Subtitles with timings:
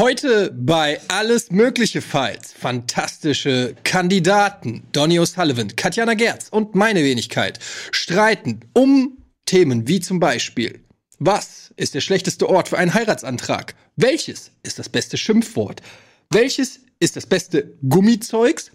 [0.00, 7.58] Heute bei Alles Mögliche Fights fantastische Kandidaten Donny O'Sullivan, Katjana Gerz und meine Wenigkeit
[7.90, 10.80] streiten um Themen wie zum Beispiel
[11.18, 13.74] Was ist der schlechteste Ort für einen Heiratsantrag?
[13.96, 15.82] Welches ist das beste Schimpfwort?
[16.30, 18.70] Welches ist das beste Gummizeugs?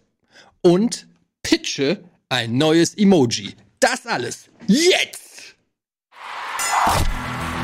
[0.61, 1.07] Und
[1.41, 3.55] pitche ein neues Emoji.
[3.79, 5.55] Das alles jetzt!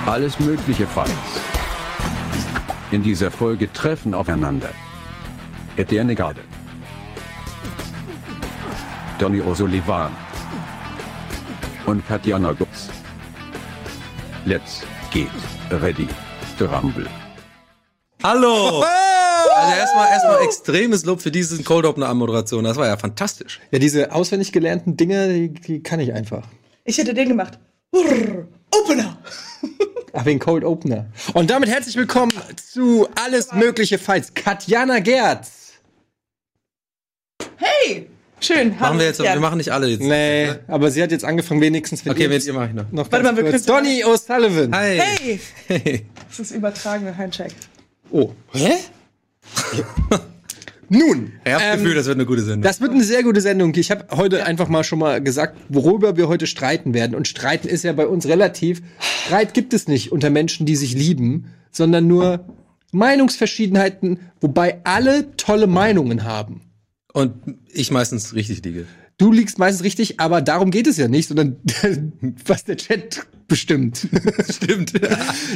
[0.08, 1.61] Alles mögliche Fights.
[2.92, 4.70] In dieser Folge treffen aufeinander
[5.78, 6.42] Etienne Garde,
[9.18, 10.12] Donny O'Sullivan
[11.86, 12.90] und Katjana Gutz.
[14.46, 14.82] Let's
[15.14, 15.30] get
[15.82, 16.08] ready
[16.60, 17.08] to rumble.
[18.24, 18.84] Hallo!
[18.84, 22.66] Also erstmal erstmal extremes Lob für diesen Cold Opener Anmoderation.
[22.66, 23.62] Das war ja fantastisch.
[23.72, 26.46] Ja, diese auswendig gelernten Dinge, die, die kann ich einfach.
[26.84, 27.58] Ich hätte den gemacht.
[27.92, 29.18] Brrr, Opener!
[30.14, 31.06] Ach, wegen Cold Opener.
[31.34, 34.34] Und damit herzlich willkommen zu Alles Mögliche Fights.
[34.34, 35.74] Katjana Gerz.
[37.58, 38.08] Hey!
[38.40, 38.76] Schön.
[38.80, 40.02] Machen wir jetzt, wir machen nicht alle jetzt.
[40.02, 42.92] Nee, aber sie hat jetzt angefangen, wenigstens mit Okay, mit ihr mache ich noch.
[42.92, 43.66] noch Warte mal, wir kurz.
[43.68, 44.76] können- Donny O'Sullivan.
[44.76, 45.00] Hi.
[45.00, 45.40] Hey!
[45.68, 46.06] Hey.
[46.28, 47.54] Das ist übertragene Handshake.
[48.10, 48.32] Oh.
[48.54, 48.74] Hä?
[50.94, 51.32] Nun.
[51.46, 52.64] Ich habe das ähm, Gefühl, das wird eine gute Sendung.
[52.64, 53.74] Das wird eine sehr gute Sendung.
[53.76, 57.16] Ich habe heute einfach mal schon mal gesagt, worüber wir heute streiten werden.
[57.16, 58.82] Und streiten ist ja bei uns relativ.
[59.00, 62.44] Streit gibt es nicht unter Menschen, die sich lieben, sondern nur
[62.92, 66.60] Meinungsverschiedenheiten, wobei alle tolle Meinungen haben.
[67.14, 67.36] Und
[67.72, 68.86] ich meistens richtig liege.
[69.18, 71.56] Du liegst meistens richtig, aber darum geht es ja nicht, sondern
[72.46, 74.10] was der Chat bestimmt.
[74.50, 74.92] Stimmt.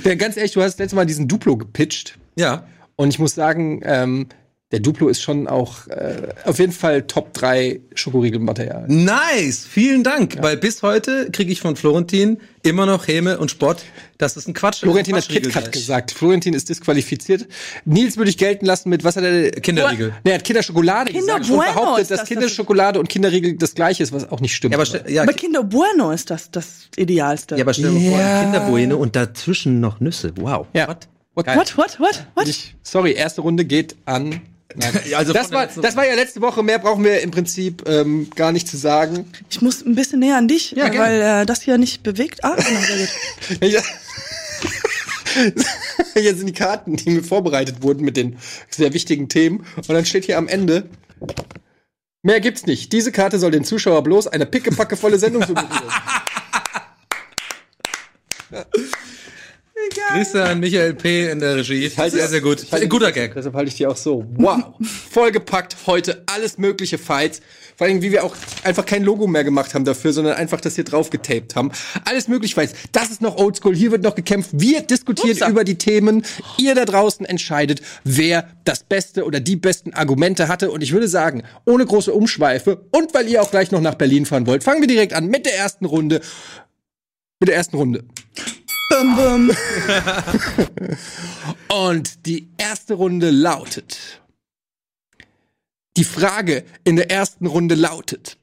[0.06, 2.18] Denn ganz ehrlich, du hast letztes Mal diesen Duplo gepitcht.
[2.38, 2.66] ja.
[2.98, 4.28] Und ich muss sagen, ähm,
[4.72, 8.86] der Duplo ist schon auch äh, auf jeden Fall Top 3 Schokoriegelmaterial.
[8.88, 10.38] Nice, vielen Dank.
[10.42, 13.84] Weil bis heute kriege ich von Florentin immer noch Häme und Spott.
[14.18, 14.80] Das ist ein Quatsch.
[14.80, 16.12] Florentin hat Quatschriegel KitKat gesagt.
[16.12, 17.46] Florentin ist disqualifiziert.
[17.86, 19.52] Nils würde ich gelten lassen mit, was hat er?
[19.52, 20.14] Kinderriegel.
[20.24, 23.58] Nee, er hat Kinderschokolade Kinder gesagt und Bueno behauptet, ist dass das, Kinderschokolade und Kinderriegel
[23.58, 24.74] das gleiche ist, was auch nicht stimmt.
[24.74, 27.56] Ja, aber, ja, Aber Kinder Bueno ist das das Idealste.
[27.56, 28.40] ja, aber stell dir mal vor, Ja.
[28.40, 30.34] ein Kinderbueno und dazwischen noch Nüsse.
[30.38, 30.66] Wow.
[30.74, 30.88] Ja.
[30.88, 31.08] What?
[31.36, 31.48] What?
[31.48, 32.48] What, what, what, what?
[32.48, 34.42] ich, sorry, erste Runde geht an.
[35.16, 36.64] Also das, war, das war ja letzte Woche.
[36.64, 39.32] Mehr brauchen wir im Prinzip ähm, gar nicht zu sagen.
[39.50, 42.44] Ich muss ein bisschen näher an dich, Ja, weil äh, das hier nicht bewegt.
[42.44, 43.08] Ah, genau.
[43.72, 43.82] Ja.
[46.14, 48.38] Hier sind die Karten, die mir vorbereitet wurden mit den
[48.70, 49.66] sehr wichtigen Themen.
[49.76, 50.88] Und dann steht hier am Ende,
[52.24, 52.94] mehr gibt's nicht.
[52.94, 55.92] Diese Karte soll den Zuschauer bloß eine pickepackevolle Sendung suggerieren.
[60.14, 61.30] Grüße an Michael P.
[61.30, 61.90] in der Regie.
[61.98, 62.62] halte- sehr, sehr gut.
[62.64, 63.34] ich halte- Ein guter Gag.
[63.34, 64.26] Deshalb halte ich die auch so.
[64.36, 64.74] Wow.
[65.12, 67.42] Vollgepackt heute alles mögliche Fights.
[67.78, 70.76] Vor allem, wie wir auch einfach kein Logo mehr gemacht haben dafür, sondern einfach das
[70.76, 71.72] hier drauf getaped haben.
[72.06, 72.74] Alles mögliche Fights.
[72.94, 73.76] Das ist noch oldschool.
[73.76, 74.52] Hier wird noch gekämpft.
[74.54, 75.50] Wir diskutieren Upsa.
[75.50, 76.24] über die Themen.
[76.58, 80.72] Ihr da draußen entscheidet, wer das beste oder die besten Argumente hatte.
[80.72, 84.26] Und ich würde sagen, ohne große Umschweife und weil ihr auch gleich noch nach Berlin
[84.26, 86.22] fahren wollt, fangen wir direkt an mit der ersten Runde.
[87.42, 88.06] Mit der ersten Runde.
[88.90, 89.52] Bum, bum.
[91.88, 94.22] Und die erste Runde lautet.
[95.98, 98.38] Die Frage in der ersten Runde lautet.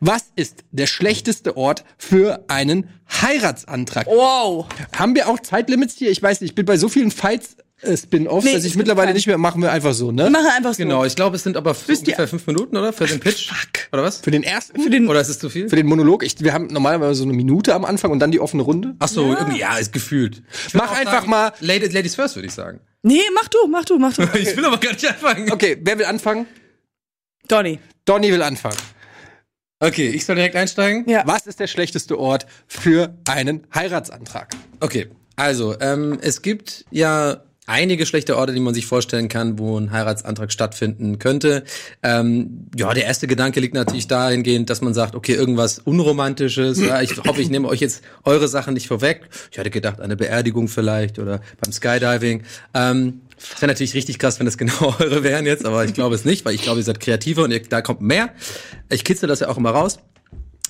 [0.00, 4.06] Was ist der schlechteste Ort für einen Heiratsantrag?
[4.06, 4.66] Wow.
[4.96, 6.10] Haben wir auch Zeitlimits hier?
[6.10, 7.56] Ich weiß nicht, ich bin bei so vielen Fights
[7.96, 9.14] Spin-offs, Nee, dass ich mittlerweile keinen.
[9.14, 10.30] nicht mehr machen wir einfach so, Wir ne?
[10.30, 10.82] machen einfach so.
[10.82, 12.92] Genau, ich glaube, es sind aber Wisst ihr- ungefähr fünf Minuten, oder?
[12.92, 13.50] Für den Pitch?
[13.92, 14.18] Oder was?
[14.18, 15.68] Für den ersten, Für den, Oder ist es zu viel?
[15.68, 16.24] für den Monolog.
[16.24, 18.96] Ich, wir haben normalerweise so eine Minute am Anfang und dann die offene Runde.
[18.98, 20.42] Ach so, irgendwie, ja, ist gefühlt.
[20.66, 22.80] Ich Mach einfach sagen, mal- Ladies, Ladies first, würde ich sagen.
[23.02, 24.22] nee, mach du, mach du, mach du.
[24.38, 25.50] Ich will aber gar nicht anfangen.
[25.52, 26.46] Okay, wer will anfangen?
[27.46, 27.78] Donny.
[28.04, 28.76] Donny will anfangen.
[29.80, 31.08] Okay, ich soll direkt einsteigen?
[31.08, 31.22] Ja.
[31.24, 34.48] Was ist der schlechteste Ort für einen Heiratsantrag?
[34.80, 39.78] Okay, also, ähm, es gibt ja einige schlechte Orte, die man sich vorstellen kann, wo
[39.78, 41.64] ein Heiratsantrag stattfinden könnte.
[42.02, 46.78] Ähm, ja, der erste Gedanke liegt natürlich dahingehend, dass man sagt, okay, irgendwas Unromantisches.
[46.88, 49.28] Ja, ich hoffe, ich nehme euch jetzt eure Sachen nicht vorweg.
[49.50, 52.44] Ich hatte gedacht, eine Beerdigung vielleicht oder beim Skydiving.
[52.72, 56.14] Ähm, das wäre natürlich richtig krass, wenn das genau eure wären jetzt, aber ich glaube
[56.14, 58.30] es nicht, weil ich glaube, ihr seid kreativer und ihr, da kommt mehr.
[58.88, 59.98] Ich kitzel das ja auch immer raus.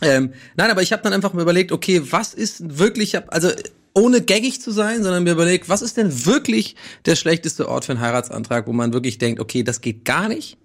[0.00, 3.50] Ähm, nein, aber ich habe dann einfach mal überlegt, okay, was ist wirklich, also
[3.98, 7.92] ohne gaggig zu sein, sondern mir überlegt, was ist denn wirklich der schlechteste Ort für
[7.92, 10.56] einen Heiratsantrag, wo man wirklich denkt, okay, das geht gar nicht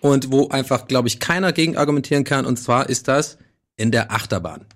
[0.00, 2.44] und wo einfach, glaube ich, keiner gegen argumentieren kann.
[2.44, 3.38] Und zwar ist das
[3.76, 4.66] in der Achterbahn.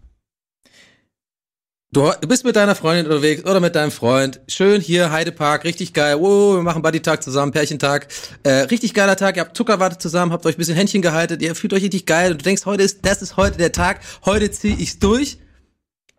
[1.90, 4.40] Du, bist mit deiner Freundin unterwegs oder mit deinem Freund.
[4.46, 6.16] Schön hier, Heidepark, richtig geil.
[6.20, 8.08] Oh, wir machen Buddy-Tag zusammen, Pärchentag.
[8.42, 11.54] Äh, richtig geiler Tag, ihr habt Zuckerwatte zusammen, habt euch ein bisschen Händchen gehalten, ihr
[11.54, 14.50] fühlt euch richtig geil und du denkst, heute ist, das ist heute der Tag, heute
[14.50, 15.38] zieh ich's durch.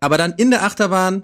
[0.00, 1.22] Aber dann in der Achterbahn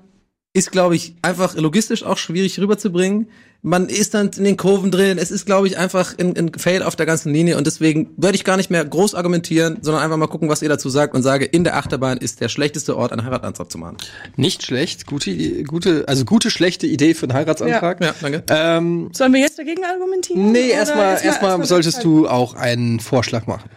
[0.56, 3.28] ist, glaube ich, einfach logistisch auch schwierig rüberzubringen.
[3.62, 5.18] Man ist dann in den Kurven drin.
[5.18, 7.56] Es ist, glaube ich, einfach ein, ein Fail auf der ganzen Linie.
[7.56, 10.68] Und deswegen würde ich gar nicht mehr groß argumentieren, sondern einfach mal gucken, was ihr
[10.68, 13.96] dazu sagt und sage, in der Achterbahn ist der schlechteste Ort, einen Heiratsantrag zu machen.
[14.36, 18.00] Nicht schlecht, gute, gute, also gute, schlechte Idee für einen Heiratsantrag.
[18.02, 18.44] Ja, danke.
[18.48, 20.52] Ähm, Sollen wir jetzt dagegen argumentieren?
[20.52, 23.68] nee, Oder erstmal, erstmal solltest erstmal- du auch einen Vorschlag machen.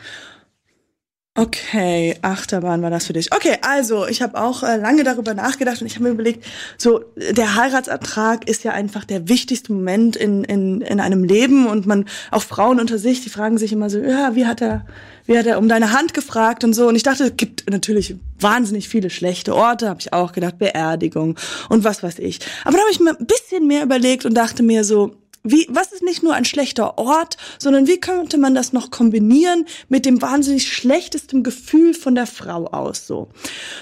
[1.40, 3.34] Okay, Achterbahn war das für dich.
[3.34, 6.44] Okay, also ich habe auch äh, lange darüber nachgedacht und ich habe mir überlegt,
[6.78, 11.86] so der Heiratsantrag ist ja einfach der wichtigste Moment in, in, in einem Leben und
[11.86, 14.86] man auch Frauen unter sich, die fragen sich immer so, ja, wie hat er
[15.28, 18.16] wie hat er um deine Hand gefragt und so und ich dachte, es gibt natürlich
[18.40, 21.38] wahnsinnig viele schlechte Orte, habe ich auch gedacht, Beerdigung
[21.70, 22.40] und was weiß ich.
[22.66, 25.92] Aber da habe ich mir ein bisschen mehr überlegt und dachte mir so, wie, was
[25.92, 30.22] ist nicht nur ein schlechter Ort, sondern wie könnte man das noch kombinieren mit dem
[30.22, 33.30] wahnsinnig schlechtesten Gefühl von der Frau aus, so.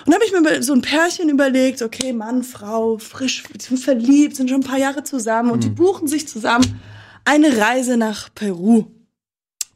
[0.05, 4.49] Und habe ich mir so ein Pärchen überlegt, okay, Mann, Frau, frisch, sind verliebt, sind
[4.49, 6.79] schon ein paar Jahre zusammen und die buchen sich zusammen
[7.25, 8.85] eine Reise nach Peru.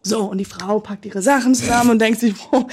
[0.04, 2.66] So, und die Frau packt ihre Sachen zusammen und denkt sich, boah,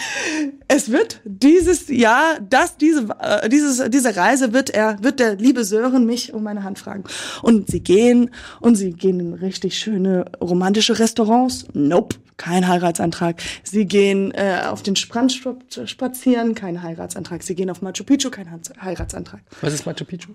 [0.67, 5.63] es wird dieses Jahr, das, diese, äh, dieses, diese Reise wird er, wird der liebe
[5.65, 7.05] Sören mich um meine Hand fragen.
[7.43, 8.31] Und sie gehen,
[8.61, 11.67] und sie gehen in richtig schöne romantische Restaurants.
[11.75, 13.43] Nope, kein Heiratsantrag.
[13.63, 17.43] Sie gehen äh, auf den Strand sp- spazieren, kein Heiratsantrag.
[17.43, 18.51] Sie gehen auf Machu Picchu, kein
[18.81, 19.43] Heiratsantrag.
[19.61, 20.33] Was ist Machu Picchu?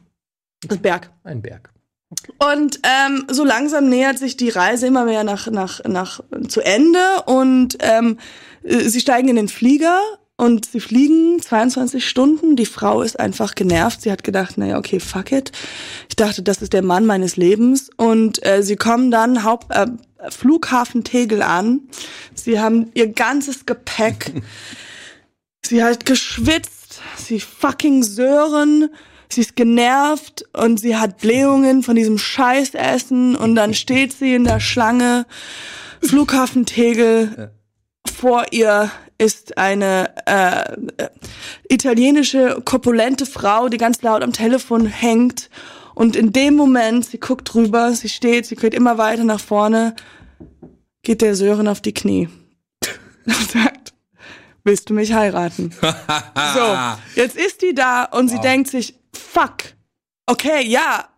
[0.68, 1.10] Das Berg.
[1.24, 1.72] Ein Berg.
[2.38, 7.00] Und ähm, so langsam nähert sich die Reise immer mehr nach, nach, nach zu Ende
[7.25, 8.18] und ähm,
[8.63, 10.00] äh, sie steigen in den Flieger
[10.36, 12.56] und sie fliegen 22 Stunden.
[12.56, 14.01] Die Frau ist einfach genervt.
[14.01, 15.51] Sie hat gedacht, naja, okay, fuck it.
[16.10, 17.89] Ich dachte, das ist der Mann meines Lebens.
[17.98, 19.88] Und äh, sie kommen dann Haupt, äh,
[20.30, 21.81] Flughafen Tegel an.
[22.33, 24.33] Sie haben ihr ganzes Gepäck.
[25.65, 27.00] sie hat geschwitzt.
[27.18, 28.89] Sie fucking Sören.
[29.33, 34.44] Sie ist genervt und sie hat Blähungen von diesem Scheißessen und dann steht sie in
[34.44, 35.25] der Schlange.
[36.01, 37.51] Flughafen Tegel.
[38.06, 41.09] Vor ihr ist eine äh, äh,
[41.69, 45.50] italienische, korpulente Frau, die ganz laut am Telefon hängt.
[45.95, 49.95] Und in dem Moment, sie guckt drüber, sie steht, sie geht immer weiter nach vorne,
[51.03, 52.29] geht der Sören auf die Knie
[53.25, 53.94] und sagt,
[54.63, 55.71] willst du mich heiraten?
[56.53, 56.77] so,
[57.15, 59.75] jetzt ist die da und sie denkt sich, fuck,
[60.27, 61.10] okay, ja,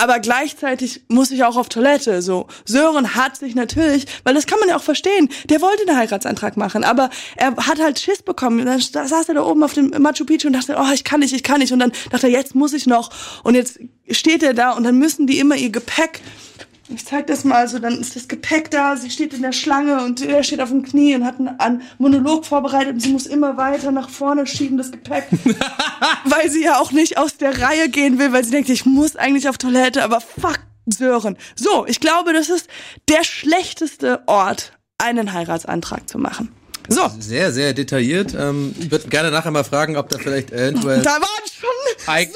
[0.00, 2.22] aber gleichzeitig muss ich auch auf Toilette.
[2.22, 5.98] So, Sören hat sich natürlich, weil das kann man ja auch verstehen, der wollte einen
[5.98, 8.64] Heiratsantrag machen, aber er hat halt Schiss bekommen.
[8.64, 11.34] Dann saß er da oben auf dem Machu Picchu und dachte, oh, ich kann nicht,
[11.34, 11.72] ich kann nicht.
[11.72, 13.10] Und dann dachte er, jetzt muss ich noch.
[13.44, 13.78] Und jetzt
[14.10, 16.22] steht er da und dann müssen die immer ihr Gepäck
[16.94, 20.02] ich zeig das mal, so dann ist das Gepäck da, sie steht in der Schlange
[20.04, 23.26] und er steht auf dem Knie und hat einen, einen Monolog vorbereitet und sie muss
[23.26, 25.24] immer weiter nach vorne schieben, das Gepäck.
[26.24, 29.16] weil sie ja auch nicht aus der Reihe gehen will, weil sie denkt, ich muss
[29.16, 31.36] eigentlich auf Toilette, aber fuck, Sören.
[31.54, 32.68] So, ich glaube, das ist
[33.08, 36.50] der schlechteste Ort, einen Heiratsantrag zu machen.
[36.88, 38.34] So, Sehr, sehr detailliert.
[38.34, 41.22] Ähm, ich würde gerne nachher mal fragen, ob da vielleicht eventuell da waren
[41.52, 42.28] schon ein,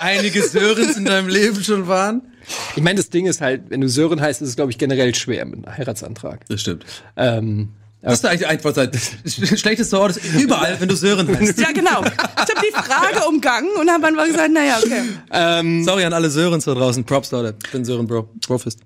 [0.00, 2.33] einige Sörens in deinem Leben schon waren.
[2.76, 5.14] Ich meine, das Ding ist halt, wenn du Sören heißt, ist es, glaube ich, generell
[5.14, 6.44] schwer mit einem Heiratsantrag.
[6.48, 6.84] Das stimmt.
[7.16, 7.70] Ähm,
[8.02, 8.76] Das ist eigentlich die Antwort.
[9.58, 11.58] Schlechteste Ort ist überall, wenn du Sören heißt.
[11.58, 12.02] Ja, genau.
[12.04, 15.82] Ich habe die Frage umgangen und habe einfach gesagt, naja, okay.
[15.84, 17.04] Sorry an alle Sörens da draußen.
[17.04, 17.56] Props, Leute.
[17.64, 18.28] Ich bin Sören Bro.
[18.46, 18.80] Profist.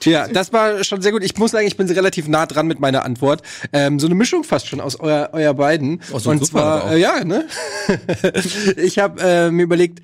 [0.00, 1.22] Tja, das war schon sehr gut.
[1.22, 3.42] Ich muss sagen, ich bin relativ nah dran mit meiner Antwort.
[3.74, 6.00] Ähm, so eine Mischung fast schon aus euer, euer beiden.
[6.10, 7.46] Oh, so Und zwar, äh, ja, ne?
[8.76, 10.00] ich habe äh, mir überlegt,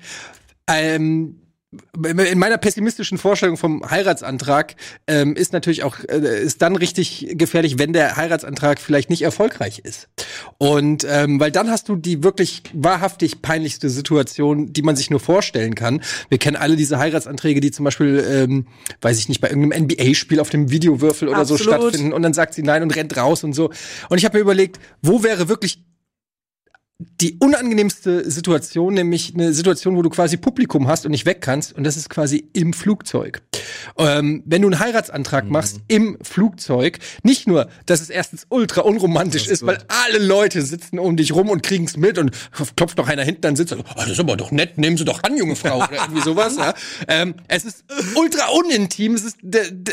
[0.67, 1.41] ähm,
[2.05, 7.77] in meiner pessimistischen Vorstellung vom Heiratsantrag ähm, ist natürlich auch äh, ist dann richtig gefährlich,
[7.77, 10.07] wenn der Heiratsantrag vielleicht nicht erfolgreich ist.
[10.57, 15.19] Und ähm, weil dann hast du die wirklich wahrhaftig peinlichste Situation, die man sich nur
[15.19, 16.01] vorstellen kann.
[16.29, 18.67] Wir kennen alle diese Heiratsanträge, die zum Beispiel, ähm,
[19.01, 21.81] weiß ich nicht, bei irgendeinem NBA-Spiel auf dem Videowürfel oder so Absolut.
[21.81, 23.71] stattfinden und dann sagt sie nein und rennt raus und so.
[24.09, 25.83] Und ich habe mir überlegt, wo wäre wirklich
[26.99, 31.73] die unangenehmste Situation, nämlich eine Situation, wo du quasi Publikum hast und nicht weg kannst,
[31.73, 33.43] und das ist quasi im Flugzeug.
[33.99, 35.51] Ähm, wenn du einen Heiratsantrag Mhm.
[35.51, 40.63] machst im Flugzeug, nicht nur, dass es erstens ultra unromantisch ist ist, weil alle Leute
[40.63, 42.31] sitzen um dich rum und kriegen's mit und
[42.75, 45.05] klopft noch einer hinten, dann sitzt er, oh, das ist aber doch nett, nehmen Sie
[45.05, 46.57] doch an, junge Frau, oder irgendwie sowas.
[46.57, 46.73] Ja.
[47.07, 47.83] Ähm, es ist
[48.15, 49.37] ultra unintim, es ist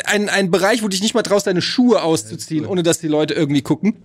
[0.07, 3.09] ein, ein Bereich, wo du dich nicht mal traust, deine Schuhe auszuziehen, ohne dass die
[3.09, 3.97] Leute irgendwie gucken.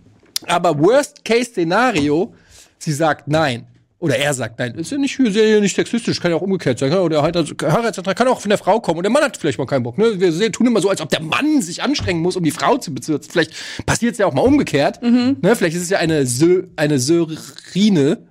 [0.47, 2.33] Aber Worst-Case-Szenario,
[2.79, 3.67] sie sagt nein.
[4.01, 4.75] Oder er sagt nein.
[4.75, 6.93] Ist ja nicht, ist ja nicht sexistisch, kann ja auch umgekehrt sein.
[6.93, 8.97] Oder Heirats- Heiratsantrag kann auch von der Frau kommen.
[8.99, 9.97] Und der Mann hat vielleicht mal keinen Bock.
[9.97, 10.17] Ne?
[10.21, 12.93] Wir tun immer so, als ob der Mann sich anstrengen muss, um die Frau zu
[12.93, 13.29] bezirzen.
[13.29, 13.51] Vielleicht
[13.85, 15.01] passiert es ja auch mal umgekehrt.
[15.03, 15.37] Ne?
[15.55, 18.25] Vielleicht ist es ja eine, Sö eine Sörine,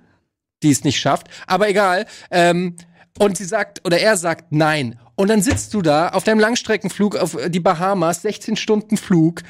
[0.63, 1.27] die es nicht schafft.
[1.45, 2.05] Aber egal.
[2.31, 2.75] Ähm,
[3.19, 4.97] Und sie sagt, oder er sagt nein.
[5.15, 9.41] Und dann sitzt du da auf deinem Langstreckenflug auf die Bahamas, 16 Stunden Flug.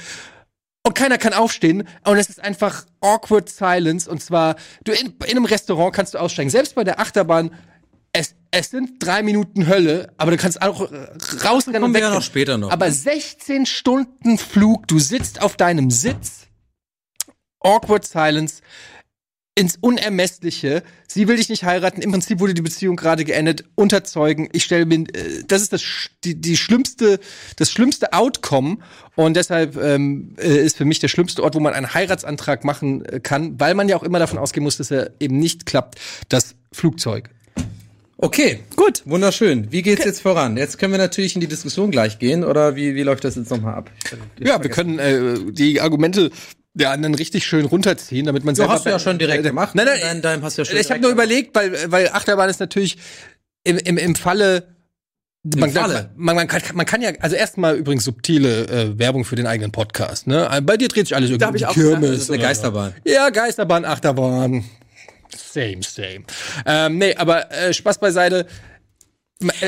[0.83, 1.87] Und keiner kann aufstehen.
[2.05, 4.09] Und es ist einfach awkward silence.
[4.09, 6.49] Und zwar, du in, in einem Restaurant kannst du aussteigen.
[6.49, 7.51] Selbst bei der Achterbahn,
[8.11, 11.09] es, es sind drei Minuten Hölle, aber du kannst auch äh,
[11.45, 12.71] rausrennen und wir ja noch später noch.
[12.71, 16.47] Aber 16 Stunden Flug, du sitzt auf deinem Sitz,
[17.59, 18.61] awkward silence,
[19.59, 20.83] ins Unermessliche.
[21.05, 22.01] Sie will dich nicht heiraten.
[22.01, 23.65] Im Prinzip wurde die Beziehung gerade geendet.
[23.75, 24.47] Unterzeugen.
[24.53, 25.83] Ich stelle mir, äh, das ist das
[26.23, 27.19] die, die schlimmste,
[27.57, 28.77] das schlimmste Outcome.
[29.15, 33.03] Und deshalb ähm, äh, ist für mich der schlimmste Ort, wo man einen Heiratsantrag machen
[33.03, 35.99] äh, kann, weil man ja auch immer davon ausgehen muss, dass er eben nicht klappt.
[36.29, 37.29] Das Flugzeug.
[38.15, 39.01] Okay, Gut.
[39.05, 39.71] wunderschön.
[39.71, 40.57] Wie geht's jetzt voran?
[40.57, 43.49] Jetzt können wir natürlich in die Diskussion gleich gehen, oder wie, wie läuft das jetzt
[43.49, 43.91] nochmal ab?
[44.39, 46.29] Ja, wir können äh, die Argumente
[46.79, 49.49] der anderen richtig schön runterziehen, damit man Du selber hast du ja schon direkt Äh,
[49.49, 49.75] gemacht.
[49.75, 52.49] Nein, nein, Dein, dein hast du ja schon ich habe nur überlegt, weil, weil Achterbahn
[52.49, 52.97] ist natürlich
[53.63, 54.75] im, im, im Falle.
[55.43, 56.11] man, Falle?
[56.15, 59.71] Man, man, kann, man kann ja, also erstmal übrigens subtile äh, Werbung für den eigenen
[59.71, 60.27] Podcast.
[60.27, 60.49] Ne?
[60.63, 62.09] Bei dir dreht sich alles irgendwie hab ich um auch Kirmes.
[62.11, 62.93] Das ist eine oder- Geisterbahn.
[63.05, 64.63] Ja, Geisterbahn, Achterbahn.
[65.35, 66.23] Same, same.
[66.65, 68.47] Ähm, nee, aber äh, Spaß beiseite.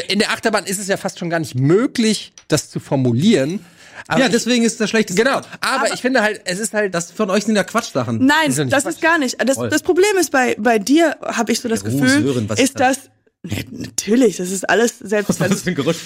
[0.10, 3.66] In der Achterbahn ist es ja fast schon gar nicht möglich, das zu formulieren.
[4.08, 5.22] Aber Ja, ich- deswegen ist das schlechteste.
[5.22, 5.48] Genau, Wort.
[5.62, 8.26] aber, ich finde halt, es ist halt Das von euch sind ja Quatschsachen.
[8.26, 8.94] Nein, Ist ja nicht das Quatsch.
[8.96, 9.38] ist gar nicht.
[9.48, 12.60] Das, das Problem ist bei, bei dir, habe ich so das Ja, Gefühl, Sören, was
[12.60, 12.98] ist ist das?
[12.98, 13.10] das.
[13.44, 15.40] Nee, natürlich, das ist alles selbst.
[15.40, 15.98] Was ist für ein Geräusch?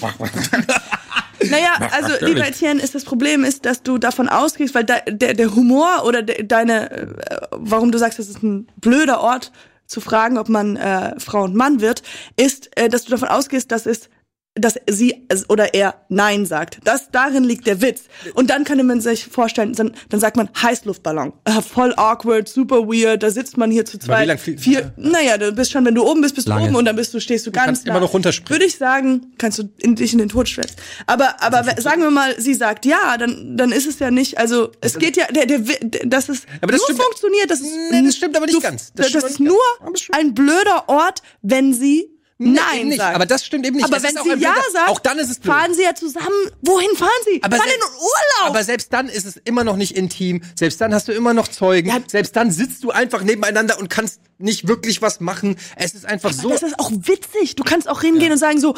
[1.50, 5.34] Naja, also lieber Etienne, ist das Problem ist, dass du davon ausgehst, weil de, der,
[5.34, 7.06] der Humor oder de, deine, äh,
[7.52, 9.52] warum du sagst, das ist ein blöder Ort
[9.86, 12.02] zu fragen, ob man äh, Frau und Mann wird,
[12.36, 14.08] ist, äh, dass du davon ausgehst, dass es
[14.56, 16.78] dass sie es- oder er Nein sagt.
[16.84, 18.02] Das darin liegt der Witz.
[18.34, 21.32] Und dann kann man sich vorstellen, dann, dann sagt man Heißluftballon.
[21.44, 23.22] Äh, voll awkward, super weird.
[23.22, 24.26] Da sitzt man hier zu wie zweit.
[24.28, 26.62] lang fliegt- vier, naja, du bist schon, wenn du oben bist, bist Lange.
[26.62, 28.50] du oben und dann bist du, stehst du ganz kannst immer noch runterspringen.
[28.50, 30.76] Würde ich sagen, kannst du in, dich in den Tod stürzen.
[31.06, 34.38] Aber, aber Also sagen wir mal, sie sagt ja, dann, dann ist es ja nicht,
[34.38, 37.60] also, es geht ja, der, der, der dass es Aber das nur stimmt- funktioniert, das
[37.60, 38.92] ist, Nee, das stimmt aber nicht du- ganz.
[38.94, 39.80] Das Das, ist nur ganz.
[39.80, 42.98] Aber das ein blöder Ort, wenn sie Nein nicht.
[42.98, 43.14] sagt.
[43.14, 43.86] Aber das stimmt eben nicht.
[43.86, 45.54] Aber Es wenn sie ja blöder- sagt, auch dann ist es blöd.
[45.54, 46.26] fahren sie ja zusammen.
[46.62, 47.42] Wohin fahren sie?
[47.42, 48.50] Aber fahren in Urlaub.
[48.50, 50.42] Aber selbst dann ist es immer noch nicht intim.
[50.54, 51.88] Selbst dann hast du immer noch Zeugen.
[51.88, 51.98] Ja.
[52.06, 55.56] Selbst dann sitzt du einfach nebeneinander und kannst nicht wirklich was machen.
[55.76, 56.50] Es ist einfach so.
[56.50, 57.54] das ist auch witzig.
[57.56, 58.74] Du kannst auch hingehen und sagen so,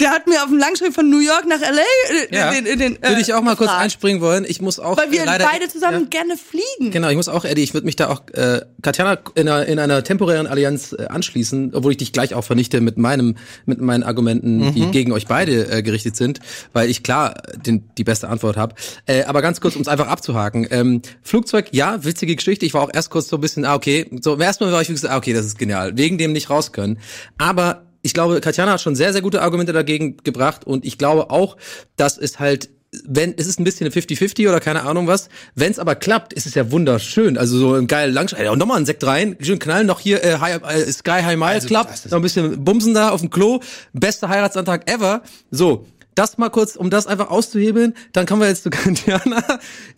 [0.00, 1.82] der hat mir auf dem Langstreck von New York nach L.A.
[2.14, 2.50] äh, Ja.
[2.50, 4.46] den, den, den, äh, Würde ich auch mal kurz einspringen wollen.
[4.48, 6.20] Ich muss auch Weil wir leider beide zusammen Ja.
[6.20, 6.90] gerne fliegen.
[6.92, 9.78] Genau, ich muss auch, Eddie, ich würde mich da auch äh, Katjana in einer, in
[9.78, 13.34] einer temporären Allianz äh, anschließen, obwohl ich dich gleich auch vernichte mit meinem,
[13.66, 16.38] mit meinen Argumenten, die gegen euch beide äh, gerichtet sind,
[16.72, 17.34] weil ich klar
[17.66, 18.76] den, die beste Antwort habe.
[19.06, 20.68] Äh, aber ganz kurz, um es einfach abzuhaken.
[20.70, 22.64] Ähm, Flugzeug, ja, witzige Geschichte.
[22.64, 24.82] Ich war auch erst kurz so ein bisschen, ah, okay, so im ersten Mal war
[24.82, 26.98] ich wirklich so, ah, okay, das ist genial, wegen dem nicht raus können.
[27.38, 31.30] Aber ich glaube, Katjana hat schon sehr, sehr gute Argumente dagegen gebracht und ich glaube
[31.30, 31.56] auch,
[31.96, 32.68] dass es halt
[33.06, 35.28] wenn es ist ein bisschen eine 50-50 oder keine Ahnung was.
[35.54, 37.36] Wenn es aber klappt, ist es ja wunderschön.
[37.38, 40.38] Also so ein geil Langsch und nochmal einen Sekt rein, schön knallen, noch hier äh,
[40.38, 43.30] High, äh, Sky High Miles Club, das ist- noch ein bisschen bumsen da auf dem
[43.30, 43.60] Klo,
[43.92, 45.22] bester Heiratsantrag ever.
[45.50, 49.42] So, das mal kurz, um das einfach auszuhebeln, dann kommen wir jetzt zu Katjana.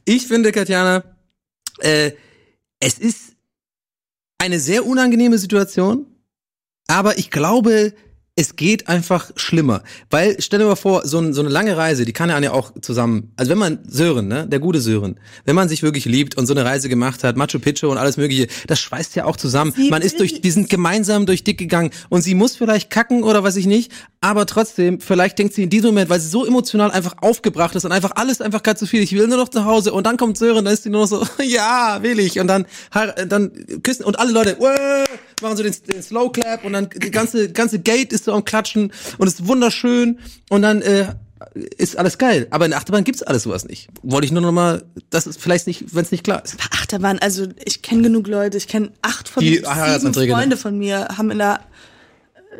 [0.05, 1.05] Ich finde, Katjana,
[1.81, 2.13] äh,
[2.81, 3.35] es ist
[4.39, 6.07] eine sehr unangenehme Situation,
[6.89, 7.93] aber ich glaube,
[8.39, 9.83] es geht einfach schlimmer.
[10.11, 12.71] Weil, stell dir mal vor, so, ein, so eine lange Reise, die kann ja auch
[12.83, 16.47] zusammen, also wenn man Sören, ne, der gute Sören, wenn man sich wirklich liebt und
[16.47, 19.73] so eine Reise gemacht hat, Machu Picchu und alles mögliche, das schweißt ja auch zusammen.
[19.75, 23.23] Sie man ist durch, die sind gemeinsam durch dick gegangen und sie muss vielleicht kacken
[23.23, 23.91] oder weiß ich nicht,
[24.21, 27.87] aber trotzdem, vielleicht denkt sie in diesem Moment, weil sie so emotional einfach aufgebracht ist
[27.87, 30.19] und einfach alles einfach gerade zu viel, ich will nur noch zu Hause und dann
[30.19, 32.67] kommt Sören, dann ist sie nur noch so, ja, will ich und dann,
[33.29, 33.51] dann
[33.83, 35.05] küssen und alle Leute, "Uäh",
[35.41, 38.45] machen so den, den Slow Clap und dann die ganze ganze Gate ist so am
[38.45, 40.19] Klatschen und ist wunderschön
[40.51, 41.15] und dann äh,
[41.77, 42.47] ist alles geil.
[42.51, 43.89] Aber in der Achterbahn gibt's alles sowas nicht.
[44.03, 46.57] Wollte ich nur noch mal, das ist vielleicht nicht, wenn es nicht klar ist.
[46.73, 50.29] Achterbahn, also ich kenne genug Leute, ich kenne acht von Die sieben ne?
[50.29, 51.61] Freunde von mir haben in der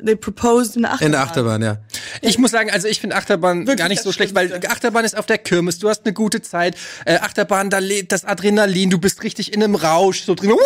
[0.05, 1.07] they proposed in der Achterbahn.
[1.07, 1.77] In der Achterbahn, ja.
[2.21, 5.27] Ich muss sagen, also ich finde Achterbahn gar nicht so schlecht, weil Achterbahn ist auf
[5.27, 6.77] der Kirmes, du hast eine gute Zeit.
[7.05, 10.59] Äh, Achterbahn, da lebt das Adrenalin, du bist richtig in einem Rausch, so drin, uh,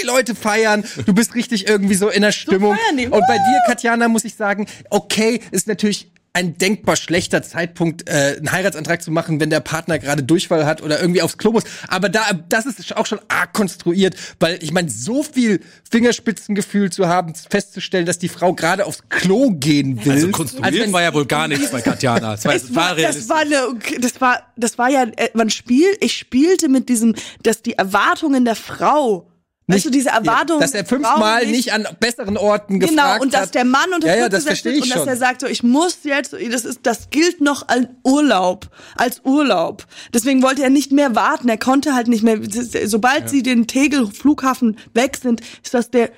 [0.00, 2.76] die Leute feiern, du bist richtig irgendwie so in der Stimmung.
[2.76, 7.42] feiern die, Und bei dir, Katjana, muss ich sagen, okay, ist natürlich ein denkbar schlechter
[7.42, 11.36] Zeitpunkt, äh, einen Heiratsantrag zu machen, wenn der Partner gerade Durchfall hat oder irgendwie aufs
[11.38, 11.64] Klo muss.
[11.88, 17.08] Aber da, das ist auch schon arg konstruiert, weil ich meine, so viel Fingerspitzengefühl zu
[17.08, 20.12] haben, festzustellen, dass die Frau gerade aufs Klo gehen will.
[20.12, 22.32] Also wenn- ja wohl gar nichts bei Katjana.
[22.32, 23.68] Das war, Es war, das war eine,
[24.00, 28.44] das war, das war ja, äh, man spielt, ich spielte mit diesem, dass die Erwartungen
[28.44, 29.28] der Frau
[29.68, 30.60] Weißt du, diese Erwartung.
[30.60, 33.20] Dass er fünfmal Frauen nicht an besseren Orten gefragt Genau, hat.
[33.20, 35.08] und dass der Mann unter ja, ja, das verstehe ich und dass schon.
[35.08, 39.84] er sagt, so, ich muss jetzt, das ist, das gilt noch als Urlaub, als Urlaub.
[40.14, 42.38] Deswegen wollte er nicht mehr warten, er konnte halt nicht mehr,
[42.86, 46.10] sobald sie den Tegel Flughafen weg sind, ist das der,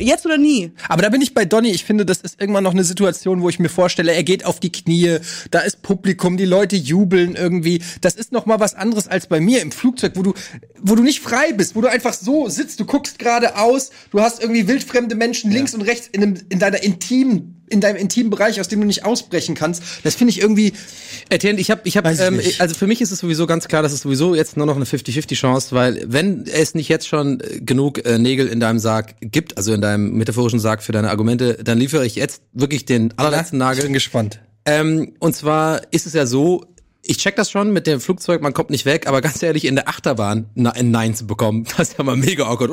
[0.00, 0.72] jetzt oder nie.
[0.88, 1.70] Aber da bin ich bei Donny.
[1.70, 4.58] Ich finde, das ist irgendwann noch eine Situation, wo ich mir vorstelle, er geht auf
[4.58, 5.18] die Knie,
[5.50, 7.82] da ist Publikum, die Leute jubeln irgendwie.
[8.00, 10.32] Das ist noch mal was anderes als bei mir im Flugzeug, wo du,
[10.80, 14.40] wo du nicht frei bist, wo du einfach so sitzt, du guckst geradeaus, du hast
[14.40, 18.60] irgendwie wildfremde Menschen links und rechts in, einem, in deiner intimen in deinem intimen Bereich,
[18.60, 19.82] aus dem du nicht ausbrechen kannst.
[20.04, 20.74] Das finde ich irgendwie
[21.30, 22.60] Etienne, ich habe, ich habe, ich ähm, nicht.
[22.60, 24.84] also für mich ist es sowieso ganz klar, dass es sowieso jetzt nur noch eine
[24.84, 29.14] 50-50 Chance, weil wenn es nicht jetzt schon äh, genug äh, Nägel in deinem Sarg
[29.20, 33.16] gibt, also in deinem metaphorischen Sarg für deine Argumente, dann liefere ich jetzt wirklich den
[33.18, 33.84] allerletzten Ich Nagel.
[33.84, 34.40] bin gespannt.
[34.64, 36.66] Ähm, und zwar ist es ja so,
[37.04, 39.74] ich check das schon mit dem Flugzeug, man kommt nicht weg, aber ganz ehrlich, in
[39.74, 42.70] der Achterbahn ein Nein zu bekommen, das ist ja mal mega awkward.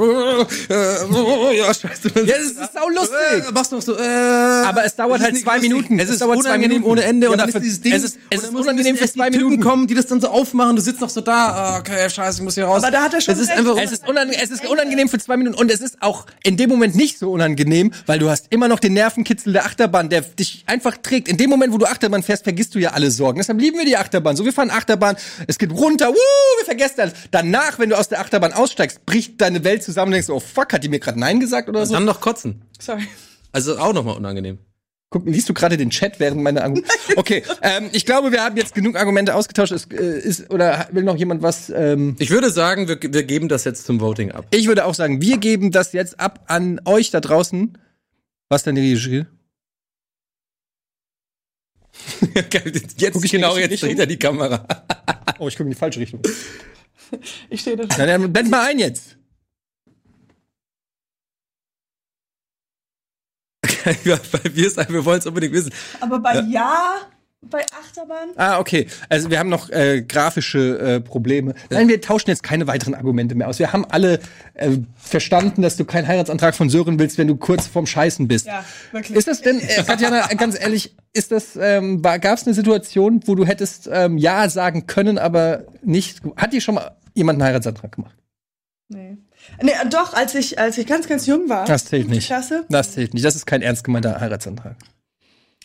[0.70, 2.12] Äh, äh, ja, scheiße.
[2.16, 3.48] Ja, das ist saulustig.
[3.48, 5.70] Äh, machst du noch so, äh, Aber es dauert halt zwei lustig.
[5.72, 6.00] Minuten.
[6.00, 6.92] Es Es ist dauert zwei unangenehm Minuten.
[6.92, 7.94] ohne Ende Ja, und dann es ist- dieses Ding.
[7.94, 9.68] es ist- es ist unangenehm für zwei die Typen Minuten.
[9.70, 12.44] kommen, die das dann so aufmachen, du sitzt noch so da, ah, okay, scheiße, ich
[12.44, 12.84] muss hier raus.
[12.84, 15.18] Aber da hat er schon Es ist einfach Es ist, unangenehm, es ist unangenehm für
[15.18, 18.46] zwei Minuten und es ist auch in dem Moment nicht so unangenehm, weil du hast
[18.52, 21.28] immer noch den Nervenkitzel der Achterbahn, der dich einfach trägt.
[21.28, 23.40] In dem Moment, wo du Achterbahn fährst, vergisst du ja alle Sorgen.
[23.40, 24.19] Deshalb lieben wir die Achterbahn.
[24.38, 25.16] So, wir fahren Achterbahn,
[25.48, 27.14] es geht runter, wuh, wir vergessen alles.
[27.32, 30.74] Danach, wenn du aus der Achterbahn aussteigst, bricht deine Welt zusammen und denkst, oh fuck,
[30.74, 31.94] hat die mir gerade Nein gesagt oder so?
[31.94, 32.62] dann noch kotzen.
[32.80, 33.08] Sorry.
[33.52, 34.60] Also auch nochmal unangenehm.
[35.12, 36.88] Guck, liest du gerade den Chat während meiner Argumente?
[37.16, 39.72] Okay, ähm, ich glaube, wir haben jetzt genug Argumente ausgetauscht.
[39.72, 41.72] Es, äh, ist, oder will noch jemand was?
[41.72, 44.46] Ähm, Ich würde sagen, wir, wir geben das jetzt zum Voting ab.
[44.52, 47.76] ich würde auch sagen, wir geben das jetzt ab an euch da draußen.
[48.50, 49.26] Was denn die Regie?
[52.52, 53.90] Jetzt Guck ich genau, jetzt Richtung?
[53.90, 54.66] dreht er die Kamera.
[55.40, 56.22] Oh, ich gucke in die falsche Richtung.
[57.50, 59.18] Ich stehe da Na, dann blend mal ein jetzt.
[64.06, 64.20] ja,
[64.54, 65.74] wir es, wir wollen es unbedingt wissen.
[66.00, 67.10] Aber bei Ja,
[67.42, 68.30] bei Achterbahn?
[68.36, 68.88] Ah, okay.
[69.08, 71.54] Also wir haben noch äh, grafische äh, Probleme.
[71.70, 73.60] Nein, wir tauschen jetzt keine weiteren Argumente mehr aus.
[73.60, 74.20] Wir haben alle
[74.56, 78.46] äh, verstanden, dass du keinen Heiratsantrag von Sören willst, wenn du kurz vorm Scheißen bist.
[78.48, 79.18] Ja, wirklich.
[79.18, 83.36] Ist das denn, äh, Katjana, ganz ehrlich, ist das, ähm, gab es eine Situation, wo
[83.36, 87.94] du hättest ähm, Ja sagen können, aber nicht, hat dir schon mal jemand einen Heiratsantrag
[87.94, 88.16] gemacht?
[88.90, 89.18] Nee.
[89.62, 91.66] Nee, doch, als ich, als ich ganz, ganz jung war.
[91.66, 92.28] Das zählt nicht.
[92.28, 92.66] Klasse?
[92.70, 93.26] Das zählt nicht.
[93.26, 94.76] Das ist kein ernst gemeinter Heiratsantrag.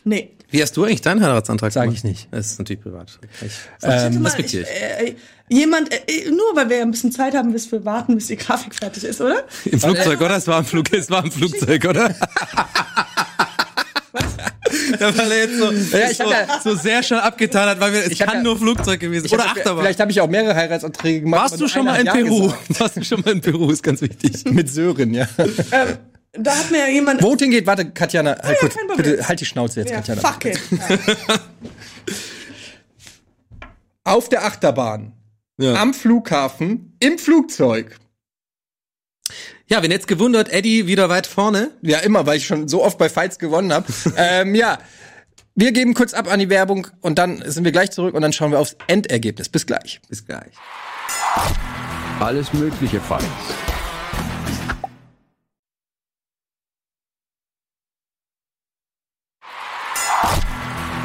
[0.04, 0.30] Nee.
[0.50, 1.96] Wie hast du eigentlich deinen Heiratsantrag Sag gemacht?
[1.98, 2.28] ich nicht.
[2.30, 3.18] Das ist natürlich privat.
[3.44, 4.66] Ich, Warte mal, ich, ich.
[4.66, 5.14] äh,
[5.48, 8.74] jemand, äh, nur weil wir ein bisschen Zeit haben, bis wir warten, bis die Grafik
[8.74, 9.44] fertig ist, oder?
[9.64, 10.36] Im Flugzeug, oder?
[10.36, 12.14] Es war ein Flug, es war ein Flugzeug, oder?
[15.00, 17.92] Ja, weil er jetzt so, Ja, ich so, ja- so sehr schnell abgetan hat, weil
[17.92, 19.82] wir, es kann ja- nur Flugzeug gewesen Ich Oder hab- Achterbahn.
[19.84, 21.42] Vielleicht habe ich auch mehrere Heiratsanträge gemacht.
[21.42, 22.42] Warst du schon mal in hat Ja Peru?
[22.48, 22.60] gesagt.
[22.80, 23.70] Warst du schon mal in Peru?
[23.70, 24.44] Ist ganz wichtig.
[24.46, 25.28] Mit Sören, ja.
[25.38, 25.98] Ähm,
[26.36, 27.22] da hat mir ja jemand.
[27.22, 29.12] Voting geht, warte, Katjana, halt kurz, kein Problem.
[29.12, 30.20] bitte halt die Schnauze jetzt, ja, Katjana.
[30.20, 30.60] fuck it.
[30.70, 30.98] Ja.
[34.04, 35.12] Auf der Achterbahn,
[35.58, 35.74] Ja.
[35.74, 37.96] am Flughafen, im Flugzeug.
[39.66, 41.70] Ja, wenn jetzt gewundert, Eddie wieder weit vorne.
[41.80, 43.86] Ja, immer, weil ich schon so oft bei Fights gewonnen habe.
[44.18, 44.78] ähm, ja,
[45.54, 48.32] wir geben kurz ab an die Werbung und dann sind wir gleich zurück und dann
[48.34, 49.48] schauen wir aufs Endergebnis.
[49.48, 50.00] Bis gleich.
[50.08, 50.52] Bis gleich.
[52.20, 53.24] Alles mögliche Fights.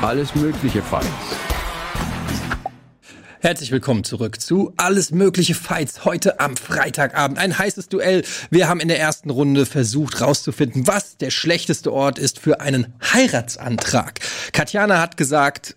[0.02, 1.08] Alles mögliche Fights.
[3.42, 7.38] Herzlich willkommen zurück zu Alles mögliche Fights heute am Freitagabend.
[7.38, 8.24] Ein heißes Duell.
[8.50, 12.94] Wir haben in der ersten Runde versucht rauszufinden, was der schlechteste Ort ist für einen
[13.14, 14.22] Heiratsantrag.
[14.54, 15.76] Katjana hat gesagt,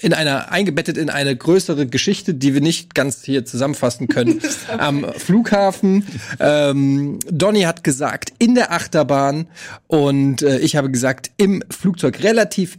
[0.00, 4.40] in einer eingebettet in eine größere Geschichte, die wir nicht ganz hier zusammenfassen können.
[4.78, 6.06] Am Flughafen.
[6.38, 9.48] Ähm, Donny hat gesagt in der Achterbahn
[9.86, 12.78] und äh, ich habe gesagt im Flugzeug relativ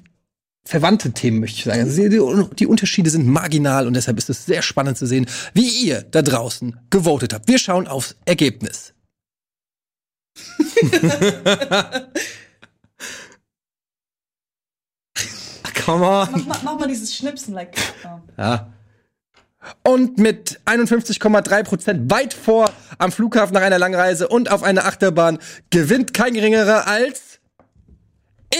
[0.65, 1.81] verwandte Themen, möchte ich sagen.
[1.81, 5.67] Also die, die Unterschiede sind marginal und deshalb ist es sehr spannend zu sehen, wie
[5.67, 7.47] ihr da draußen gewotet habt.
[7.47, 8.93] Wir schauen aufs Ergebnis.
[15.85, 16.29] Come on.
[16.31, 17.77] mach, mal, mach mal dieses Schnipsen, like.
[18.03, 18.19] Oh.
[18.37, 18.73] Ja.
[19.83, 24.85] Und mit 51,3 Prozent weit vor am Flughafen nach einer langen Reise und auf einer
[24.85, 25.37] Achterbahn
[25.69, 27.34] gewinnt kein geringerer als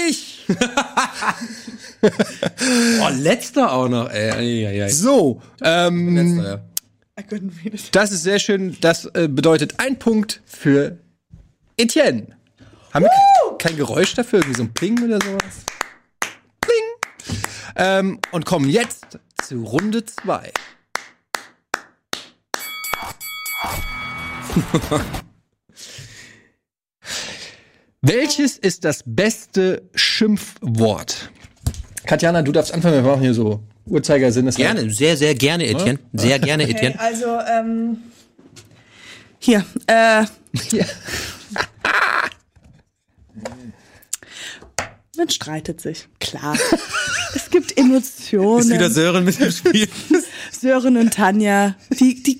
[0.07, 0.45] ich.
[3.01, 4.31] Oh, letzter auch noch, ey.
[4.31, 4.89] Ei, ei, ei.
[4.89, 6.61] So, ähm, Letzter, ja.
[7.91, 8.77] Das ist sehr schön.
[8.81, 10.99] Das äh, bedeutet ein Punkt für
[11.77, 12.27] Etienne.
[12.93, 14.39] Haben wir kein Geräusch dafür?
[14.39, 15.65] Irgendwie so ein Pling oder sowas?
[16.61, 17.37] Pling.
[17.75, 20.51] Ähm, und kommen jetzt zu Runde zwei.
[28.07, 31.31] Welches ist das beste Schimpfwort?
[32.05, 34.45] Katjana, du darfst anfangen, wir machen hier so Uhrzeigersinn.
[34.45, 35.97] ist Gerne, sehr, sehr gerne, Etienne.
[36.13, 36.99] Sehr gerne, Okay, Etienne.
[36.99, 37.97] also, ähm,
[39.39, 40.23] hier, äh,
[40.71, 40.85] Ja.
[45.17, 46.55] man streitet sich, klar.
[47.33, 48.91] es gibt Emotionen.
[48.91, 49.87] Sören mit dem Spiel.
[50.51, 52.39] Sören und Tanja, die, die,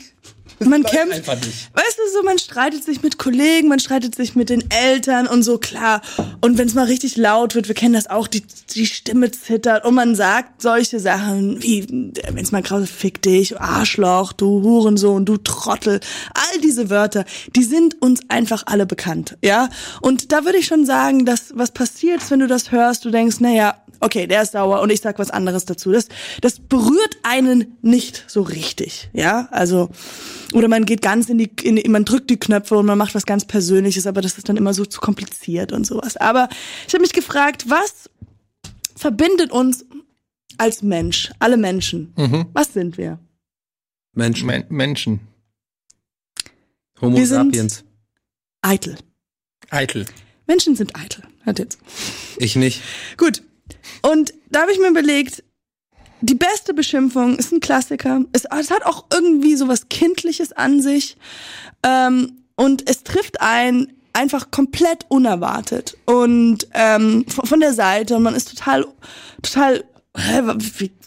[0.60, 1.14] man kämpft.
[1.14, 1.70] einfach nicht.
[1.74, 5.44] Weißt du, so, man streitet sich mit Kollegen, man streitet sich mit den Eltern und
[5.44, 6.02] so, klar.
[6.42, 9.86] Und wenn es mal richtig laut wird, wir kennen das auch, die, die Stimme zittert
[9.86, 15.26] und man sagt solche Sachen wie, wenn es mal grausig, fick dich, Arschloch, du Hurensohn,
[15.26, 16.00] du Trottel.
[16.34, 19.70] All diese Wörter, die sind uns einfach alle bekannt, ja.
[20.02, 23.40] Und da würde ich schon sagen, dass was passiert, wenn du das hörst, du denkst,
[23.40, 25.92] naja, okay, der ist sauer und ich sag was anderes dazu.
[25.92, 26.08] Das,
[26.42, 29.48] das berührt einen nicht so richtig, ja.
[29.52, 29.90] Also,
[30.54, 33.26] oder man geht ganz in die, in, man drückt die Knöpfe und man macht was
[33.26, 36.18] ganz Persönliches, aber das ist dann immer so zu kompliziert und sowas.
[36.18, 36.50] Aber
[36.88, 38.10] ich habe mich gefragt, was
[38.96, 39.86] verbindet uns
[40.58, 42.14] als Mensch, alle Menschen?
[42.54, 43.20] Was sind wir?
[44.14, 44.48] Menschen.
[44.48, 45.20] Men Menschen.
[47.02, 47.84] Homo Wir sind- sapiens.
[48.62, 48.96] Eitel.
[49.70, 50.06] Eitel.
[50.48, 51.24] Menschen sind eitel.
[51.44, 51.78] Hört jetzt.
[52.38, 52.82] Ich nicht.
[53.18, 53.44] Gut.
[54.02, 55.44] Und da habe ich mir überlegt,
[56.22, 58.22] die beste Beschimpfung ist ein Klassiker.
[58.32, 61.18] Es, es hat auch irgendwie so was Kindliches an sich.
[61.84, 65.98] Ähm, und es trifft einen einfach komplett unerwartet.
[66.06, 68.16] Und ähm, von, der Seite.
[68.16, 68.86] Und man ist total,
[69.42, 69.84] total.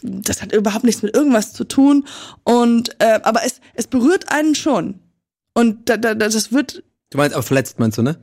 [0.03, 2.05] Das hat überhaupt nichts mit irgendwas zu tun.
[2.43, 4.99] Und äh, aber es, es berührt einen schon.
[5.53, 8.19] Und da, da, da- das wird Du meinst aber verletzt, meinst du, ne?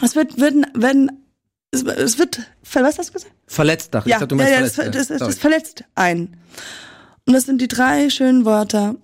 [0.00, 1.10] es wird, werden, werden,
[1.70, 2.40] es, es wird,
[2.72, 3.34] was hast du gesagt?
[3.52, 4.12] Verletzt, dachte ich.
[4.12, 4.96] Ja, dachte, ja, ja das, verletzt.
[4.96, 5.30] das, das, Sorry.
[5.30, 6.38] das verletzt einen.
[7.26, 8.96] Und das sind die drei schönen Wörter.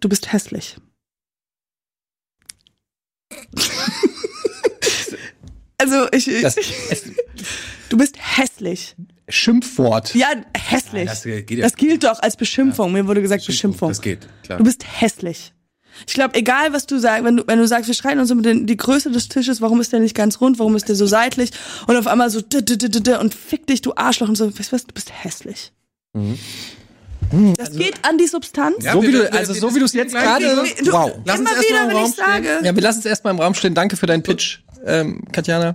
[0.00, 0.76] Du bist hässlich.
[5.78, 7.04] also ich, Das es,
[7.88, 8.94] du bist hässlich.
[9.30, 10.14] Schimpfwort.
[10.14, 11.08] Ja, hässlich.
[11.08, 11.62] das geht ja.
[11.62, 12.92] Das gilt doch als Beschimpfung.
[12.92, 13.88] Mir wurde gesagt Beschimpfung.
[13.88, 14.58] Das geht, klar.
[14.58, 15.53] Du bist hässlich.
[16.06, 18.42] Ich glaube, egal was du sagst, wenn du, wenn du sagst, wir streiten uns um
[18.42, 21.06] den, die Größe des Tisches, warum ist der nicht ganz rund, warum ist der so
[21.06, 21.50] seitlich
[21.86, 24.36] und auf einmal so d -d -d -d -d und fick dich, du Arschloch und
[24.36, 25.72] so, weißt du was, du bist hässlich.
[27.56, 28.84] Das geht an die Substanz.
[28.84, 30.44] Ja, so wie wir- du, also wir so wie du es jetzt gerade.
[30.90, 31.12] Wow.
[31.24, 33.74] Lass immer wieder, wenn ich sage, Ja, wir lassen es erstmal im Raum stehen.
[33.74, 35.74] Danke für deinen Pitch, ähm, Katjana.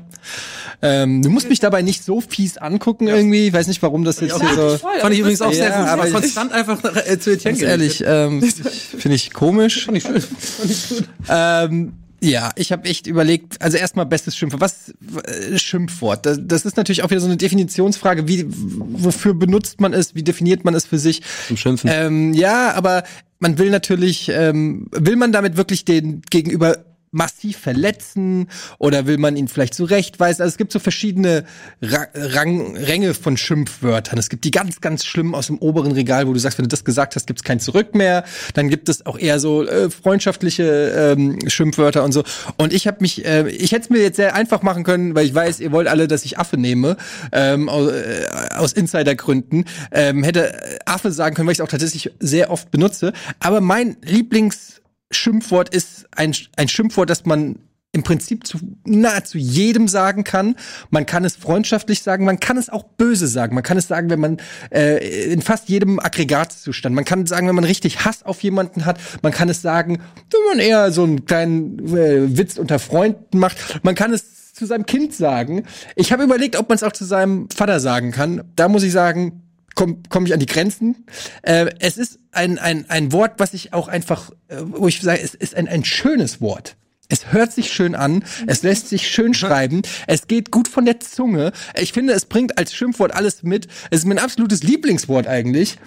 [0.81, 3.47] Ähm, du musst mich dabei nicht so fies angucken irgendwie.
[3.47, 4.77] Ich weiß nicht, warum das jetzt hier so.
[5.01, 5.87] Fand ich übrigens auch sehr Ja, gut.
[5.89, 8.41] aber Aber ich- konstant einfach äh, zu Etienne Ganz ehrlich, ähm,
[8.97, 9.85] finde ich komisch.
[9.85, 10.21] Fand ich schön.
[10.21, 11.03] Fand ich gut.
[11.27, 14.61] Ähm, ja, ich habe echt überlegt, also erstmal bestes Schimpfwort.
[14.61, 14.93] Was
[15.23, 16.25] äh, Schimpfwort?
[16.25, 20.23] Das, das ist natürlich auch wieder so eine Definitionsfrage, wie wofür benutzt man es, wie
[20.23, 21.21] definiert man es für sich?
[21.47, 21.89] Zum Schimpfen.
[21.93, 23.03] Ähm, ja, aber
[23.39, 26.77] man will natürlich, ähm, will man damit wirklich den Gegenüber
[27.11, 30.41] massiv verletzen oder will man ihn vielleicht zurechtweisen?
[30.41, 31.45] Also es gibt so verschiedene
[31.81, 34.17] Ra Rang Ränge von Schimpfwörtern.
[34.17, 36.69] Es gibt die ganz, ganz schlimmen aus dem oberen Regal, wo du sagst, wenn du
[36.69, 38.23] das gesagt hast, gibt's kein Zurück mehr.
[38.53, 42.23] Dann gibt es auch eher so äh, freundschaftliche ähm, Schimpfwörter und so.
[42.57, 45.25] Und ich habe mich, äh, ich hätte es mir jetzt sehr einfach machen können, weil
[45.25, 46.97] ich weiß, ihr wollt alle, dass ich Affe nehme,
[47.31, 49.65] ähm, aus, äh, aus Insidergründen.
[49.91, 53.13] Ähm, hätte Affe sagen können, weil ich es auch tatsächlich sehr oft benutze.
[53.39, 57.59] Aber mein Lieblings Schimpfwort ist ein, ein Schimpfwort, das man
[57.91, 60.55] im Prinzip zu nahezu jedem sagen kann.
[60.91, 63.55] Man kann es freundschaftlich sagen, man kann es auch böse sagen.
[63.55, 64.37] Man kann es sagen, wenn man
[64.71, 66.93] äh, in fast jedem Aggregatzustand.
[66.93, 68.99] Man kann sagen, wenn man richtig Hass auf jemanden hat.
[69.23, 73.83] Man kann es sagen, wenn man eher so einen kleinen äh, Witz unter Freunden macht.
[73.83, 75.63] Man kann es zu seinem Kind sagen.
[75.95, 78.43] Ich habe überlegt, ob man es auch zu seinem Vater sagen kann.
[78.55, 79.48] Da muss ich sagen,
[79.79, 81.05] komme komm ich an die Grenzen.
[81.41, 85.21] Äh, es ist ein, ein, ein Wort, was ich auch einfach, äh, wo ich sage,
[85.21, 86.75] es ist ein, ein schönes Wort.
[87.07, 90.99] Es hört sich schön an, es lässt sich schön schreiben, es geht gut von der
[90.99, 91.53] Zunge.
[91.75, 93.67] Ich finde, es bringt als Schimpfwort alles mit.
[93.89, 95.77] Es ist mein absolutes Lieblingswort eigentlich.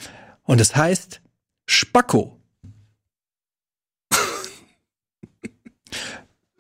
[0.42, 1.20] Und es heißt
[1.66, 2.40] Spacko.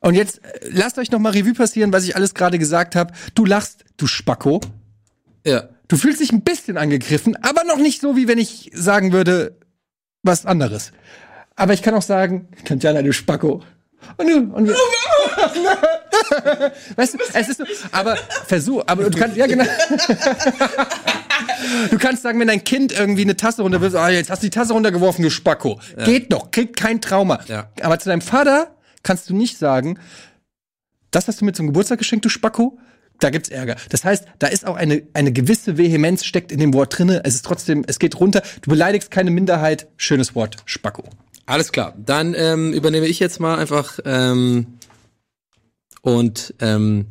[0.00, 3.14] Und jetzt äh, lasst euch noch mal Revue passieren, was ich alles gerade gesagt habe.
[3.34, 4.60] Du lachst, du Spacko.
[5.46, 5.70] Ja.
[5.92, 9.58] Du fühlst dich ein bisschen angegriffen, aber noch nicht so, wie wenn ich sagen würde,
[10.22, 10.90] was anderes.
[11.54, 13.62] Aber ich kann auch sagen, Tatjana, du Spacko.
[14.16, 14.74] Und du, und wir,
[16.96, 19.66] weißt du, es ist so, aber versuch, aber du kannst, ja genau.
[21.90, 24.50] Du kannst sagen, wenn dein Kind irgendwie eine Tasse runterwirft, ah, jetzt hast du die
[24.50, 25.78] Tasse runtergeworfen, du Spacko.
[26.06, 27.40] Geht doch, kriegt kein Trauma.
[27.48, 27.70] Ja.
[27.82, 29.98] Aber zu deinem Vater kannst du nicht sagen,
[31.10, 32.78] das hast du mir zum Geburtstag geschenkt, du Spacko.
[33.22, 33.76] Da gibt's Ärger.
[33.88, 37.20] Das heißt, da ist auch eine, eine gewisse Vehemenz steckt in dem Wort drinne.
[37.24, 38.42] Es ist trotzdem, es geht runter.
[38.62, 39.86] Du beleidigst keine Minderheit.
[39.96, 41.04] Schönes Wort, Spacko.
[41.46, 41.94] Alles klar.
[42.04, 44.78] Dann ähm, übernehme ich jetzt mal einfach ähm,
[46.00, 47.06] und ähm,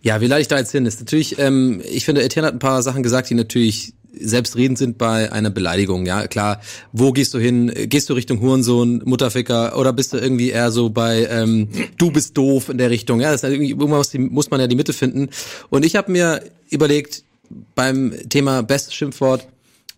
[0.00, 0.86] ja, wie leite ich da jetzt hin?
[0.86, 4.98] Ist natürlich, ähm, ich finde, Etienne hat ein paar Sachen gesagt, die natürlich selbstredend sind
[4.98, 6.06] bei einer Beleidigung.
[6.06, 6.60] Ja, klar,
[6.92, 7.72] wo gehst du hin?
[7.74, 12.36] Gehst du Richtung Hurensohn, Mutterficker oder bist du irgendwie eher so bei ähm, du bist
[12.36, 13.20] doof in der Richtung?
[13.20, 15.30] Ja, das ist irgendwie irgendwas muss man ja die Mitte finden.
[15.70, 17.24] Und ich habe mir überlegt
[17.74, 19.46] beim Thema bestes Schimpfwort,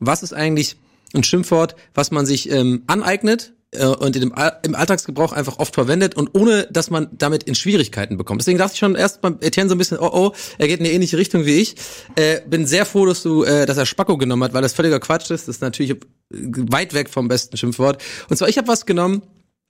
[0.00, 0.76] was ist eigentlich
[1.14, 6.30] ein Schimpfwort, was man sich ähm, aneignet und im, im Alltagsgebrauch einfach oft verwendet und
[6.34, 8.40] ohne, dass man damit in Schwierigkeiten bekommt.
[8.40, 10.86] Deswegen dachte ich schon erst beim Etienne so ein bisschen, oh oh, er geht in
[10.86, 11.76] eine ähnliche Richtung wie ich.
[12.16, 15.00] Äh, bin sehr froh, dass du, äh, dass er Spacko genommen hat, weil das völliger
[15.00, 15.48] Quatsch ist.
[15.48, 15.96] Das ist natürlich
[16.30, 18.02] weit weg vom besten Schimpfwort.
[18.28, 19.22] Und zwar, ich habe was genommen,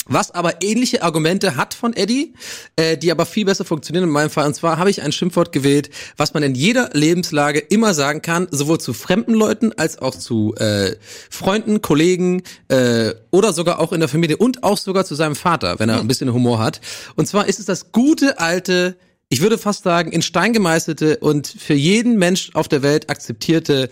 [0.07, 2.35] was aber ähnliche Argumente hat von Eddie,
[2.77, 4.47] äh, die aber viel besser funktionieren in meinem Fall.
[4.47, 8.49] Und zwar habe ich ein Schimpfwort gewählt, was man in jeder Lebenslage immer sagen kann,
[8.51, 10.97] sowohl zu fremden Leuten als auch zu äh,
[11.31, 15.79] Freunden, Kollegen äh, oder sogar auch in der Familie und auch sogar zu seinem Vater,
[15.79, 16.81] wenn er ein bisschen Humor hat.
[17.17, 18.97] Und zwar ist es das gute alte,
[19.29, 23.91] ich würde fast sagen, in Stein gemeißelte und für jeden Mensch auf der Welt akzeptierte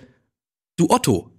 [0.76, 1.30] Du Otto.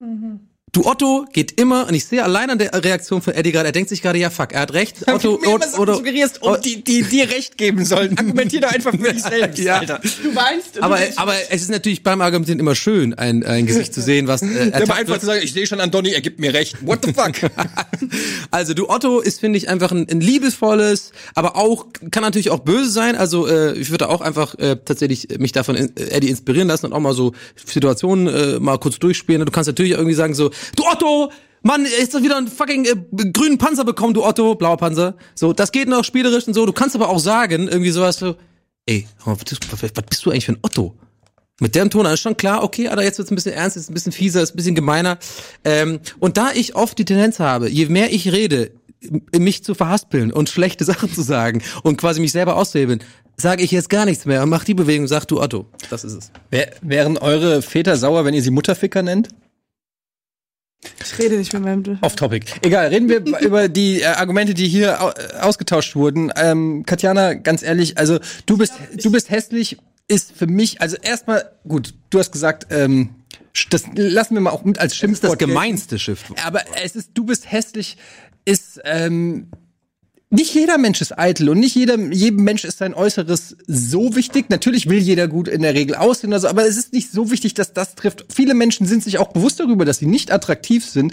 [0.00, 0.51] Mhm.
[0.74, 3.72] Du Otto geht immer, und ich sehe allein an der Reaktion von Eddie gerade, er
[3.72, 5.06] denkt sich gerade, ja fuck, er hat recht.
[5.06, 8.16] Otto, Otto, Otto, Otto suggerierst und die, die dir recht geben sollten.
[8.18, 9.80] Argumentier doch einfach für dich selbst, ja.
[9.80, 10.00] Alter.
[10.22, 10.76] Du meinst.
[10.76, 14.28] Du aber, aber es ist natürlich beim Argumentieren immer schön, ein, ein Gesicht zu sehen,
[14.28, 16.54] was äh, er ja, einfach zu sagen, ich sehe schon an Donny, er gibt mir
[16.54, 16.78] recht.
[16.80, 17.50] What the fuck?
[18.50, 22.60] also du Otto ist, finde ich, einfach ein, ein liebevolles, aber auch, kann natürlich auch
[22.60, 23.14] böse sein.
[23.14, 26.86] Also äh, ich würde auch einfach äh, tatsächlich mich davon in, äh, Eddie inspirieren lassen
[26.86, 29.44] und auch mal so Situationen äh, mal kurz durchspielen.
[29.44, 31.30] Du kannst natürlich irgendwie sagen so, Du Otto!
[31.64, 35.14] Mann, doch wieder ein fucking äh, grünen Panzer bekommen, du Otto, blauer Panzer.
[35.34, 36.66] So, das geht noch spielerisch und so.
[36.66, 38.34] Du kannst aber auch sagen, irgendwie sowas so,
[38.86, 39.38] ey, was,
[39.70, 40.96] was bist du eigentlich für ein Otto?
[41.60, 43.94] Mit dem Ton ist schon klar, okay, aber jetzt wird's ein bisschen ernst, ist ein
[43.94, 45.18] bisschen fieser, ist ein bisschen gemeiner.
[45.64, 48.72] Ähm, und da ich oft die Tendenz habe, je mehr ich rede,
[49.36, 53.04] mich zu verhaspeln und schlechte Sachen zu sagen und quasi mich selber auszuhebeln,
[53.36, 55.66] sage ich jetzt gar nichts mehr und mach die Bewegung, sag du Otto.
[55.90, 56.32] Das ist es.
[56.80, 59.28] Wären eure Väter sauer, wenn ihr sie Mutterficker nennt?
[61.04, 61.98] Ich rede nicht mit meinem.
[62.00, 62.46] Off Topic.
[62.62, 66.32] Egal, reden wir über die äh, Argumente, die hier au ausgetauscht wurden.
[66.36, 71.50] Ähm, Katjana, ganz ehrlich, also du bist, du bist hässlich, ist für mich, also erstmal,
[71.66, 73.10] gut, du hast gesagt, ähm,
[73.70, 75.24] das lassen wir mal auch mit als Schimpfwort.
[75.24, 76.44] Das ist das gemeinste Schimpfwort.
[76.44, 77.96] Aber es ist, du bist hässlich,
[78.44, 79.48] ist ähm,
[80.32, 84.46] nicht jeder Mensch ist eitel und nicht jeder, jedem Mensch ist sein Äußeres so wichtig.
[84.48, 87.52] Natürlich will jeder gut in der Regel aussehen, also, aber es ist nicht so wichtig,
[87.54, 88.24] dass das trifft.
[88.34, 91.12] Viele Menschen sind sich auch bewusst darüber, dass sie nicht attraktiv sind.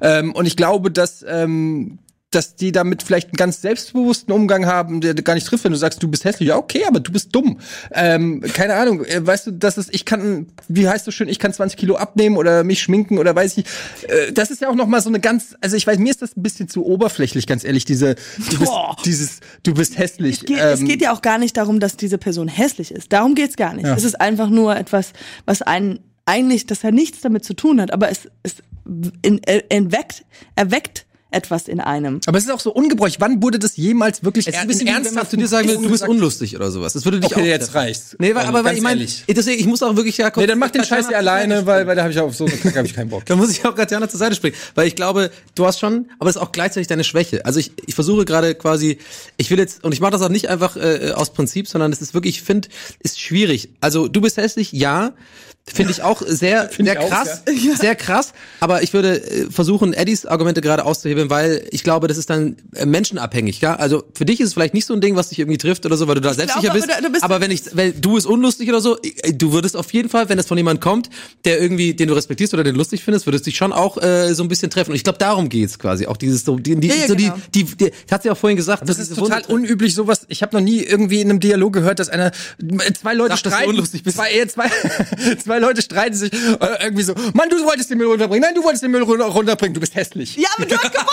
[0.00, 1.98] Ähm, und ich glaube, dass ähm,
[2.30, 5.78] dass die damit vielleicht einen ganz selbstbewussten Umgang haben, der gar nicht trifft, wenn du
[5.78, 6.50] sagst, du bist hässlich.
[6.50, 7.58] Ja, okay, aber du bist dumm.
[7.92, 11.40] Ähm, keine Ahnung, äh, weißt du, das ist, ich kann, wie heißt du schön, ich
[11.40, 13.64] kann 20 Kilo abnehmen oder mich schminken oder weiß ich.
[14.08, 16.22] Äh, das ist ja auch noch mal so eine ganz, also ich weiß, mir ist
[16.22, 18.14] das ein bisschen zu oberflächlich, ganz ehrlich, diese,
[18.50, 18.72] du bist,
[19.04, 20.46] dieses, du bist hässlich.
[20.46, 23.12] Geht, ähm, es geht ja auch gar nicht darum, dass diese Person hässlich ist.
[23.12, 23.86] Darum geht's gar nicht.
[23.86, 23.96] Ja.
[23.96, 25.14] Es ist einfach nur etwas,
[25.46, 28.56] was einen eigentlich, das ja nichts damit zu tun hat, aber es, es
[29.22, 32.20] in, in, erweckt, erweckt etwas in einem.
[32.26, 33.20] Aber es ist auch so ungebräuchlich.
[33.20, 36.06] Wann wurde das jemals wirklich es ist ein bisschen ernsthaft zu dir sagen, du bist
[36.06, 36.92] unlustig oder sowas?
[36.92, 38.16] Das würde dich okay, auch jetzt reicht's.
[38.18, 40.84] Nee, weil, aber weil ich meine, ich muss auch wirklich ja Nee, dann mach den
[40.84, 43.24] Scheiß hier alleine, weil, weil da habe ich auf so eine habe ich keinen Bock.
[43.26, 46.30] dann muss ich auch Katjana zur Seite springen, weil ich glaube, du hast schon, aber
[46.30, 47.44] es ist auch gleichzeitig deine Schwäche.
[47.44, 48.98] Also ich, ich versuche gerade quasi,
[49.36, 52.00] ich will jetzt und ich mache das auch nicht einfach äh, aus Prinzip, sondern es
[52.00, 52.68] ist wirklich, ich finde,
[53.00, 53.70] ist schwierig.
[53.80, 55.12] Also du bist hässlich, ja.
[55.74, 57.76] Finde ich auch sehr, sehr krass, auch, ja.
[57.76, 58.32] sehr krass.
[58.60, 62.56] Aber ich würde äh, versuchen, Eddies Argumente gerade auszuhebeln, weil ich glaube, das ist dann
[62.74, 63.60] äh, menschenabhängig.
[63.60, 65.86] Ja, also für dich ist es vielleicht nicht so ein Ding, was dich irgendwie trifft
[65.86, 66.90] oder so, weil du da selbstsicher bist.
[66.90, 67.24] Aber, bist.
[67.24, 70.28] aber wenn ich, weil du ist unlustig oder so, äh, du würdest auf jeden Fall,
[70.28, 71.10] wenn das von jemandem kommt,
[71.44, 74.42] der irgendwie, den du respektierst oder den lustig findest, würdest dich schon auch äh, so
[74.42, 74.90] ein bisschen treffen.
[74.90, 76.06] Und ich glaube, darum geht's quasi.
[76.06, 77.34] Auch dieses so, die, die, ja, ja, so genau.
[77.54, 78.88] die, die, die, hat sie auch vorhin gesagt.
[78.88, 80.26] Das ist total unüblich, sowas.
[80.28, 82.32] Ich habe noch nie irgendwie in einem Dialog gehört, dass einer
[83.00, 83.70] zwei Leute Sag, streiten.
[83.70, 84.16] Unlustig bist.
[84.16, 84.70] Zwei, zwei,
[85.42, 88.42] zwei Leute streiten sich äh, irgendwie so, Mann, du wolltest den Müll runterbringen.
[88.42, 89.74] Nein, du wolltest den Müll runterbringen.
[89.74, 90.36] Du bist hässlich.
[90.36, 91.08] Ja, aber du hast gewonnen.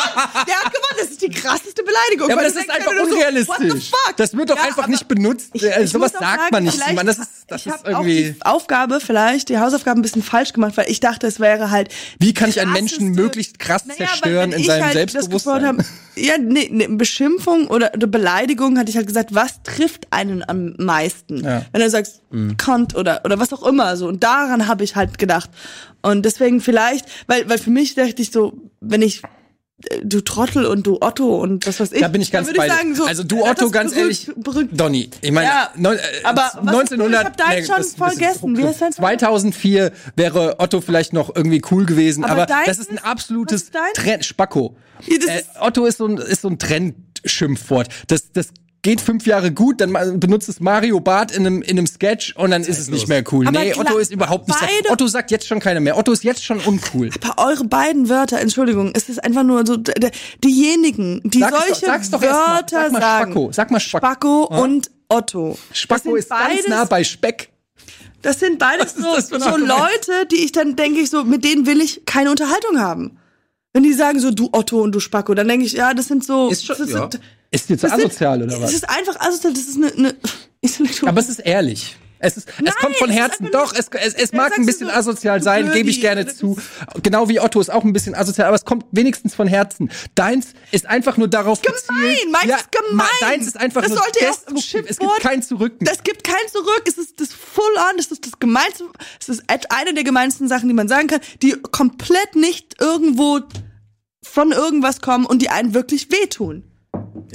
[0.48, 0.98] Der hat gewonnen.
[1.00, 2.30] Das ist die krasseste Beleidigung.
[2.30, 3.90] Ja, aber das ist einfach unrealistisch.
[3.90, 5.52] So, das wird doch ja, einfach nicht benutzt.
[5.54, 6.94] Ich sowas sagt sagen, man nicht.
[6.94, 8.36] Man, das ist, das ich ist irgendwie.
[8.40, 11.72] Auch die Aufgabe vielleicht, die Hausaufgaben ein bisschen falsch gemacht, weil ich dachte, es wäre
[11.72, 11.94] halt.
[12.20, 15.84] Wie kann ich einen Menschen möglichst krass naja, zerstören in seinem halt Selbstbewusstsein?
[16.16, 20.74] ja, ne, ne, Beschimpfung oder eine Beleidigung hatte ich halt gesagt, was trifft einen am
[20.78, 21.44] meisten?
[21.44, 21.66] Ja.
[21.72, 22.58] Wenn du sagst, mhm.
[22.58, 24.08] Kant oder, oder was auch immer, so.
[24.08, 25.50] Und daran habe ich halt gedacht.
[26.02, 29.22] Und deswegen vielleicht, weil, weil für mich dachte ich so, wenn ich
[29.90, 32.02] äh, du Trottel und du Otto und was weiß ich.
[32.02, 32.96] Da bin ich ganz bei dir.
[32.96, 35.98] so, also du hat Otto, das ganz berühmt- ehrlich, berühmt- Donny, ich meine, Ja, neun,
[35.98, 38.58] äh, aber was- 1900, ich hab deinen schon das- das ist vergessen.
[38.58, 39.20] Heißt dein Verein?
[39.20, 43.06] 2004 wäre Otto vielleicht noch irgendwie cool gewesen, Aber aber, deins das ist ein ist-
[43.06, 43.94] absolutes ist dein?
[43.94, 44.76] Trend, Spacko.
[45.08, 47.88] Ja, das Äh, ist- Otto ist so ein, ist so ein Trendschimpfwort.
[48.08, 48.48] Das, das
[48.84, 52.52] geht fünf Jahre gut, dann benutzt es Mario Bart in einem, in einem Sketch und
[52.52, 53.48] dann ist es nicht mehr cool.
[53.48, 54.60] Aber nee, klar, Otto ist überhaupt nicht.
[54.60, 55.98] beide- Otto sagt jetzt schon keiner mehr.
[55.98, 57.10] Otto ist jetzt schon uncool.
[57.22, 59.78] Aber eure beiden Wörter, Entschuldigung, es ist einfach nur so,
[60.44, 62.56] diejenigen, die Sag es doch- solche sag's doch erst mal.
[62.56, 63.32] Wörter Sag mal sagen.
[63.32, 63.52] Spacko.
[63.52, 64.06] Sag mal Spacko.
[64.48, 65.58] Spacko und Otto.
[65.74, 67.50] Spacko das sind ist ganz beides, nah bei Speck.
[68.22, 69.58] Das sind beides so, so?
[69.58, 73.18] Leute, die ich dann denke ich so, mit denen will ich keine Unterhaltung haben.
[73.74, 76.24] Wenn die sagen so, du Otto und du Spacko, dann denke ich, ja, das sind
[76.24, 76.50] so.
[76.50, 77.02] Ist schon- das ja.
[77.10, 77.20] sind,
[77.62, 78.74] Ist dir zu das sind- asozial oder Es was?
[78.74, 79.92] ist einfach asozial, das ist eine.
[79.94, 80.16] eine
[80.62, 81.96] Intellektuelle- Aber es ist ehrlich.
[82.20, 83.52] Es, ist, Nein, es kommt von es Herzen.
[83.52, 86.58] Doch, es, es, es mag ein bisschen so, asozial sein, gebe ich gerne zu.
[87.04, 89.92] Genau wie Otto ist auch ein bisschen asozial, aber es kommt wenigstens von Herzen.
[90.16, 91.78] Deins ist einfach nur darauf Gemein,
[92.16, 92.32] gezielt.
[92.32, 93.08] meins ist gemein.
[93.22, 94.86] Deins ist einfach Das nur sollte destruktiv.
[94.90, 95.74] Es gibt kein Zurück.
[95.82, 96.82] Das gibt kein Zurück.
[96.88, 97.98] Es ist das Full on.
[97.98, 98.86] Das ist das gemeinste.
[99.22, 103.42] Es ist eine der gemeinsten Sachen, die man sagen kann, die komplett nicht irgendwo
[104.24, 106.64] von irgendwas kommen und die einen wirklich wehtun.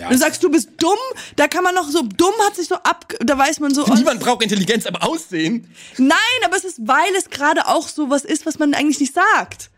[0.09, 0.99] Du sagst, du bist dumm,
[1.37, 3.95] da kann man noch so, dumm hat sich so ab, da weiß man so, oh,
[3.95, 5.69] Niemand braucht Intelligenz, aber Aussehen.
[5.99, 9.15] nein, aber es ist, weil es gerade auch so was ist, was man eigentlich nicht
[9.15, 9.71] sagt.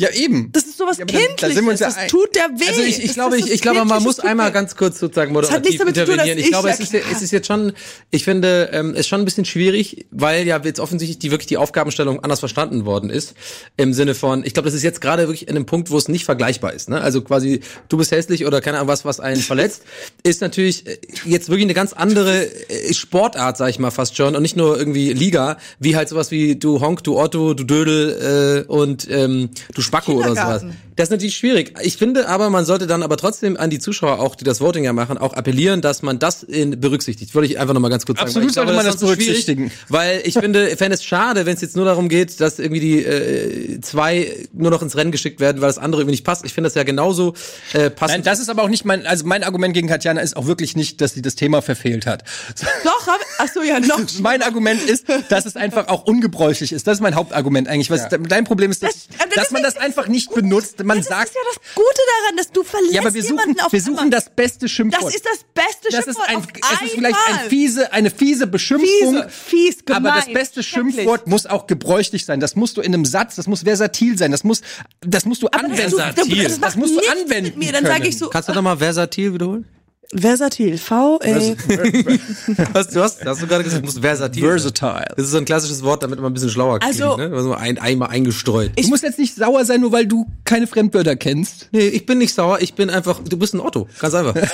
[0.00, 0.52] Ja, eben.
[0.52, 2.68] Das ist sowas Ja, da Kindliches, wir uns ja das ein- tut der weh.
[2.68, 5.64] Also ich, ich Das glaube, ich, ich glaube, man muss einmal ganz kurz sozusagen moderativ
[5.64, 6.38] nichts damit zu tun, intervenieren.
[6.38, 7.72] dass Ich glaube, ich es ist, es ist jetzt schon,
[8.12, 11.48] ich finde, ähm, es ist schon ein bisschen schwierig, weil ja jetzt offensichtlich die wirklich
[11.48, 13.34] die Aufgabenstellung anders verstanden worden ist.
[13.76, 16.06] Im Sinne von, ich glaube, das ist jetzt gerade wirklich in einem Punkt, wo es
[16.06, 16.88] nicht vergleichbar ist.
[16.88, 17.00] Ne?
[17.00, 17.58] Also quasi,
[17.88, 19.82] du bist hässlich oder keine Ahnung was, was einen verletzt,
[20.22, 20.84] ist natürlich
[21.24, 24.78] jetzt wirklich eine ganz andere äh, Sportart, sag ich mal fast schon, und nicht nur
[24.78, 29.48] irgendwie Liga, wie halt sowas wie du Honk, du Otto, du Dödel äh, und ähm,
[29.74, 30.64] du Spacko oder sowas.
[30.98, 31.74] Das ist natürlich schwierig.
[31.80, 34.82] Ich finde aber, man sollte dann aber trotzdem an die Zuschauer auch, die das Voting
[34.82, 37.36] ja machen, auch appellieren, dass man das in, berücksichtigt.
[37.36, 38.66] Würde ich einfach nochmal ganz kurz Absolut sagen.
[38.66, 39.70] sollte man das berücksichtigen.
[39.88, 43.04] Weil ich finde, fände es schade, wenn es jetzt nur darum geht, dass irgendwie die
[43.04, 46.44] äh, zwei nur noch ins Rennen geschickt werden, weil das andere irgendwie nicht passt.
[46.44, 47.34] Ich finde das ja genauso
[47.74, 48.16] äh, passend.
[48.18, 50.74] Nein, das ist aber auch nicht mein, also mein Argument gegen Katjana ist auch wirklich
[50.74, 52.24] nicht, dass sie das Thema verfehlt hat.
[52.82, 54.00] Doch, hab, ach so, ja, noch.
[54.18, 56.88] Mein Argument ist, dass es einfach auch ungebräuchlich ist.
[56.88, 57.88] Das ist mein Hauptargument eigentlich.
[57.88, 60.82] Was dein Problem ist, dass, Das- dass man das einfach nicht benutzt.
[60.88, 63.22] Man Ja, das sagt, ist ja das Gute daran, dass du verlässt ja, aber wir
[63.22, 65.04] suchen, jemanden auf wir suchen das beste Schimpfwort.
[65.04, 66.46] Das ist das beste das ist Schimpfwort ein, auf
[66.80, 68.88] es ist vielleicht ein fiese, eine fiese Beschimpfung.
[68.88, 70.62] Fiese, fies, gemein, aber das beste.
[70.62, 72.40] Schimpfwort muss auch gebräuchlich sein.
[72.40, 74.30] Das musst du in einem Satz, das muss versatil sein.
[74.30, 74.62] Das muss,
[75.00, 75.96] das musst du Aber anwenden.
[75.96, 77.44] das, du, das, das musst du nichts anwenden.
[77.50, 77.72] Mit mir.
[77.72, 79.66] Dann sage ich so, Kannst du nochmal versatil wiederholen?
[80.14, 81.54] Versatil, V, äh,
[82.72, 84.42] Was, du hast, hast du gerade gesagt, du musst versatil.
[84.42, 85.04] Versatile.
[85.16, 87.30] Das ist so ein klassisches Wort, damit man ein bisschen schlauer klingt, Also- ne?
[87.34, 88.72] Also ein, einmal eingestreut.
[88.76, 91.68] Du musst jetzt nicht sauer sein, nur weil du keine Fremdwörter kennst.
[91.72, 93.88] Nee, ich bin nicht sauer, ich bin einfach, du bist ein Otto.
[94.00, 94.34] Ganz einfach.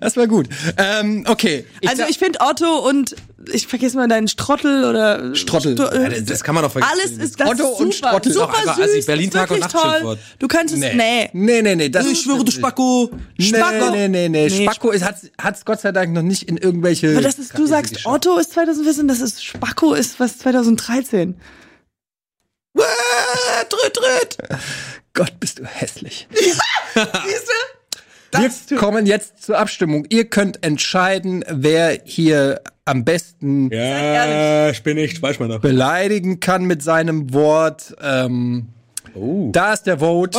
[0.00, 0.48] Das war gut.
[0.76, 1.64] Ähm, okay.
[1.86, 3.14] also sag- ich finde Otto und
[3.52, 5.74] ich vergesse mal deinen Strottel oder Strottel.
[5.76, 6.92] Sto- Ja, das kann man doch vergessen.
[6.92, 8.32] Alles ist das Otto ist und super, Strottel.
[8.32, 10.18] super Doch, einfach, süß, also Berlin Tag und Nacht toll.
[10.38, 10.94] Du könntest Nee.
[10.94, 11.30] nee.
[11.32, 11.88] Nee, nee, nee.
[11.88, 13.10] Das ich schwöre, du Spacko.
[13.38, 13.90] Spacko.
[13.90, 14.48] Nee, nee, nee, nee.
[14.48, 17.10] Nee, Spacko ist, hat's, hat's Gott sei Dank noch nicht in irgendwelche.
[17.12, 21.34] Aber das ist, du sagst, Otto ist 2014, das ist Spacko ist was 2013.
[23.68, 24.38] Tritt, tritt.
[25.14, 26.26] Gott, bist du hässlich.
[28.34, 30.06] Wir kommen jetzt zur Abstimmung.
[30.08, 35.60] Ihr könnt entscheiden, wer hier am besten Ja, ich bin nicht Schweißmann.
[35.60, 37.94] beleidigen kann mit seinem Wort.
[38.02, 38.68] Ähm,
[39.52, 40.38] Da ist der Vote.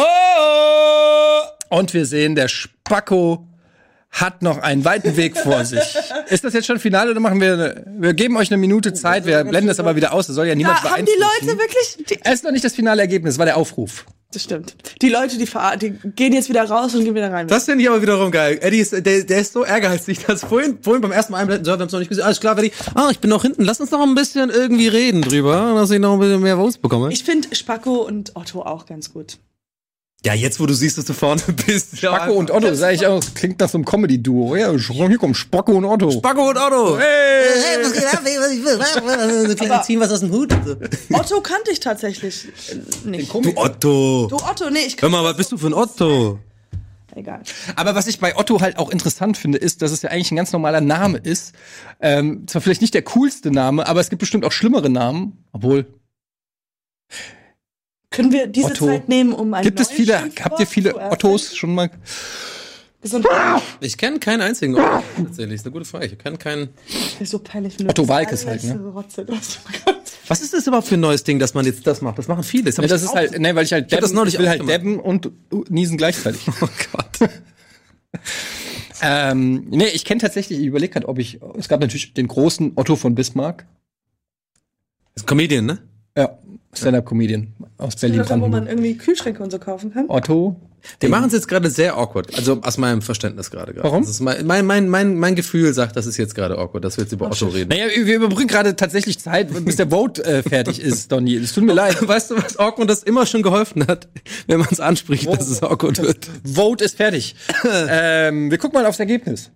[1.70, 3.48] Und wir sehen, der Spacko
[4.14, 5.80] hat noch einen weiten Weg vor sich.
[6.30, 9.26] Ist das jetzt schon Finale oder machen wir eine, wir geben euch eine Minute Zeit,
[9.26, 11.12] wir blenden das aber wieder aus, das soll ja niemand Da haben die.
[11.20, 14.06] Leute wirklich, die, Es ist noch nicht das finale Ergebnis, es war der Aufruf.
[14.32, 14.76] das stimmt.
[15.02, 15.48] Die Leute, die,
[15.82, 17.48] die gehen jetzt wieder raus und gehen wieder rein.
[17.48, 18.60] Das finde ich aber wiederum geil.
[18.62, 21.72] Eddie ist, der, der ist so ehrgeizig, dass vorhin, vorhin beim ersten Mal einblenden, so,
[21.72, 22.24] wir haben es noch nicht gesehen.
[22.24, 22.72] Alles klar, Eddie.
[22.94, 23.64] Ah, ich bin noch hinten.
[23.66, 26.78] Lass uns noch ein bisschen irgendwie reden drüber, dass ich noch ein bisschen mehr Votes
[26.78, 27.12] bekomme.
[27.12, 29.38] Ich finde Spacko und Otto auch ganz gut.
[30.26, 31.98] Ja, jetzt, wo du siehst, dass du vorne bist.
[31.98, 34.56] Spacko und Otto, sag ich auch, das klingt nach so einem Comedy-Duo.
[34.56, 36.12] Ja, hier kommt Spacko und Otto.
[36.12, 36.98] Spacko und Otto.
[36.98, 38.22] Hey, was geht ab?
[38.24, 39.82] Was ich will.
[39.84, 40.54] Ziehen was aus dem Hut.
[41.12, 43.34] Otto kannte ich tatsächlich äh, nicht.
[43.34, 44.28] Du Otto.
[44.30, 46.40] Du Otto, nee, ich Hör mal, was bist du für ein Otto?
[47.16, 47.42] Egal.
[47.76, 50.38] Aber was ich bei Otto halt auch interessant finde, ist, dass es ja eigentlich ein
[50.38, 51.54] ganz normaler Name ist.
[52.00, 55.46] Ähm, zwar vielleicht nicht der coolste Name, aber es gibt bestimmt auch schlimmere Namen.
[55.52, 55.86] Obwohl,
[58.14, 58.86] Können wir diese Otto.
[58.86, 61.12] Zeit nehmen, um ein gibt es viele, Schimpfwort habt ihr viele?
[61.12, 61.90] Ottos schon mal?
[63.82, 65.04] Ich kenne keinen einzigen Otto.
[65.18, 66.06] Tatsächlich, ist eine gute Frage.
[66.06, 66.70] Ich kenne keinen.
[67.24, 67.74] so peinlich.
[67.80, 68.80] Otto das Walkes halt, ne?
[68.80, 69.60] Rotze, das-.
[70.28, 72.18] Was ist das überhaupt für ein neues Ding, dass man jetzt das macht?
[72.18, 72.66] Das machen viele.
[72.66, 74.48] Das, Ja, ich das ist halt, ne, weil ich halt das debben, neulich ich will
[74.48, 76.42] halt debben und uh, niesen gleichzeitig.
[76.62, 77.30] Oh Gott.
[79.02, 82.74] ähm, nee, ich kenne tatsächlich, ich überlege gerade, ob ich, es gab natürlich den großen
[82.76, 83.66] Otto von Bismarck.
[85.14, 85.80] Das ist ein Comedian, ne?
[86.16, 86.38] Ja,
[86.74, 90.06] Stand-Up-Comedian aus Oder wo man irgendwie Kühlschränke und so kaufen kann.
[90.10, 90.56] Otto.
[91.02, 92.36] Die machen es jetzt gerade sehr awkward.
[92.36, 93.74] Also aus meinem Verständnis gerade.
[93.74, 93.88] gerade.
[93.88, 94.02] Warum?
[94.02, 96.98] Das ist mein, mein, mein, mein, mein Gefühl sagt, das ist jetzt gerade awkward, dass
[96.98, 97.70] wir jetzt über Otto reden.
[97.70, 101.36] Naja, wir überbrücken gerade tatsächlich Zeit, bis der Vote äh, fertig ist, Donny.
[101.36, 102.06] Es tut mir leid.
[102.08, 104.10] Weißt du, was awkward das immer schon geholfen hat,
[104.48, 106.30] wenn man es anspricht, dass es awkward wird?
[106.44, 107.36] Vote ist fertig.
[107.90, 109.52] ähm, wir gucken mal aufs Ergebnis.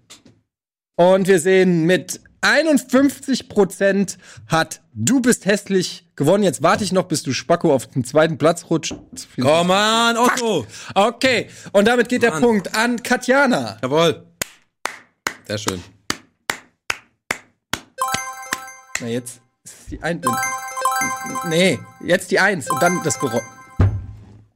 [0.95, 4.17] Und wir sehen, mit 51 Prozent
[4.47, 6.43] hat Du bist hässlich gewonnen.
[6.43, 8.95] Jetzt warte ich noch, bis du Spacko auf den zweiten Platz rutscht.
[9.39, 10.65] Komm an, Otto!
[10.95, 12.41] Okay, und damit geht der Mann.
[12.41, 13.77] Punkt an Katjana.
[13.81, 14.25] Jawohl.
[15.47, 15.83] Sehr schön.
[18.99, 20.25] Na, jetzt ist die Eins.
[21.47, 23.43] Nee, jetzt die Eins und dann das Geräusch.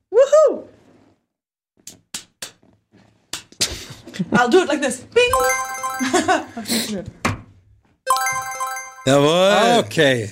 [0.09, 0.67] Woohoo!
[4.31, 5.01] I'll do it like this.
[5.13, 5.31] Bing!
[9.05, 9.79] Jawohl.
[9.83, 10.31] Okay.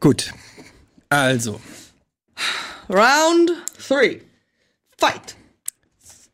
[0.00, 0.32] Gut.
[1.08, 1.60] Also,
[2.88, 4.20] Round three.
[4.96, 5.36] Fight.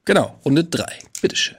[0.05, 0.99] genau, Runde drei.
[1.23, 1.57] Bitteschön.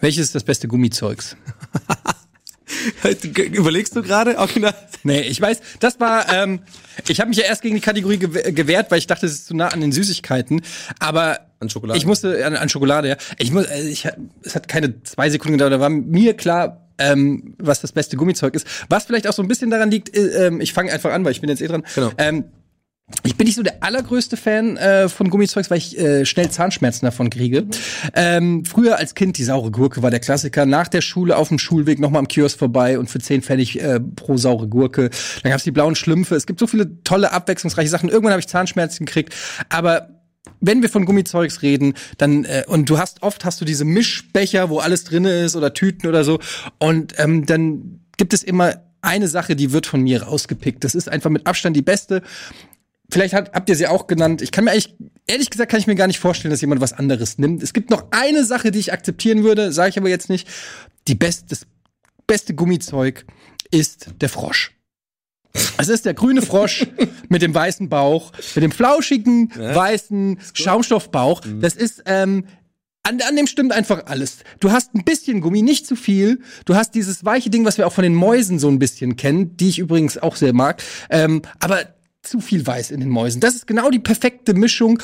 [0.00, 1.36] Welches ist das beste Gummizeugs?
[3.34, 4.38] Überlegst du gerade?
[4.38, 4.74] Original?
[5.04, 6.60] Nee, ich weiß, das war, ähm,
[7.06, 9.46] ich habe mich ja erst gegen die Kategorie gew gewehrt, weil ich dachte, es ist
[9.46, 10.62] zu nah an den Süßigkeiten.
[10.98, 11.98] Aber An Schokolade.
[11.98, 13.16] ich musste, an, an Schokolade, ja.
[13.38, 14.08] Ich muss, äh, ich,
[14.42, 18.54] es hat keine zwei Sekunden gedauert, da war mir klar, ähm, was das beste Gummizeug
[18.54, 18.66] ist.
[18.88, 21.32] Was vielleicht auch so ein bisschen daran liegt, äh, ähm, ich fange einfach an, weil
[21.32, 21.84] ich bin jetzt eh dran.
[21.94, 22.10] Genau.
[22.18, 22.44] Ähm,
[23.22, 27.06] ich bin nicht so der allergrößte Fan äh, von Gummizeugs, weil ich äh, schnell Zahnschmerzen
[27.06, 27.66] davon kriege.
[28.14, 30.66] Ähm, früher als Kind, die saure Gurke war der Klassiker.
[30.66, 33.98] Nach der Schule auf dem Schulweg nochmal am Kiosk vorbei und für 10 Pfennig äh,
[34.00, 35.10] pro saure Gurke.
[35.42, 36.34] Dann gab's die blauen Schlümpfe.
[36.36, 38.08] Es gibt so viele tolle, abwechslungsreiche Sachen.
[38.08, 39.34] Irgendwann habe ich Zahnschmerzen gekriegt.
[39.68, 40.08] Aber
[40.60, 44.70] wenn wir von Gummizeugs reden, dann äh, und du hast oft hast du diese Mischbecher,
[44.70, 46.40] wo alles drin ist oder Tüten oder so
[46.78, 50.82] und ähm, dann gibt es immer eine Sache, die wird von mir rausgepickt.
[50.82, 52.22] Das ist einfach mit Abstand die beste.
[53.10, 54.42] Vielleicht hat, habt ihr sie auch genannt.
[54.42, 54.94] Ich kann mir eigentlich,
[55.26, 57.62] ehrlich gesagt, kann ich mir gar nicht vorstellen, dass jemand was anderes nimmt.
[57.62, 60.46] Es gibt noch eine Sache, die ich akzeptieren würde, sage ich aber jetzt nicht.
[61.06, 61.66] Die best, das
[62.26, 63.24] beste Gummizeug
[63.70, 64.74] ist der Frosch.
[65.78, 66.86] Es ist der grüne Frosch
[67.28, 71.40] mit dem weißen Bauch, mit dem flauschigen, weißen Schaumstoffbauch.
[71.60, 72.44] Das ist, ähm,
[73.02, 74.38] an, an dem stimmt einfach alles.
[74.60, 76.40] Du hast ein bisschen Gummi, nicht zu viel.
[76.66, 79.56] Du hast dieses weiche Ding, was wir auch von den Mäusen so ein bisschen kennen,
[79.56, 80.82] die ich übrigens auch sehr mag.
[81.08, 83.40] Ähm, aber zu viel Weiß in den Mäusen.
[83.40, 85.00] Das ist genau die perfekte Mischung.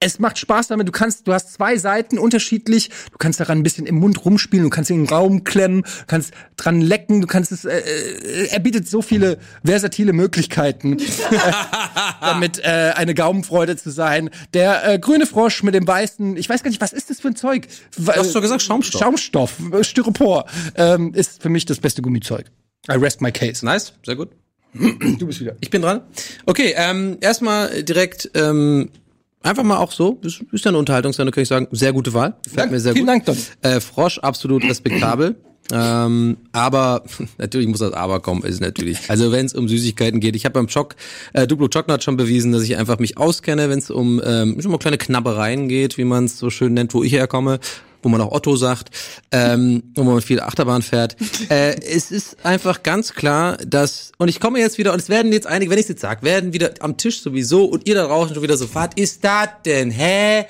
[0.00, 0.88] Es macht Spaß damit.
[0.88, 2.90] Du kannst, du hast zwei Seiten unterschiedlich.
[3.12, 4.64] Du kannst daran ein bisschen im Mund rumspielen.
[4.64, 5.82] Du kannst in den Raum klemmen.
[5.82, 7.20] Du kannst dran lecken.
[7.20, 7.64] Du kannst es.
[7.64, 10.98] Äh, äh, er bietet so viele versatile Möglichkeiten,
[12.20, 14.30] damit äh, eine Gaumenfreude zu sein.
[14.52, 16.36] Der äh, grüne Frosch mit dem weißen.
[16.36, 17.68] Ich weiß gar nicht, was ist das für ein Zeug?
[17.96, 19.00] Du hast doch gesagt Schaumstoff.
[19.00, 22.50] Schaumstoff, äh, Styropor ähm, ist für mich das beste Gummizeug.
[22.90, 23.64] I rest my case.
[23.64, 24.30] Nice, sehr gut.
[25.18, 25.54] Du bist wieder.
[25.60, 26.00] Ich bin dran.
[26.46, 28.90] Okay, ähm, erstmal direkt ähm,
[29.42, 30.18] einfach mal auch so.
[30.22, 31.68] Ist, ist ja eine Unterhaltungssendung, kann ich sagen.
[31.70, 32.34] Sehr gute Wahl.
[32.54, 33.14] Dank- mir sehr vielen gut.
[33.14, 33.36] Dank, Don.
[33.62, 35.36] Äh, Frosch, absolut respektabel.
[35.72, 37.04] Ähm, aber
[37.38, 38.98] natürlich muss das Aber kommen, ist natürlich.
[39.08, 40.94] Also wenn es um Süßigkeiten geht, ich habe beim Choc,
[41.32, 44.70] äh, Duplo Chocolate schon bewiesen, dass ich einfach mich auskenne, wenn es um ähm, schon
[44.70, 47.60] mal kleine Knabbereien geht, wie man es so schön nennt, wo ich herkomme,
[48.04, 48.90] wo man auch Otto sagt,
[49.32, 51.16] ähm, wo man viel Achterbahn fährt.
[51.50, 55.32] äh, es ist einfach ganz klar, dass und ich komme jetzt wieder und es werden
[55.32, 58.34] jetzt einige, wenn ich jetzt sag, werden wieder am Tisch sowieso und ihr da draußen
[58.34, 59.90] schon wieder so, was ist das denn?
[59.90, 60.46] Hä?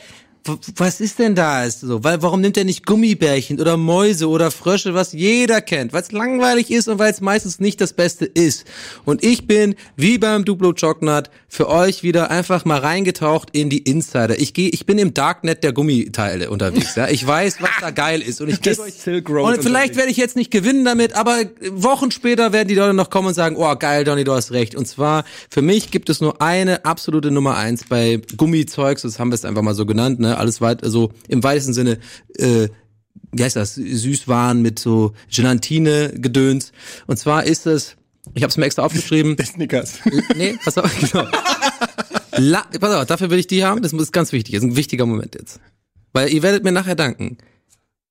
[0.76, 2.04] Was ist denn da ist so?
[2.04, 5.94] Weil warum nimmt er nicht Gummibärchen oder Mäuse oder Frösche, was jeder kennt?
[5.94, 8.66] Weil es langweilig ist und weil es meistens nicht das Beste ist.
[9.06, 13.78] Und ich bin wie beim Duplo Chocolate für euch wieder einfach mal reingetaucht in die
[13.78, 14.38] Insider.
[14.38, 16.94] Ich gehe, ich bin im Darknet der Gummiteile unterwegs.
[16.94, 19.96] Ja, ich weiß, was da geil ist und ich gebe euch Silk Road und vielleicht
[19.96, 21.38] werde ich jetzt nicht gewinnen damit, aber
[21.70, 24.74] Wochen später werden die Leute noch kommen und sagen, oh geil, Donny, du hast recht.
[24.74, 29.30] Und zwar, für mich gibt es nur eine absolute Nummer eins bei Gummizeugs, das haben
[29.30, 30.33] wir es einfach mal so genannt, ne?
[30.38, 31.98] Alles weit, also im weitesten Sinne,
[32.36, 32.68] äh,
[33.32, 36.72] wie heißt das, Süßwaren mit so Gelatine-Gedöns.
[37.06, 37.96] Und zwar ist es,
[38.34, 39.98] ich habe es mir extra aufgeschrieben, Snickers.
[40.36, 41.26] nee, pass auf, genau.
[42.36, 43.82] La pass auf, dafür will ich die haben.
[43.82, 44.54] Das ist ganz wichtig.
[44.54, 45.60] Das ist ein wichtiger Moment jetzt.
[46.12, 47.38] Weil ihr werdet mir nachher danken.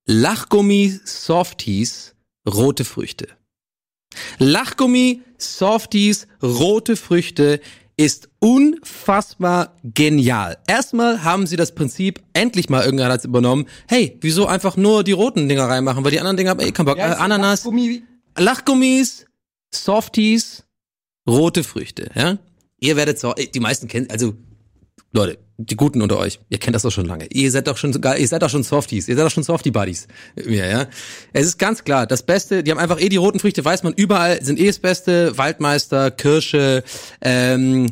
[0.05, 2.15] Lachgummi Softies,
[2.47, 3.27] rote Früchte.
[4.37, 7.59] Lachgummi Softies, rote Früchte.
[7.97, 10.57] Ist unfassbar genial.
[10.67, 15.11] Erstmal haben sie das Prinzip, endlich mal irgendeiner hat's übernommen, hey, wieso einfach nur die
[15.11, 16.97] roten Dinger reinmachen, weil die anderen Dinger haben eh keinen Bock.
[16.97, 18.03] äh, Ananas, Gummi.
[18.37, 19.25] Lachgummis,
[19.73, 20.63] Softies,
[21.27, 22.39] rote Früchte, ja?
[22.79, 24.33] Ihr werdet so, die meisten kennen, also
[25.11, 27.27] Leute, die Guten unter euch, ihr kennt das doch schon lange.
[27.31, 30.07] Ihr seid doch schon ihr seid doch schon Softies, ihr seid doch schon Softie-Buddies.
[30.47, 30.87] Ja, ja.
[31.31, 33.93] Es ist ganz klar, das Beste, die haben einfach eh die roten Früchte, weiß man,
[33.93, 36.83] überall sind eh das Beste, Waldmeister, Kirsche,
[37.21, 37.91] ähm,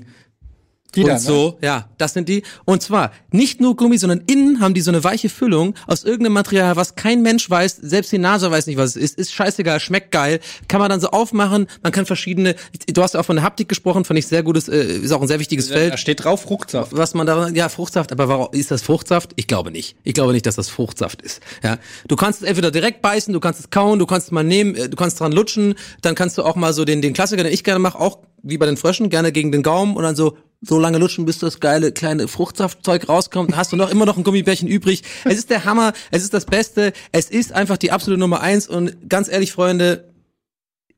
[0.95, 1.19] Die und da, ne?
[1.19, 2.43] so, ja, das sind die.
[2.65, 6.33] Und zwar nicht nur Gummi, sondern innen haben die so eine weiche Füllung aus irgendeinem
[6.33, 9.17] Material, was kein Mensch weiß, selbst die Nase weiß nicht, was es ist.
[9.17, 11.67] Ist scheißegal, schmeckt geil, kann man dann so aufmachen.
[11.81, 12.55] Man kann verschiedene.
[12.87, 15.21] Du hast ja auch von der Haptik gesprochen, fand ich sehr gutes, äh, ist auch
[15.21, 15.99] ein sehr wichtiges Da Feld.
[15.99, 16.95] steht drauf Fruchtsaft.
[16.95, 19.31] Was man da, ja, Fruchtsaft, aber warum, ist das Fruchtsaft?
[19.37, 19.95] Ich glaube nicht.
[20.03, 21.41] Ich glaube nicht, dass das Fruchtsaft ist.
[21.63, 21.77] Ja,
[22.07, 24.75] du kannst es entweder direkt beißen, du kannst es kauen, du kannst es mal nehmen,
[24.75, 27.53] äh, du kannst dran lutschen, dann kannst du auch mal so den, den Klassiker, den
[27.53, 30.37] ich gerne mache, auch wie bei den Fröschen, gerne gegen den Gaumen und dann so
[30.61, 33.55] so lange lutschen, bis das geile kleine Fruchtsaftzeug rauskommt.
[33.55, 35.03] Hast du noch immer noch ein Gummibärchen übrig.
[35.25, 38.67] Es ist der Hammer, es ist das Beste, es ist einfach die absolute Nummer eins
[38.67, 40.11] und ganz ehrlich, Freunde,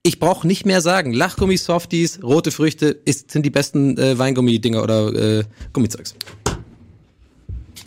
[0.04, 1.14] ich brauche nicht mehr sagen.
[1.14, 6.14] Lachgummi, Softies, rote Früchte ist, sind die besten äh, Weingummi-Dinger oder äh, Gummizeugs.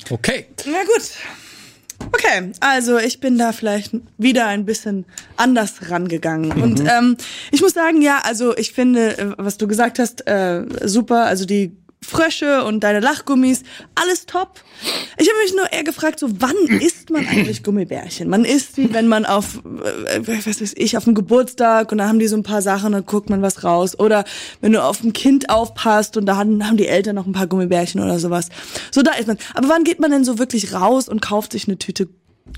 [0.08, 0.46] Okay.
[0.64, 1.10] Na gut.
[2.12, 5.04] Okay, also ich bin da vielleicht wieder ein bisschen
[5.36, 6.52] anders rangegangen.
[6.62, 7.16] Und ähm,
[7.50, 11.26] ich muss sagen, ja, also ich finde, äh, was du gesagt hast, äh, super.
[11.26, 13.62] Also die Frösche und deine Lachgummis,
[13.94, 14.60] alles top.
[15.18, 18.28] Ich habe mich nur eher gefragt, so wann isst man eigentlich Gummibärchen?
[18.28, 22.08] Man isst sie, wenn man auf, äh, was weiß ich, auf dem Geburtstag und da
[22.08, 23.98] haben die so ein paar Sachen und dann guckt man was raus.
[23.98, 24.24] Oder
[24.60, 27.46] wenn du auf ein Kind aufpasst und da haben, haben die Eltern noch ein paar
[27.46, 28.50] Gummibärchen oder sowas.
[28.92, 29.38] So da isst man.
[29.54, 32.08] Aber wann geht man denn so wirklich raus und kauft sich eine Tüte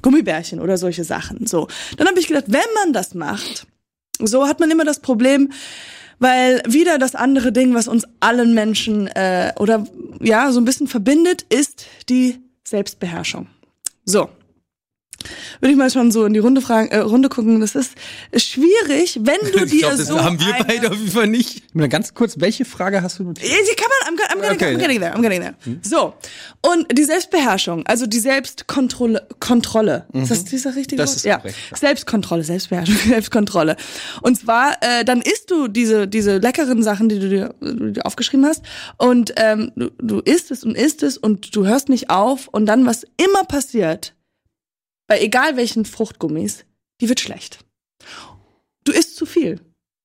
[0.03, 1.47] Gummibärchen oder solche Sachen?
[1.47, 1.69] So.
[1.97, 3.67] Dann habe ich gedacht, wenn man das macht,
[4.21, 5.53] so hat man immer das Problem,
[6.19, 9.87] weil wieder das andere Ding, was uns allen Menschen äh, oder
[10.21, 13.47] ja so ein bisschen verbindet, ist die Selbstbeherrschung.
[14.05, 14.29] So.
[15.61, 17.61] Würde ich mal schon so in die Runde fragen, äh, Runde gucken.
[17.61, 17.95] Das ist
[18.37, 21.75] schwierig, wenn du dir so eine, auf jeden Fall nicht.
[21.75, 23.51] Mal ganz kurz, welche Frage hast du notiert?
[23.51, 25.55] Ja, Die kann man, I'm, I'm, getting, Okay, I'm getting there, I'm getting there.
[25.83, 26.15] So.
[26.63, 30.07] Und die Selbstbeherrschung, also die Selbstkontrolle, Kontrolle.
[30.13, 31.17] Ist das dieser richtige Das Wort?
[31.17, 31.39] ist ja.
[31.39, 31.77] korrekt, ja.
[31.77, 33.77] Selbstkontrolle, Selbstbeherrschung, Selbstkontrolle.
[34.23, 38.07] Und zwar, äh, dann isst du diese, diese leckeren Sachen, die du dir, du dir
[38.07, 38.63] aufgeschrieben hast.
[38.99, 42.49] Und ähm, du, du isst es und isst es und du hörst nicht auf.
[42.49, 44.15] Und dann, was immer passiert,
[45.09, 46.65] bei egal welchen Fruchtgummis,
[47.01, 47.59] die wird schlecht.
[48.85, 49.61] Du isst zu viel.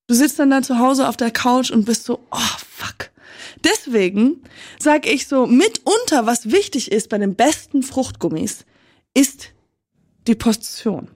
[0.07, 3.11] Du sitzt dann da zu Hause auf der Couch und bist so, oh fuck.
[3.63, 4.43] Deswegen
[4.79, 8.65] sag ich so, mitunter, was wichtig ist bei den besten Fruchtgummis,
[9.13, 9.49] ist
[10.27, 11.09] die Portion.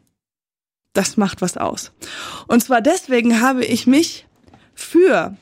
[0.93, 1.91] Das macht was aus.
[2.47, 4.25] Und zwar deswegen habe ich mich
[4.73, 5.35] für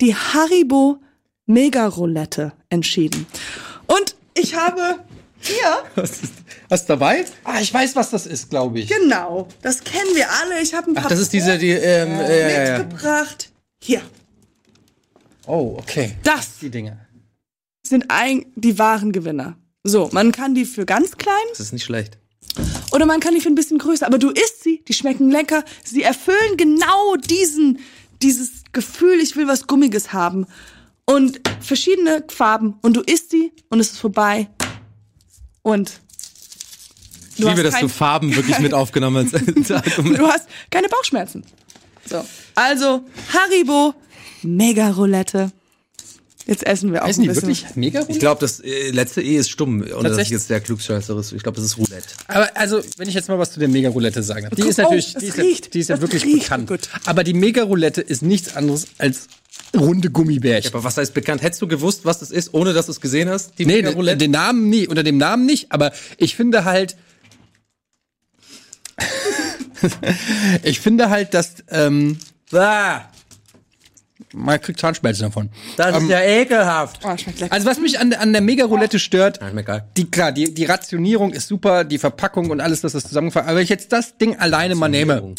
[0.00, 1.00] die Haribo
[1.46, 3.26] Mega Roulette entschieden.
[3.86, 5.04] Und ich habe
[5.40, 6.32] hier Was ist
[6.68, 7.24] was ist dabei?
[7.44, 8.88] Ah, ich weiß, was das ist, glaube ich.
[8.90, 10.60] Genau, das kennen wir alle.
[10.60, 13.50] Ich habe ein paar Ach, das ist diese, die, ähm, äh, mitgebracht.
[13.82, 14.02] Hier,
[15.46, 16.14] Oh, okay.
[16.24, 16.98] das Die Dinge.
[17.86, 19.56] sind ein, die wahren Gewinner.
[19.84, 22.18] So, man kann die für ganz klein Das ist nicht schlecht.
[22.92, 24.06] oder man kann die für ein bisschen größer.
[24.06, 25.64] Aber du isst sie, die schmecken lecker.
[25.84, 27.78] Sie erfüllen genau diesen,
[28.20, 30.46] dieses Gefühl, ich will was Gummiges haben.
[31.06, 32.74] Und verschiedene Farben.
[32.82, 34.48] Und du isst sie und es ist vorbei.
[35.68, 35.92] Und
[37.36, 39.44] Ich liebe, dass du Farben wirklich mit aufgenommen hast.
[39.66, 41.44] Du hast keine Bauchschmerzen.
[42.08, 42.24] So.
[42.54, 43.02] Also,
[43.34, 43.94] Haribo,
[44.42, 45.52] Mega Roulette.
[46.46, 47.48] Jetzt essen wir auch Heißen ein die bisschen.
[47.48, 50.60] wirklich mega Ich glaube, das äh, letzte E ist stumm, ohne dass ich jetzt der
[50.60, 51.32] Klugscheißer ist.
[51.32, 52.08] Ich glaube, das ist Roulette.
[52.26, 54.54] Aber also, wenn ich jetzt mal was zu der Mega Roulette sagen darf.
[54.54, 55.74] Die Guck, ist natürlich, oh, die das ist, ja, riecht.
[55.74, 56.66] die ist ja wirklich riecht bekannt.
[56.68, 56.88] gut.
[57.04, 59.28] Aber die Mega Roulette ist nichts anderes als
[59.76, 60.72] runde Gummibärchen.
[60.72, 61.42] Aber was heißt bekannt?
[61.42, 63.58] Hättest du gewusst, was das ist, ohne dass du es gesehen hast?
[63.58, 64.18] Die Nee, den, Roulette?
[64.18, 66.96] den Namen nie, unter dem Namen nicht, aber ich finde halt,
[70.62, 72.18] ich finde halt, dass, ähm,
[72.52, 73.02] Ah,
[74.32, 75.50] man kriegt Zahnschmerzen davon.
[75.76, 77.00] das ist ja ekelhaft.
[77.04, 77.14] Oh.
[77.50, 81.32] Also was mich an, an der Mega Roulette stört, Ja, die, klar, die, die Rationierung
[81.32, 84.36] ist super, die Verpackung und alles, dass das zusammengefasst Aber wenn ich jetzt das Ding
[84.38, 85.34] alleine mal nehme,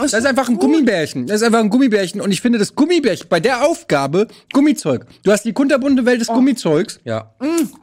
[0.00, 1.26] das ist einfach ein Gummibärchen.
[1.26, 2.20] Das ist einfach ein Gummibärchen.
[2.20, 5.06] Und ich finde, das Gummibärchen, bei der Aufgabe, Gummizeug.
[5.22, 7.32] Du hast die kunterbunte Welt des Gummizeugs Ja.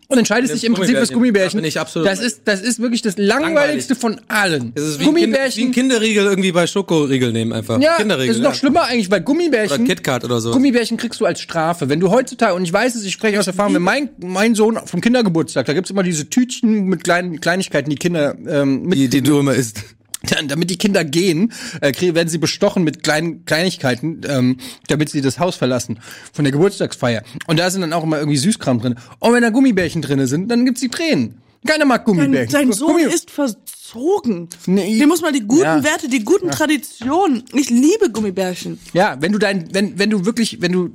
[0.07, 1.21] und entscheidest dich im Prinzip fürs Gummibärchen.
[1.21, 1.57] Gummibärchen.
[1.57, 4.73] Da bin ich absolut das ist, das ist wirklich das langweiligste von allen.
[4.75, 7.79] Es ist wie ein, kind, wie ein Kinderriegel irgendwie bei Schokoriegel nehmen einfach.
[7.79, 8.27] ja, Kinderriegel.
[8.27, 8.55] das ist noch ja.
[8.57, 9.85] schlimmer eigentlich, weil Gummibärchen.
[9.85, 10.51] Oder KitKat oder so.
[10.51, 11.89] Gummibärchen kriegst du als Strafe.
[11.89, 14.79] Wenn du heutzutage, und ich weiß es, ich spreche aus Erfahrung, wenn mein, mein Sohn
[14.85, 19.09] vom Kindergeburtstag, da gibt's immer diese Tütchen mit kleinen Kleinigkeiten, die Kinder ähm, mit die,
[19.09, 19.83] die du immer isst.
[20.23, 21.51] Dann, damit die Kinder gehen,
[21.81, 24.57] äh, werden sie bestochen mit kleinen Kleinigkeiten, ähm,
[24.87, 25.99] damit sie das Haus verlassen
[26.31, 27.23] von der Geburtstagsfeier.
[27.47, 28.95] Und da sind dann auch immer irgendwie Süßkram drin.
[29.19, 31.41] Und wenn da Gummibärchen drinne sind, dann gibt's die Tränen.
[31.65, 32.51] Keiner mag Gummibärchen.
[32.51, 34.49] dein Sohn Gummi ist verzogen.
[34.65, 34.97] Nee.
[34.99, 35.83] Dem muss man die guten Ja.
[35.83, 37.43] Werte, die guten Traditionen.
[37.53, 38.79] Ich liebe Gummibärchen.
[38.93, 40.89] ja, wenn du dein, wenn, wenn du wirklich, wenn du,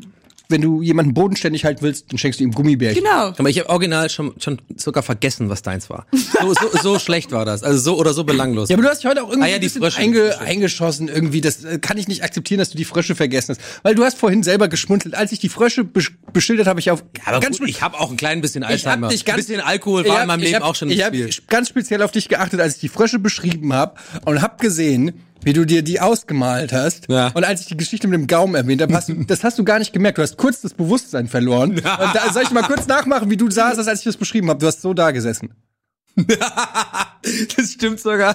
[0.49, 3.03] wenn du jemanden bodenständig halten willst, dann schenkst du ihm Gummibärchen.
[3.03, 3.29] Genau.
[3.37, 6.07] Aber ich habe original schon, schon sogar vergessen, was deins war.
[6.13, 7.63] So, so, so schlecht war das.
[7.63, 8.69] Also so oder so belanglos.
[8.69, 9.99] Ja, aber du hast dich heute auch irgendwie Ah ja, ein die bisschen Frösche.
[9.99, 11.41] einge eingeschossen irgendwie.
[11.41, 13.61] Das äh, kann ich nicht akzeptieren, dass du die Frösche vergessen hast.
[13.83, 15.15] Weil du hast vorhin selber geschmunzelt.
[15.15, 18.11] Als ich die Frösche besch beschildert habe, ich auf aber ganz gut, ich habe auch
[18.11, 19.09] ein klein bisschen Ich hab Alzheimer.
[19.09, 20.89] dich ganz, ein bisschen Alkohol Ich war hab- in meinem ich Leben hab- auch schon
[20.91, 21.45] Ich ins habe Spiel.
[21.49, 23.95] ganz speziell auf dich geachtet, als ich die Frösche beschrieben habe
[24.25, 25.13] und habe gesehen,
[25.47, 27.09] wie du dir die ausgemalt hast.
[27.09, 27.29] Ja.
[27.29, 29.65] Und als ich die Geschichte mit dem Gaumen erwähnt habe, hast du, das hast du
[29.65, 30.19] gar nicht gemerkt.
[30.19, 31.71] Du hast kurz das Bewusstsein verloren.
[31.71, 34.59] Und da soll ich mal kurz nachmachen, wie du saßt, als ich das beschrieben habe.
[34.59, 35.55] Du hast so da gesessen.
[36.17, 38.35] das stimmt sogar.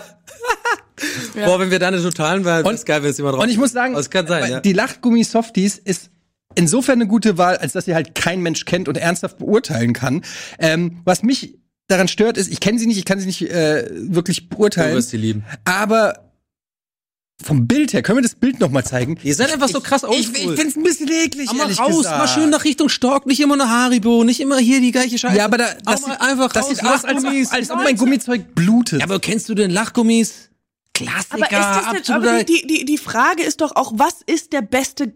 [1.34, 3.57] Boah, wenn wir da eine totalen waren, ist geil, wenn es immer drauf Und ich
[3.57, 4.59] muss sagen, Das kann sein, ja.
[4.62, 6.12] die Lachgummi-Softies ist
[6.55, 10.22] insofern eine gute Wahl, als dass sie halt kein Mensch kennt und ernsthaft beurteilen kann.
[10.59, 13.89] Ähm, was mich daran stört, ist, ich kenne sie nicht, ich kann sie nicht äh,
[13.91, 14.91] wirklich beurteilen.
[14.91, 15.43] Du wirst sie lieben.
[15.66, 16.31] Aber
[17.44, 19.18] vom Bild her, können wir das Bild noch mal zeigen?
[19.24, 20.58] Ihr seid einfach so krass Ich, ich oldschool.
[20.58, 22.18] find's ein bisschen eklig, Aber mal ehrlich raus, gesagt.
[22.18, 25.38] mal schön nach Richtung Stork, nicht immer nur Haribo, nicht immer hier die gleiche Scheiße.
[25.38, 27.52] Ja, aber da, das sieht, einfach das raus, sieht aus, als, Lachgummis.
[27.52, 29.00] als ob mein Gummizeug blutet.
[29.00, 30.50] Ja, aber kennst du denn Lachgummis?
[30.94, 34.54] Klassiker, Aber, ist das denn, aber die, die, die Frage ist doch auch, was ist
[34.54, 35.14] der beste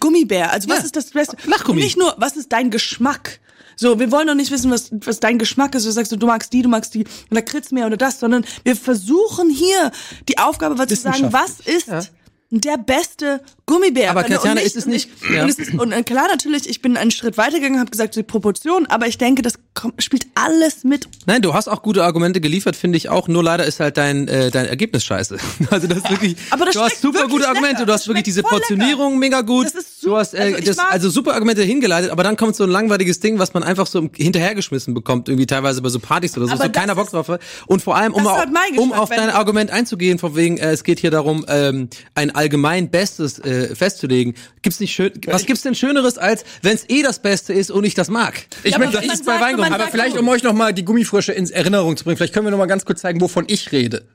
[0.00, 0.50] Gummibär?
[0.50, 1.36] Also was Ja, ist das Beste?
[1.46, 1.82] Lachgummi.
[1.82, 3.40] Nicht nur, was ist dein Geschmack?
[3.76, 5.86] So, wir wollen doch nicht wissen, was, was dein Geschmack ist.
[5.86, 7.04] Du sagst, du magst die, du magst die.
[7.30, 9.90] Oder Kritz mehr oder das, sondern wir versuchen hier
[10.28, 12.12] die Aufgabe war zu sagen, was ist.
[12.50, 14.10] der beste Gummibär?
[14.10, 15.42] Aber Katjana, ist es nicht- Und, ja.
[15.44, 18.84] und, es ist, und klar, natürlich, ich bin einen Schritt weitergegangen, habe gesagt, die Proportion,
[18.86, 21.08] aber ich denke, das kommt, spielt alles mit.
[21.26, 23.26] Nein, du hast auch gute Argumente geliefert, finde ich auch.
[23.26, 25.38] Nur leider ist halt dein äh, dein Ergebnis scheiße.
[25.70, 26.36] Also das ist wirklich.
[26.50, 27.76] Aber das du hast super gute Argumente.
[27.76, 27.86] lecker.
[27.86, 29.66] Du hast wirklich diese Portionierung mega gut.
[29.66, 30.18] Das ist du super.
[30.18, 33.20] hast äh, Also ich das, also super Argumente hingeleitet, aber dann kommt so ein langweiliges
[33.20, 36.52] Ding, was man einfach so hinterhergeschmissen bekommt, irgendwie teilweise bei so Partys oder so.
[36.52, 37.30] Aber so keiner Bock drauf.
[37.66, 40.36] Und vor allem, um, Das ist au- halt um auf dein du- Argument einzugehen, von
[40.36, 44.34] wegen, äh, es geht hier darum, ähm, ein allgemein Bestes äh, festzulegen.
[44.62, 45.12] Gibt's nicht schön?
[45.26, 48.46] Was gibt's denn Schöneres als, wenn es eh das Beste ist und ich das mag?
[48.62, 51.32] Ich Ja, möchte, man ich, sagt, man aber vielleicht, um euch noch mal die Gummifrösche
[51.32, 54.06] ins Erinnerung zu bringen, vielleicht können wir noch mal ganz kurz zeigen, wovon ich rede.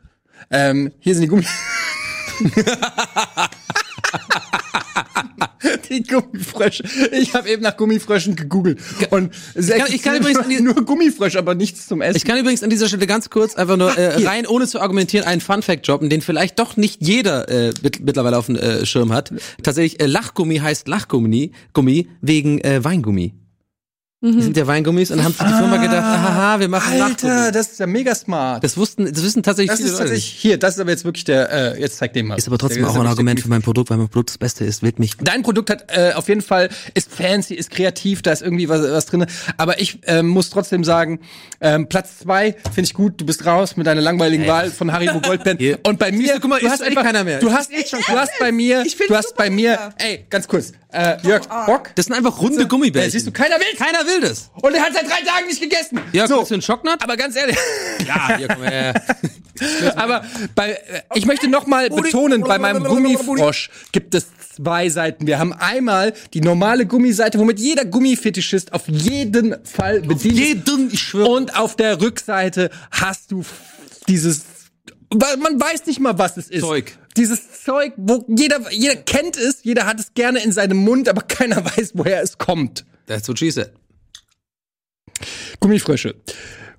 [0.51, 1.45] Ähm, hier sind die Gummi.
[5.89, 6.83] die Gummifrösche.
[7.11, 8.79] Ich habe eben nach Gummifröschen gegoogelt
[9.09, 12.17] und es kann- ich kann übrigens nur Gummifrösche, aber nichts zum Essen.
[12.17, 15.25] Ich kann übrigens an dieser Stelle ganz kurz einfach nur äh, rein, ohne zu argumentieren,
[15.25, 19.11] einen Fun-Fact droppen, den vielleicht doch nicht jeder äh, mit, mittlerweile auf dem äh, Schirm
[19.13, 19.33] hat.
[19.63, 23.33] Tatsächlich, äh, Lachgummi heißt Lachgummi Gummi wegen äh, Weingummi.
[24.21, 27.51] Die sind ja Weingummis und haben sich die Firma gedacht, haha, wir machen Alter, Lachgummi.
[27.53, 28.61] das ist ja mega smart.
[28.65, 30.41] Das wussten, das wissen tatsächlich Das viele ist Leute tatsächlich nicht.
[30.41, 32.37] hier, das ist aber jetzt wirklich der äh, jetzt zeig den mal.
[32.37, 34.65] Ist aber trotzdem Der- auch ein Argument für mein Produkt, weil mein Produkt das Beste
[34.65, 35.15] ist, wird mich.
[35.23, 38.81] Dein Produkt hat äh, auf jeden Fall ist fancy, ist kreativ, da ist irgendwie was,
[38.81, 39.25] was drin.
[39.55, 41.21] Aber ich ähm, muss trotzdem sagen,
[41.61, 43.21] ähm, Platz zwei finde ich gut.
[43.21, 45.57] Du bist raus mit deiner langweiligen Wahl von Haribo Goldpen.
[45.83, 47.39] Und bei mir, du, guck mal, du hast einfach, keiner mehr.
[47.39, 50.73] Du hast, du hast bei mir, Ich du hast super bei mir, ey, ganz kurz,
[50.91, 51.91] äh, Jörg, Bock.
[51.95, 53.09] Das sind einfach runde Gummibärchen.
[53.09, 53.77] Äh, siehst du, keiner will.
[53.77, 54.49] Keiner will das.
[54.55, 55.99] Und er hat seit drei Tagen nicht gegessen.
[56.13, 56.37] Ja, so.
[56.37, 57.03] kriegst du einen Schocknut?
[57.03, 57.57] Aber ganz ehrlich,
[58.07, 58.93] Ja, hier, komm her.
[59.95, 60.23] aber
[60.55, 65.27] bei, äh, ich möchte noch mal betonen, bei meinem Gummifrosch gibt es zwei Seiten.
[65.27, 70.39] Wir haben einmal die normale Gummiseite, womit jeder Gummifetischist auf jeden Fall bedient ist.
[70.39, 71.29] Jeden, ich schwöre.
[71.29, 73.45] Und auf der Rückseite hast du
[74.07, 74.41] dieses,
[75.13, 76.61] man weiß nicht mal, was es ist.
[76.61, 76.97] Zeug.
[77.17, 81.21] Dieses Zeug, wo jeder, jeder kennt es, jeder hat es gerne in seinem Mund, aber
[81.21, 82.85] keiner weiß, woher es kommt.
[83.07, 83.71] That's what she said.
[85.59, 86.15] Gummifrösche.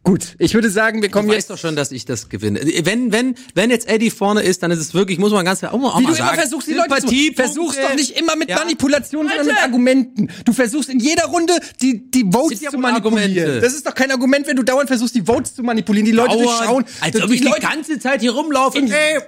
[0.03, 1.43] Gut, ich würde sagen, wir kommen Du jetzt.
[1.45, 2.61] weißt doch schon, dass ich das gewinne.
[2.85, 5.75] Wenn, wenn, wenn jetzt Eddie vorne ist, dann ist es wirklich, muss man ganz klar
[5.75, 8.19] auch mal, auch Wie mal du immer sagen, versuchst, die Leute zu versuchst doch nicht
[8.19, 8.57] immer mit Ja.
[8.57, 10.29] Manipulation, sondern mit Argumenten.
[10.47, 12.95] Du versuchst in jeder Runde die, die Votes zu manipulieren.
[12.95, 13.61] Argumente.
[13.61, 16.07] Das ist doch kein Argument, wenn du dauernd versuchst, die Votes zu manipulieren.
[16.07, 16.85] Die Leute Dauernd, durchschauen.
[17.03, 18.79] Als ob ich die Leute, ganze Zeit hier rumlaufe.
[18.79, 19.21] Ey,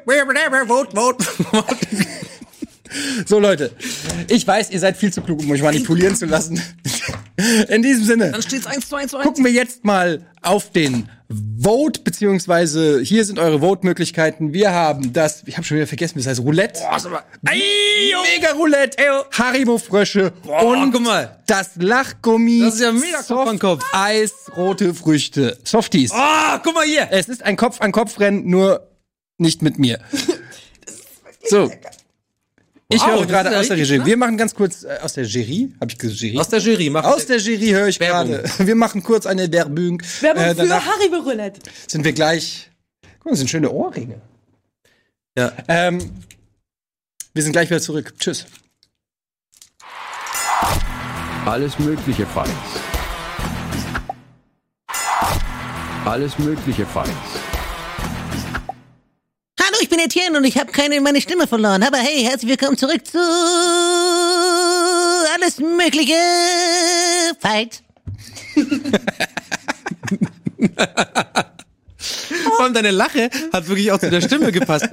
[0.67, 1.27] vote, vote.
[3.27, 3.73] so Leute,
[4.29, 6.61] ich weiß, ihr seid viel zu klug, um euch manipulieren zu lassen.
[7.69, 8.31] In diesem Sinne.
[8.31, 9.27] Dann steht's 1 zu 1 zu 1.
[9.27, 11.09] Gucken wir jetzt mal auf den
[11.61, 14.53] Vote, beziehungsweise hier sind eure Vote-Möglichkeiten.
[14.53, 16.81] Wir haben das, ich habe schon wieder vergessen, wie es heißt, Roulette.
[17.43, 21.43] Mega Roulette, Haribo-Frösche und guck mal.
[21.47, 22.61] das Lachgummi.
[22.61, 23.85] Das ist ja mega Kopf an Kopf.
[23.93, 25.59] Eis, rote Früchte.
[25.65, 26.13] Softies.
[26.13, 27.09] Ah, guck mal hier.
[27.11, 28.89] Es ist ein Kopf-an-Kopf-Rennen, nur
[29.39, 29.99] nicht mit mir.
[31.45, 31.73] So.
[32.95, 34.05] Ich Wow, höre gerade aus der Regie.
[34.05, 35.73] Wir machen ganz kurz äh, aus der Jury.
[35.81, 36.39] Habe ich gesagt Jury?
[36.39, 38.45] Aus der Jury, mach Aus der Jury höre ich gerade.
[38.59, 40.03] Wir machen kurz eine Werbung.
[40.21, 41.61] Werbung Äh, für Haribo Roulette.
[41.87, 42.71] sind wir gleich.
[43.19, 44.21] Guck mal, das sind schöne Ohrringe.
[45.39, 45.53] Ja.
[45.69, 46.11] Ähm,
[47.35, 48.13] wir sind gleich wieder zurück.
[48.19, 48.45] Tschüss.
[51.47, 52.51] Alles mögliche Fights.
[56.05, 57.42] Alles mögliche Fights.
[60.05, 61.83] Etienne und ich habe keine meine Stimme verloren.
[61.83, 63.19] Aber hey, herzlich willkommen zurück zu
[65.35, 66.15] alles mögliche
[67.39, 67.83] Fight.
[72.57, 74.89] Vor allem deine Lache hat wirklich auch zu der Stimme gepasst.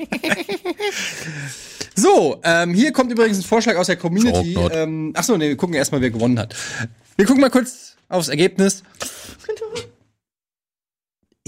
[1.96, 4.56] So, ähm, hier kommt übrigens ein Vorschlag aus der Community.
[4.72, 6.56] Ähm, achso, nee, wir gucken erstmal, wer gewonnen hat.
[7.18, 8.84] Wir gucken mal kurz aufs Ergebnis.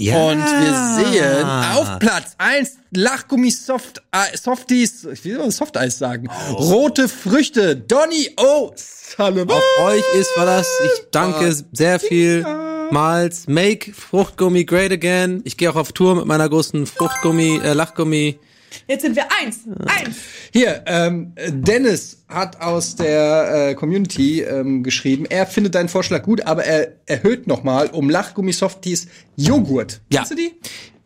[0.02, 0.16] Ja.
[0.16, 5.96] Und wir sehen auf Platz 1 Lachgummi Soft äh, Softies, ich will mal Soft Eis
[5.98, 6.28] sagen.
[6.54, 7.76] Rote Früchte.
[7.76, 9.50] Donny O'Sullivan.
[9.56, 10.66] Auf euch ist Verlass.
[10.86, 13.46] Ich danke sehr vielmals.
[13.46, 15.40] Make Fruchtgummi great again.
[15.44, 18.40] Ich gehe auch auf Tour mit meiner großen Fruchtgummi, äh, Lachgummi.
[18.88, 19.60] Jetzt sind wir eins.
[19.86, 20.16] Eins.
[20.52, 26.46] Hier, ähm, Dennis hat aus der äh, Community ähm, geschrieben, er findet deinen Vorschlag gut,
[26.46, 29.06] aber er erhöht nochmal um Lachgummi Softies
[29.36, 30.00] Joghurt.
[30.10, 30.20] Ja.
[30.20, 30.52] Kennst du die?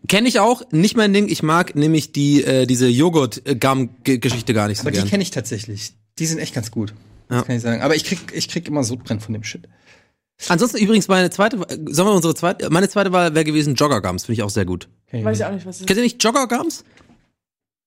[0.08, 1.28] Kenne ich auch, nicht mein Ding.
[1.28, 5.08] Ich mag nämlich die äh, diese Joghurt-Gum-Geschichte gar nicht so Aber die gern.
[5.08, 5.94] kenne ich tatsächlich.
[6.18, 6.94] Die sind echt ganz gut.
[7.28, 7.42] Das Ja.
[7.42, 7.82] kann ich sagen.
[7.82, 9.68] Aber ich krieg, ich krieg immer Sodbrennen von dem Shit.
[10.48, 14.26] Ansonsten übrigens meine zweite, sollen wir unsere zweite, meine zweite Wahl wäre gewesen Jogger Gums,
[14.26, 14.88] finde ich auch sehr gut.
[15.10, 15.86] Weiß ich auch nicht, was das ist.
[15.86, 16.22] Kennt ihr nicht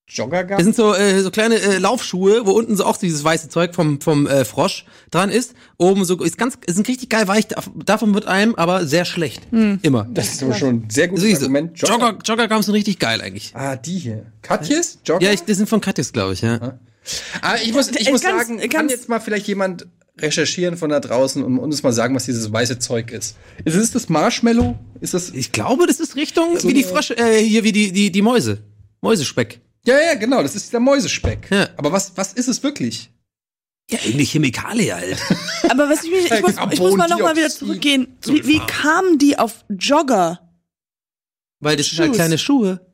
[0.10, 0.42] Jogger?
[0.42, 0.58] Joggergum?
[0.58, 3.76] Das sind so, äh, so kleine äh, Laufschuhe, wo unten so auch dieses weiße Zeug
[3.76, 5.54] vom, vom äh, Frosch dran ist.
[5.78, 7.48] Oben so, ist ganz, ist ein richtig geil weich.
[7.48, 9.42] Dav- Davon wird einem aber sehr schlecht.
[9.52, 10.08] Immer.
[10.12, 11.80] Das ist aber schon ein sehr gutes du, Argument.
[11.80, 13.52] Jogger, Jogger Gums sind richtig geil eigentlich.
[13.56, 14.26] Ah, die hier.
[14.42, 15.00] Katjes?
[15.06, 15.24] Jogger?
[15.26, 16.80] Ja, ich, das sind von Katjes, glaube ich, ja.
[17.42, 19.88] Ah, ich muss, ich Äh, muss ganz- sagen, kann ganz- jetzt mal vielleicht jemand
[20.20, 23.38] recherchieren von da draußen und uns mal sagen, was dieses weiße Zeug ist.
[23.64, 24.78] Ist es das Marshmallow?
[25.00, 25.30] Ist das?
[25.30, 28.60] Ich glaube, das ist Richtung wie die Frösche, äh, hier wie die, die, die Mäuse.
[29.02, 29.62] Mäusespeck.
[29.86, 30.42] Ja, ja, genau.
[30.42, 31.50] Das ist der Mäusespeck.
[31.52, 31.70] Ja.
[31.78, 33.12] Aber was, was ist es wirklich?
[33.90, 35.18] Ja, irgendeine Chemikalie halt.
[35.70, 38.18] Aber was ich mich, ich muss, ich muss mal noch mal wieder zurückgehen.
[38.24, 40.40] Wie, wie kamen die auf Jogger?
[41.60, 42.18] Weil das sind halt Shoes.
[42.18, 42.89] kleine Schuhe.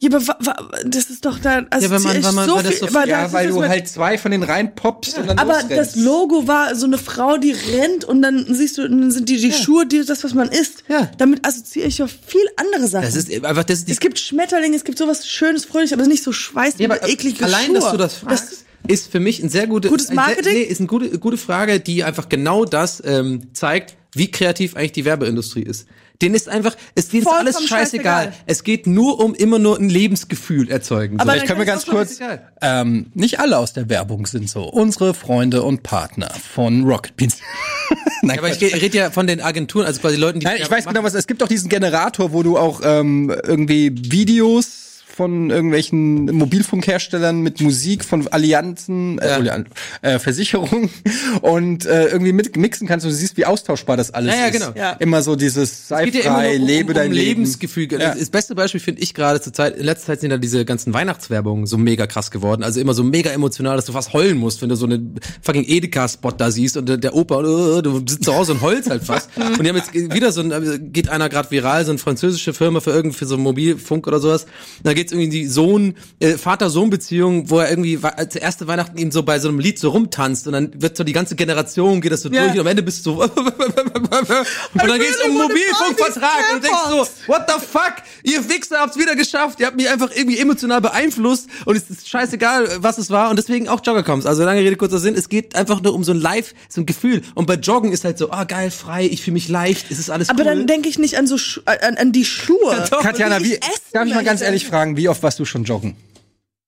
[0.00, 2.48] Ja, aber wa, wa, das ist doch da, also Ja, weil man- ich weil man-
[2.48, 5.18] so weil das viel, so aber Ja, weil das du halt zwei von den reinpoppst
[5.18, 5.76] und dann Aber losrennst.
[5.76, 9.38] das Logo war so eine Frau, die rennt und dann siehst du, dann sind die,
[9.38, 10.84] die Schuhe, die, das, was man isst.
[10.88, 11.10] Ja.
[11.18, 13.06] Damit assoziiere ich ja viel andere Sachen.
[13.06, 16.06] Das ist einfach, das ist die es gibt Schmetterlinge, es gibt sowas Schönes, Fröhliches, aber
[16.06, 17.74] nicht so schweißende, Ja, aber eklige allein, Schuhe.
[17.80, 20.52] dass du das fragst, ist für mich ein sehr gute, Gutes ein sehr, Marketing?
[20.54, 24.92] nee, ist eine gute, gute Frage, die einfach genau das ähm, zeigt, wie kreativ eigentlich
[24.92, 25.86] die Werbeindustrie ist.
[26.20, 28.24] Den ist einfach, es geht Vollkommen alles scheißegal.
[28.24, 28.44] scheißegal.
[28.46, 31.20] Es geht nur um immer nur ein Lebensgefühl erzeugen.
[31.20, 31.30] Aber so.
[31.30, 32.18] Vielleicht können wir dann ganz ist auch kurz,
[32.60, 34.64] ähm, nicht alle aus der Werbung sind so.
[34.64, 37.38] Unsere Freunde und Partner von Rocket Beans.
[38.22, 40.46] Nein, aber ich rede ja von den Agenturen, also quasi Leuten, die.
[40.46, 41.14] Nein, ich weiß genau was.
[41.14, 44.87] Es gibt doch diesen Generator, wo du auch ähm, irgendwie Videos
[45.18, 49.66] von irgendwelchen Mobilfunkherstellern mit Musik von Allianzen, äh, Allian-
[50.00, 50.90] äh, Versicherungen
[51.42, 54.46] und äh, irgendwie mit mixen kannst und du siehst, wie austauschbar das alles Ja, ja,
[54.46, 54.52] ist.
[54.52, 54.72] genau.
[54.76, 54.92] Ja.
[54.92, 57.28] Immer so dieses sei geht ja frei, um, lebe um, dein um Leben.
[57.40, 57.90] Lebensgefühl.
[57.90, 58.14] Ja.
[58.14, 60.94] Das beste Beispiel finde ich gerade zur Zeit, in letzter Zeit sind ja diese ganzen
[60.94, 62.62] Weihnachtswerbungen so mega krass geworden.
[62.62, 65.64] Also immer so mega emotional, dass du fast heulen musst, wenn du so einen fucking
[65.66, 69.02] Edeka-Spot da siehst und der, der Opa, äh, du sitzt zu Hause und heulst halt
[69.02, 69.30] fast.
[69.36, 72.52] und die haben jetzt wieder so ein, äh, geht einer gerade viral, so eine französische
[72.52, 74.46] Firma für irgendwie für so Mobilfunk oder sowas.
[74.84, 79.10] Da geht's irgendwie in die Sohn, äh, Vater-Sohn-Beziehung, wo er irgendwie als erste Weihnachten ihm
[79.10, 82.12] so bei so einem Lied so rumtanzt und dann wird so die ganze Generation, geht
[82.12, 82.42] das so Ja.
[82.42, 87.06] durch und am Ende bist du so und dann geht's um Mobilfunkvertrag und denkst so,
[87.26, 91.48] what the fuck, ihr Wichser habt's wieder geschafft, ihr habt mich einfach irgendwie emotional beeinflusst
[91.64, 94.26] und es ist scheißegal, was es war und deswegen auch Jogger kommst.
[94.26, 96.86] Also lange Rede, kurzer Sinn, es geht einfach nur um so ein Live, so ein
[96.86, 99.98] Gefühl und bei Joggen ist halt so, ah geil, frei, ich fühle mich leicht, es
[99.98, 100.44] ist alles aber cool.
[100.46, 102.84] dann denke ich nicht an so Schu an, an die Schuhe.
[102.90, 103.02] doch.
[103.02, 103.58] Katjana, wie,
[103.92, 105.96] darf ich mal ganz ehrlich fragen, wie oft warst du schon joggen?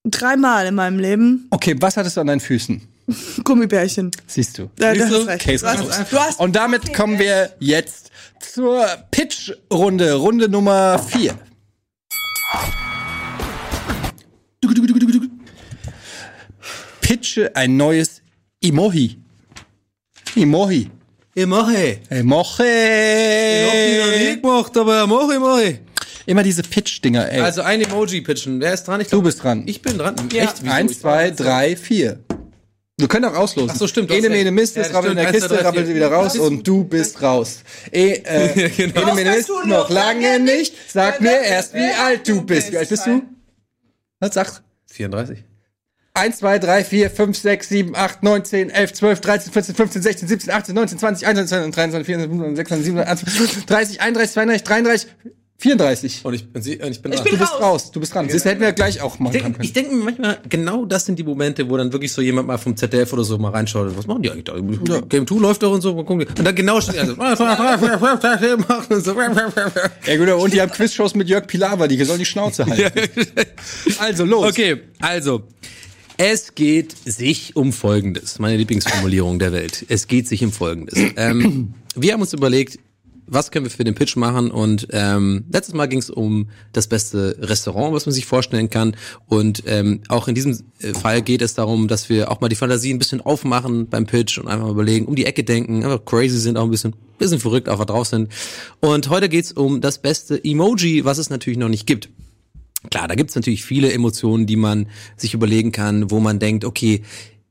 [0.05, 2.81] Dreimal in meinem Leben Okay, was hattest du an deinen Füßen?
[3.45, 4.11] Gummibärchen.
[4.27, 4.71] Siehst du.
[4.77, 5.27] Da, Siehst du?
[5.27, 11.37] Case du, hast, du hast Und damit kommen wir jetzt zur Pitch-Runde, Runde Nummer 4.
[17.01, 18.23] Pitche ein neues
[18.63, 19.19] Emoji.
[20.37, 20.91] Emoji.
[21.35, 21.99] Ich mache.
[22.09, 22.63] Emoji.
[22.63, 25.81] Ich hab die noch nie gemacht, aber mach ich.
[26.27, 27.41] Immer diese Pitch-Dinger, ey.
[27.41, 28.61] Also ein Emoji pitchen.
[28.61, 29.01] Wer ist dran?
[29.01, 29.63] Ich du glaub, bist dran.
[29.67, 30.15] Ich bin dran.
[30.33, 30.45] Ja.
[30.45, 30.63] Echt?
[30.63, 30.73] Wieso?
[30.75, 32.21] Eins, zwei, drei, vier.
[32.99, 33.71] Wir können auch auslosen.
[33.73, 35.57] Ach so, stimmt, du Ene, mene, Mist, Ja, jetzt das rabbelt in der Kiste, zwei,
[35.57, 35.95] drei, rabbelt vier.
[35.97, 37.61] wieder raus und du bist raus.
[37.91, 39.01] E, äh, genau.
[39.03, 40.75] Ene, mene, Mist, du noch lange nicht.
[40.93, 42.71] Sag mir erst, wie alt du bist.
[42.73, 43.23] Wie alt bist du?
[44.19, 45.45] Was sagst 34.
[46.13, 50.03] 1, 2, 3, 4, 5, 6, 7, 8, 9, 10, 11, 12, 13, 14, 15,
[50.03, 54.33] 16, 17, 18, 19, 20, 21, 22, 23, 24, 25, 26, 27, 28, 30, 31,
[54.35, 55.07] 32, 33,
[55.61, 56.25] 34.
[56.25, 57.25] Und ich, und sie, und ich bin Ich dran.
[57.25, 57.61] bin Du bist raus.
[57.63, 58.29] raus, du bist dran.
[58.29, 59.73] Das hätten wir gleich auch machen Ich denke können.
[59.75, 62.77] denk mir manchmal, genau das sind die Momente, wo dann wirklich so jemand mal vom
[62.77, 63.97] ZDF oder so mal reinschaut.
[63.97, 65.01] Was machen die eigentlich da?
[65.09, 65.95] Game 2 läuft doch und so.
[65.95, 66.27] Mal gucken.
[66.27, 67.37] Und dann genau steht also, und
[69.05, 69.15] so.
[70.07, 73.29] Ja gut, und die haben Quizshows mit Jörg Pilawa, die sollen die Schnauze halten.
[73.99, 74.49] Also los.
[74.49, 75.43] Okay, also.
[76.23, 78.39] Es geht sich um Folgendes.
[78.39, 79.87] Meine Lieblingsformulierung der Welt.
[79.89, 80.99] Es geht sich um Folgendes.
[81.17, 82.79] Ähm, wir haben uns überlegt,
[83.31, 84.51] was können wir für den Pitch machen?
[84.51, 88.97] Und ähm, letztes Mal ging es um das beste Restaurant, was man sich vorstellen kann.
[89.27, 92.57] Und ähm, auch in diesem äh, Fall geht es darum, dass wir auch mal die
[92.57, 96.05] Fantasie ein bisschen aufmachen beim Pitch und einfach mal überlegen, um die Ecke denken, einfach
[96.05, 98.31] crazy sind, auch ein bisschen, bisschen verrückt, einfach drauf sind.
[98.81, 102.09] Und heute geht's um das beste Emoji, was es natürlich noch nicht gibt.
[102.91, 107.03] Klar, da gibt's natürlich viele Emotionen, die man sich überlegen kann, wo man denkt, okay,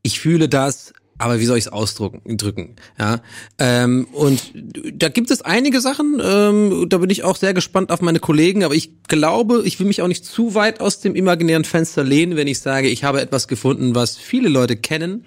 [0.02, 2.38] ich fühle das, aber wie soll ich es ausdrücken?
[2.38, 3.22] Drücken, ja.
[3.58, 4.54] Ähm, und
[4.94, 6.22] da gibt es einige Sachen.
[6.24, 8.64] Ähm, da bin ich auch sehr gespannt auf meine Kollegen.
[8.64, 12.38] Aber ich glaube, ich will mich auch nicht zu weit aus dem imaginären Fenster lehnen,
[12.38, 15.26] wenn ich sage, ich habe etwas gefunden, was viele Leute kennen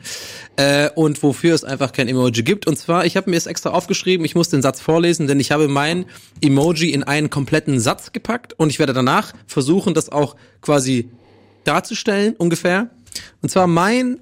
[0.57, 2.67] äh, und wofür es einfach kein Emoji gibt.
[2.67, 4.25] Und zwar, ich habe mir es extra aufgeschrieben.
[4.25, 6.07] Ich muss den Satz vorlesen, denn ich habe mein
[6.41, 11.11] Emoji in einen kompletten Satz gepackt und ich werde danach versuchen, das auch quasi
[11.65, 12.89] darzustellen ungefähr.
[13.43, 14.21] Und zwar mein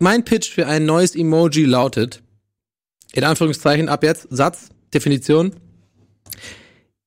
[0.00, 2.22] mein Pitch für ein neues Emoji lautet,
[3.12, 5.54] in Anführungszeichen ab jetzt, Satz, Definition.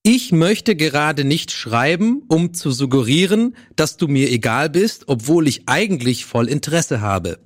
[0.03, 5.67] Ich möchte gerade nicht schreiben, um zu suggerieren, dass du mir egal bist, obwohl ich
[5.67, 7.39] eigentlich voll Interesse habe.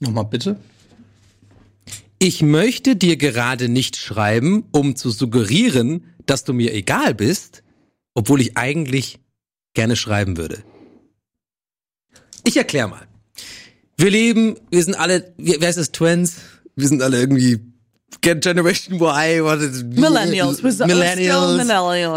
[0.00, 0.58] Nochmal bitte.
[2.18, 7.62] Ich möchte dir gerade nicht schreiben, um zu suggerieren, dass du mir egal bist,
[8.14, 9.18] obwohl ich eigentlich
[9.74, 10.62] gerne schreiben würde.
[12.44, 13.06] Ich erklär mal.
[13.98, 16.34] Wir leben, wir sind alle, wer ist das, Twins?
[16.74, 17.60] Wir sind alle irgendwie
[18.20, 21.56] Gen- Generation Y, what is, Millennials, still millennials.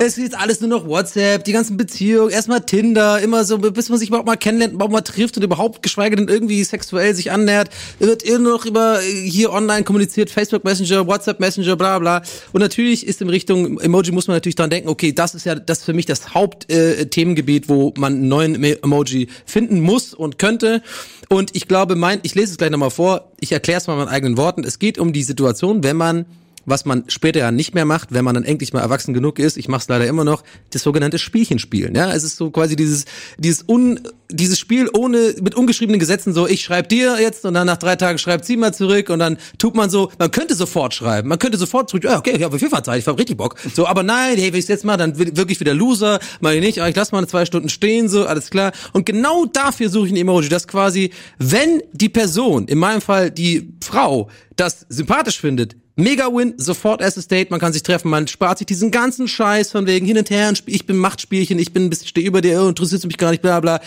[0.01, 3.97] Es ist alles nur noch WhatsApp, die ganzen Beziehungen, erstmal Tinder, immer so, bis man
[3.97, 7.69] sich überhaupt mal kennenlernt, überhaupt mal trifft und überhaupt, geschweige denn irgendwie sexuell sich annähert,
[7.97, 12.21] wird immer noch über äh, hier online kommuniziert, Facebook Messenger, WhatsApp Messenger, bla bla.
[12.53, 15.55] Und natürlich ist in Richtung Emoji muss man natürlich dran denken, okay, das ist ja
[15.55, 20.37] das ist für mich das Hauptthemengebiet, äh, wo man einen neuen Emoji finden muss und
[20.37, 20.81] könnte.
[21.29, 23.99] Und ich glaube, mein, ich lese es gleich nochmal vor, ich erkläre es mal in
[23.99, 24.63] meinen eigenen Worten.
[24.63, 26.25] Es geht um die Situation, wenn man
[26.65, 29.57] was man später ja nicht mehr macht, wenn man dann endlich mal erwachsen genug ist,
[29.57, 31.95] ich mache es leider immer noch, das sogenannte Spielchen spielen.
[31.95, 33.05] Ja, es ist so quasi dieses
[33.37, 33.99] dieses un
[34.31, 37.95] dieses Spiel ohne mit ungeschriebenen Gesetzen so, ich schreibe dir jetzt und dann nach drei
[37.95, 41.39] Tagen schreibt sie mal zurück und dann tut man so, man könnte sofort schreiben, man
[41.39, 43.55] könnte sofort zurück, ja, okay, ich habe Fall Zeit, ich habe richtig Bock.
[43.73, 46.79] So, aber nein, hey, wenn ich jetzt mal, dann wi- wirklich wieder Loser, mal nicht,
[46.79, 48.71] aber ich lass mal zwei Stunden stehen, so, alles klar.
[48.93, 53.31] Und genau dafür suche ich ein Emoji, das quasi, wenn die Person, in meinem Fall
[53.31, 58.25] die Frau, das sympathisch findet, Mega Win, sofort erstes Date, man kann sich treffen, man
[58.25, 61.83] spart sich diesen ganzen Scheiß von wegen hin und her, ich bin Machtspielchen, ich bin
[61.83, 63.81] ein bisschen, stehe über dir, oh, interessiert mich gar nicht, bla bla.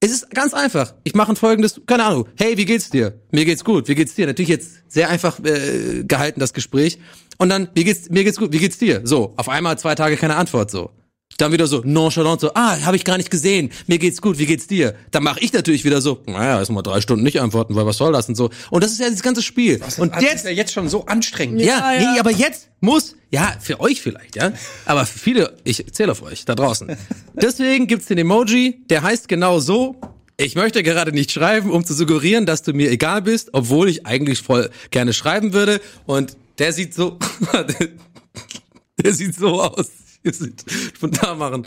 [0.00, 0.94] Es ist ganz einfach.
[1.04, 3.20] Ich mache ein folgendes, keine Ahnung, hey, wie geht's dir?
[3.30, 4.26] Mir geht's gut, wie geht's dir?
[4.26, 6.98] Natürlich jetzt sehr einfach äh, gehalten, das Gespräch.
[7.38, 9.02] Und dann, wie geht's, mir geht's gut, wie geht's dir?
[9.04, 10.90] So, auf einmal zwei Tage keine Antwort, so.
[11.38, 13.70] Dann wieder so nonchalant so, ah, habe ich gar nicht gesehen.
[13.86, 14.94] Mir geht's gut, wie geht's dir?
[15.10, 17.96] Dann mache ich natürlich wieder so, naja, erst mal drei Stunden nicht antworten, weil was
[17.96, 18.50] soll das und so.
[18.70, 19.80] Und das ist ja das ganze Spiel.
[19.98, 21.60] und Das jetzt ist ja jetzt schon so anstrengend.
[21.60, 22.12] ja, Ja, ja.
[22.12, 24.52] nee, aber jetzt muss, ja, für euch vielleicht, ja,
[24.86, 26.96] aber für viele, ich zähle auf euch da draußen.
[27.34, 29.96] Deswegen gibt's den Emoji, der heißt genau so.
[30.36, 34.04] Ich möchte gerade nicht schreiben, um zu suggerieren, dass du mir egal bist, obwohl ich
[34.04, 35.80] eigentlich voll gerne schreiben würde.
[36.06, 37.18] Und der sieht so,
[39.02, 39.86] der sieht so aus.
[40.24, 40.64] Ihr seht,
[40.96, 41.66] spontan machen.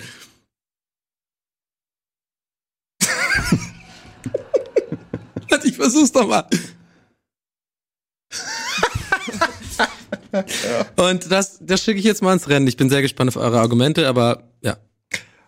[5.49, 6.47] Warte, ich versuch's doch mal.
[10.95, 12.67] Und das, das schicke ich jetzt mal ins Rennen.
[12.67, 14.77] Ich bin sehr gespannt auf eure Argumente, aber ja.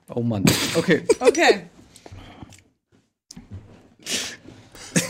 [0.07, 0.45] Oh Mann.
[0.75, 1.03] Okay.
[1.19, 1.65] Okay.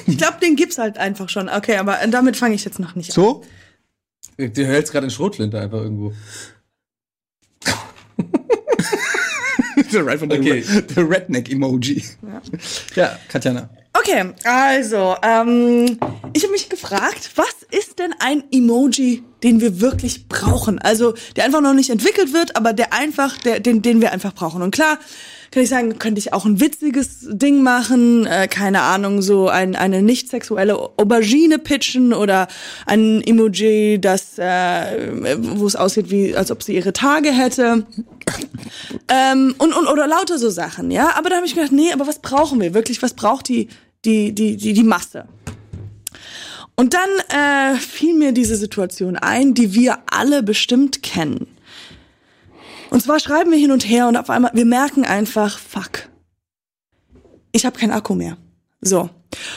[0.07, 1.49] Ich glaube, den gibt's halt einfach schon.
[1.49, 3.15] Okay, aber damit fange ich jetzt noch nicht an.
[3.15, 3.43] So?
[4.37, 6.13] Du hältst gerade in Schrotflinte einfach irgendwo.
[8.15, 10.63] right von der, Okay.
[10.95, 12.03] der Redneck-Emoji.
[12.95, 13.17] Ja.
[13.27, 13.69] Katjana.
[13.93, 15.97] Okay, also, ähm,
[16.33, 20.79] ich habe mich gefragt, was ist denn ein Emoji, den wir wirklich brauchen?
[20.79, 24.33] Also, der einfach noch nicht entwickelt wird, aber der einfach, der, den, den wir einfach
[24.33, 24.61] brauchen.
[24.61, 24.99] Und klar,
[25.51, 29.75] kann ich sagen, könnte ich auch ein witziges Ding machen, äh, keine Ahnung, so ein,
[29.75, 32.47] eine nicht sexuelle Aubergine pitchen oder
[32.85, 37.85] ein Emoji, das, äh, wo es aussieht, wie, als ob sie ihre Tage hätte.
[39.07, 41.15] Ähm, und, und oder lauter so Sachen, ja.
[41.17, 43.01] Aber da habe ich gedacht, nee, aber was brauchen wir wirklich?
[43.01, 43.69] Was braucht die
[44.05, 45.25] die die die die Masse?
[46.75, 51.47] Und dann äh, fiel mir diese Situation ein, die wir alle bestimmt kennen.
[52.89, 56.09] Und zwar schreiben wir hin und her und auf einmal, wir merken einfach, fuck,
[57.51, 58.37] ich habe keinen Akku mehr.
[58.81, 59.09] So.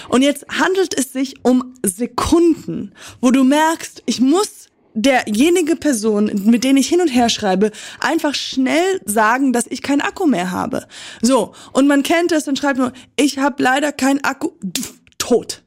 [0.09, 6.65] Und jetzt handelt es sich um Sekunden, wo du merkst, ich muss derjenige Person, mit
[6.65, 7.71] denen ich hin und her schreibe,
[8.01, 10.87] einfach schnell sagen, dass ich keinen Akku mehr habe.
[11.23, 14.51] So, und man kennt es und schreibt nur, ich habe leider keinen Akku.
[15.17, 15.63] Tot.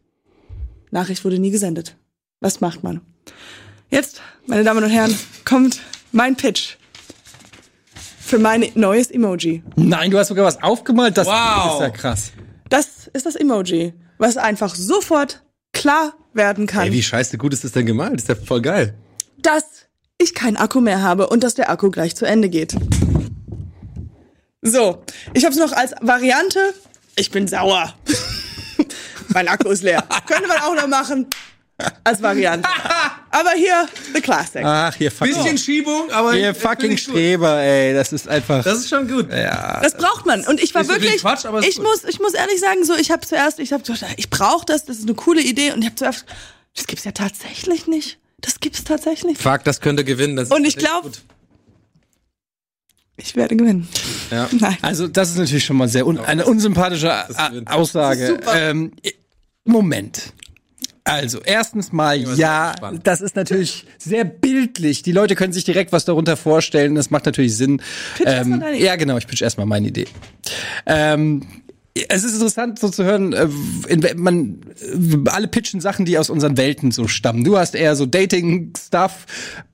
[0.92, 1.96] Nachricht wurde nie gesendet.
[2.42, 3.02] Was macht man?
[3.90, 6.76] Jetzt, meine Damen und Herren, kommt mein Pitch
[8.26, 9.64] für mein neues Emoji.
[9.76, 11.18] Nein, du hast sogar was aufgemalt.
[11.18, 11.76] Das Wow.
[11.76, 12.32] ist ja krass.
[12.70, 17.64] Das ist das Emoji, was einfach sofort klar werden kann, Ey, wie scheiße gut ist
[17.64, 18.16] das denn gemalt?
[18.16, 18.96] ist ja voll geil.
[19.42, 19.64] dass
[20.18, 22.74] ich keinen Akku mehr habe und dass der Akku gleich zu Ende geht.
[24.62, 25.04] So,
[25.34, 26.60] ich habe es noch als Variante.
[27.18, 27.94] Ich bin sauer.
[29.30, 30.04] mein Akku ist leer.
[30.28, 31.28] Könnte man auch noch machen
[32.04, 32.68] als Variante.
[33.36, 34.64] Aber hier, the classic.
[34.64, 36.96] Ach, ihr fucking, Bisschen Schiebung, aber ihr fucking.
[36.98, 37.94] Streber, ey.
[37.94, 38.64] Das ist einfach.
[38.64, 39.30] Das ist schon gut.
[39.30, 40.46] Das braucht man.
[40.48, 41.86] Und ich war wirklich, Quatsch, aber ist ich gut.
[41.86, 43.84] muss, ich muss ehrlich sagen, so, ich habe zuerst, ich habe
[44.16, 45.74] ich brauche das, das ist eine coole Idee.
[45.74, 46.26] Und ich habe zuerst,
[46.76, 48.20] das gibt's ja tatsächlich nicht.
[48.40, 49.42] Das gibt's tatsächlich nicht.
[49.42, 50.38] Fuck, das könnte gewinnen.
[50.38, 51.12] Das ist Und ich glaube,
[53.18, 53.90] ich werde gewinnen.
[54.32, 54.48] Ja.
[54.60, 54.78] Nein.
[54.82, 57.12] Also, das ist natürlich schon mal sehr un eine unsympathische
[57.66, 58.28] Aussage.
[58.28, 58.56] super.
[58.56, 58.94] Ähm,
[59.66, 60.32] Moment.
[61.08, 65.04] Also, erstens mal, ja, das ist natürlich sehr bildlich.
[65.04, 66.96] Die Leute können sich direkt was darunter vorstellen.
[66.96, 67.80] Das macht natürlich Sinn.
[68.18, 68.86] Pitch erst mal deine Idee.
[68.86, 70.08] ja, genau, ich pitch erstmal meine Idee.
[70.88, 71.44] Ähm,
[72.10, 73.48] es ist interessant so zu hören, äh,
[73.88, 77.44] in, man äh, alle pitchen Sachen, die aus unseren Welten so stammen.
[77.44, 79.28] Du hast eher so Dating-Stuff.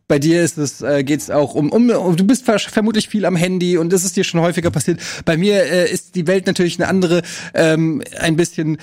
[0.10, 3.38] Bei dir ist es äh, geht's auch um, um, du bist ver vermutlich viel am
[3.38, 5.00] Handy und das ist dir schon häufiger passiert.
[5.24, 7.22] Bei mir äh, ist die Welt natürlich eine andere,
[7.54, 8.78] ähm, ein bisschen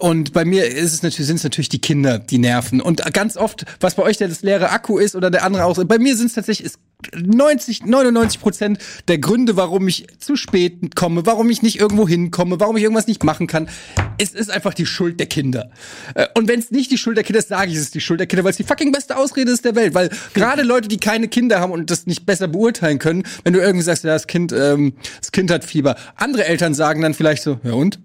[0.00, 2.80] und bei mir ist es natürlich, sind es natürlich die Kinder, die nerven.
[2.80, 5.76] Und ganz oft, was bei euch der das leere Akku ist oder der andere auch,
[5.84, 6.78] bei mir sind es tatsächlich ist
[7.14, 8.78] 90, 99 Prozent
[9.08, 13.08] der Gründe, warum ich zu spät komme, warum ich nicht irgendwo hinkomme, warum ich irgendwas
[13.08, 13.68] nicht machen kann.
[14.16, 15.70] Es ist einfach die Schuld der Kinder.
[16.14, 18.00] Äh, Und wenn es nicht die Schuld der Kinder ist, sage ich, es ist die
[18.00, 19.92] Schuld der Kinder, weil es die fucking beste Ausrede ist der Welt.
[19.92, 23.60] Weil gerade Leute, die keine Kinder haben und das nicht besser beurteilen können, wenn du
[23.60, 25.96] irgendwie sagst, ja, das Kind, ähm, das Kind hat Fieber.
[26.16, 27.98] Andere Eltern sagen dann vielleicht so, ja und?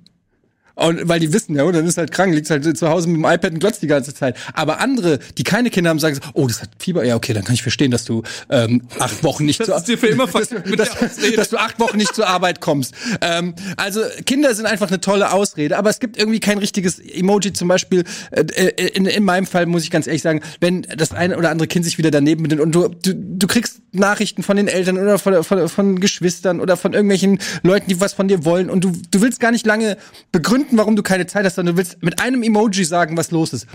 [0.75, 3.17] Und weil die wissen, ja, und dann ist halt krank, liegt halt zu Hause mit
[3.17, 4.35] dem iPad und glotzt die ganze Zeit.
[4.53, 7.05] Aber andere, die keine Kinder haben, sagen so, oh, das hat Fieber.
[7.05, 10.07] Ja, okay, dann kann ich verstehen, dass du ähm, acht Wochen nicht zur dir für
[10.07, 10.27] immer
[10.77, 10.89] dass,
[11.35, 12.93] dass du acht Wochen nicht zur Arbeit kommst.
[13.21, 17.53] Ähm, also Kinder sind einfach eine tolle Ausrede, aber es gibt irgendwie kein richtiges Emoji.
[17.53, 21.11] Zum Beispiel äh, äh, in, in meinem Fall muss ich ganz ehrlich sagen, wenn das
[21.11, 24.57] eine oder andere Kind sich wieder daneben benimmt und du, du, du kriegst Nachrichten von
[24.57, 28.43] den Eltern oder von, von, von Geschwistern oder von irgendwelchen Leuten, die was von dir
[28.45, 29.97] wollen und du, du willst gar nicht lange
[30.31, 33.53] begründen, warum du keine Zeit hast, sondern du willst mit einem Emoji sagen, was los
[33.53, 33.67] ist.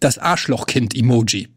[0.00, 1.48] Das Arschlochkind-Emoji.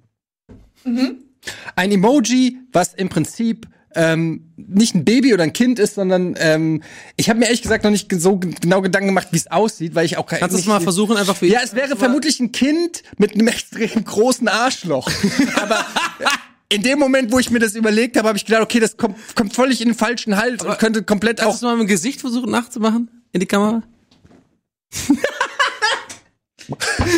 [1.75, 6.83] Ein Emoji, was im Prinzip ähm, nicht ein Baby oder ein Kind ist, sondern ähm,
[7.15, 10.05] ich habe mir ehrlich gesagt noch nicht so genau Gedanken gemacht, wie es aussieht, weil
[10.05, 12.51] ich auch kein- Kannst du es mal versuchen, einfach für Ja, es wäre vermutlich ein
[12.51, 15.09] Kind mit einem extrem großen Arschloch.
[15.55, 15.85] Aber
[16.69, 19.17] in dem Moment, wo ich mir das überlegt habe, habe ich gedacht, okay, das kommt,
[19.35, 21.87] kommt völlig in den falschen Hals und könnte komplett Kannst auch du mal mit dem
[21.87, 23.09] Gesicht versuchen nachzumachen?
[23.35, 23.83] In die Kamera?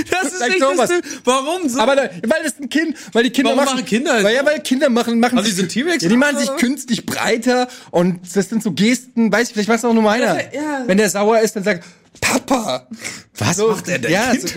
[0.09, 0.89] das ist nicht sowas.
[1.24, 1.80] Warum so?
[1.80, 4.43] Aber da, weil das ein Kind, weil die Kinder Warum machen, machen Kinder Weil ja,
[4.43, 8.63] weil Kinder machen, machen Also T-Rex Ja, die machen sich künstlich breiter und das sind
[8.63, 10.51] so Gesten, weiß ich, vielleicht macht es auch nur meiner.
[10.55, 10.86] Ja.
[10.88, 11.86] Wenn der sauer ist, dann sagt
[12.22, 12.88] Papa.
[13.38, 14.11] Was So, macht der denn?
[14.11, 14.47] Ja, so,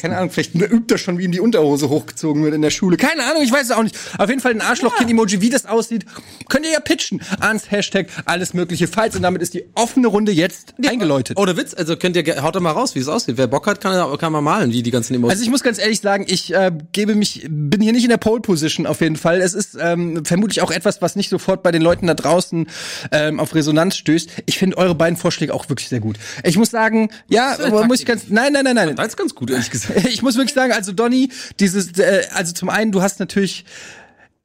[0.00, 2.96] keine Ahnung, vielleicht übt er schon, wie ihm die Unterhose hochgezogen wird in der Schule.
[2.96, 3.96] Keine Ahnung, ich weiß es auch nicht.
[4.18, 6.04] Auf jeden Fall ein Arschlochkind-Emoji, wie das aussieht,
[6.48, 10.32] könnt ihr ja pitchen ans Hashtag alles mögliche Falls und damit ist die offene Runde
[10.32, 11.38] jetzt eingeläutet.
[11.38, 13.36] Ohne Witz, also könnt ihr, haut doch mal raus, wie es aussieht.
[13.38, 15.32] Wer Bock hat, kann, kann mal malen, wie die ganzen Emojis.
[15.32, 18.16] Also ich muss ganz ehrlich sagen, ich äh, gebe mich, bin hier nicht in der
[18.18, 19.40] Pole Position auf jeden Fall.
[19.40, 22.68] Es ist ähm, vermutlich auch etwas, was nicht sofort bei den Leuten da draußen
[23.12, 24.30] ähm, auf Resonanz stößt.
[24.46, 26.18] Ich finde eure beiden Vorschläge auch wirklich sehr gut.
[26.44, 28.96] Ich muss sagen, ja, muss ich ganz, nein, nein, nein, nein.
[28.96, 30.04] das ist ganz gut, ehrlich gesagt.
[30.06, 31.30] Ich muss wirklich sagen, also Donny,
[31.60, 33.64] dieses, äh, also zum einen, du hast natürlich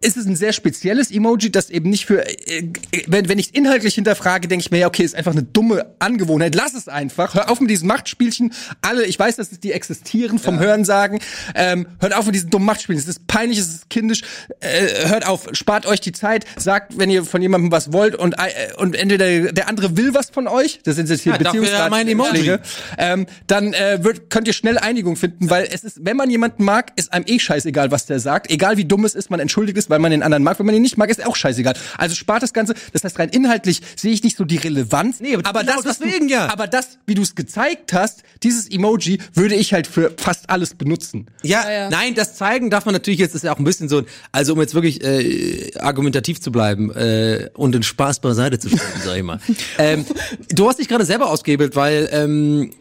[0.01, 2.67] ist es ein sehr spezielles Emoji, das eben nicht für, äh,
[3.07, 6.55] wenn, wenn ich inhaltlich hinterfrage, denke ich mir, ja, okay, ist einfach eine dumme Angewohnheit.
[6.55, 7.35] Lass es einfach.
[7.35, 8.53] Hör auf mit diesen Machtspielchen.
[8.81, 11.19] Alle, ich weiß, dass es die existieren vom Hörensagen.
[11.55, 12.99] Ähm, hört auf mit diesen dummen Machtspielen.
[12.99, 14.23] Es ist peinlich, es ist kindisch.
[14.59, 16.45] Äh, hört auf, spart euch die Zeit.
[16.57, 20.31] Sagt, wenn ihr von jemandem was wollt und, äh, und entweder der andere will was
[20.31, 22.57] von euch, das sind jetzt hier Ja, ja mein Emoji.
[22.97, 26.63] Ähm, dann äh, wird, könnt ihr schnell Einigung finden, weil es ist, wenn man jemanden
[26.63, 28.49] mag, ist einem eh scheißegal, was der sagt.
[28.49, 30.57] Egal wie dumm es ist, man entschuldigt es, weil man den anderen mag.
[30.57, 31.75] Wenn man ihn nicht mag, ist auch scheißegal.
[31.97, 32.73] Also spart das Ganze.
[32.93, 35.19] Das heißt, rein inhaltlich sehe ich nicht so die Relevanz.
[35.19, 36.51] Nee, aber genau das, deswegen du, ja.
[36.51, 40.73] Aber das, wie du es gezeigt hast, dieses Emoji, würde ich halt für fast alles
[40.73, 41.27] benutzen.
[41.43, 41.89] Ja, ja.
[41.89, 44.61] nein, das zeigen darf man natürlich jetzt, ist ja auch ein bisschen so, also um
[44.61, 49.23] jetzt wirklich äh, argumentativ zu bleiben äh, und den Spaß beiseite zu stellen, sag ich
[49.23, 49.39] mal.
[49.77, 50.05] ähm,
[50.49, 52.71] du hast dich gerade selber ausgehebelt, weil ähm,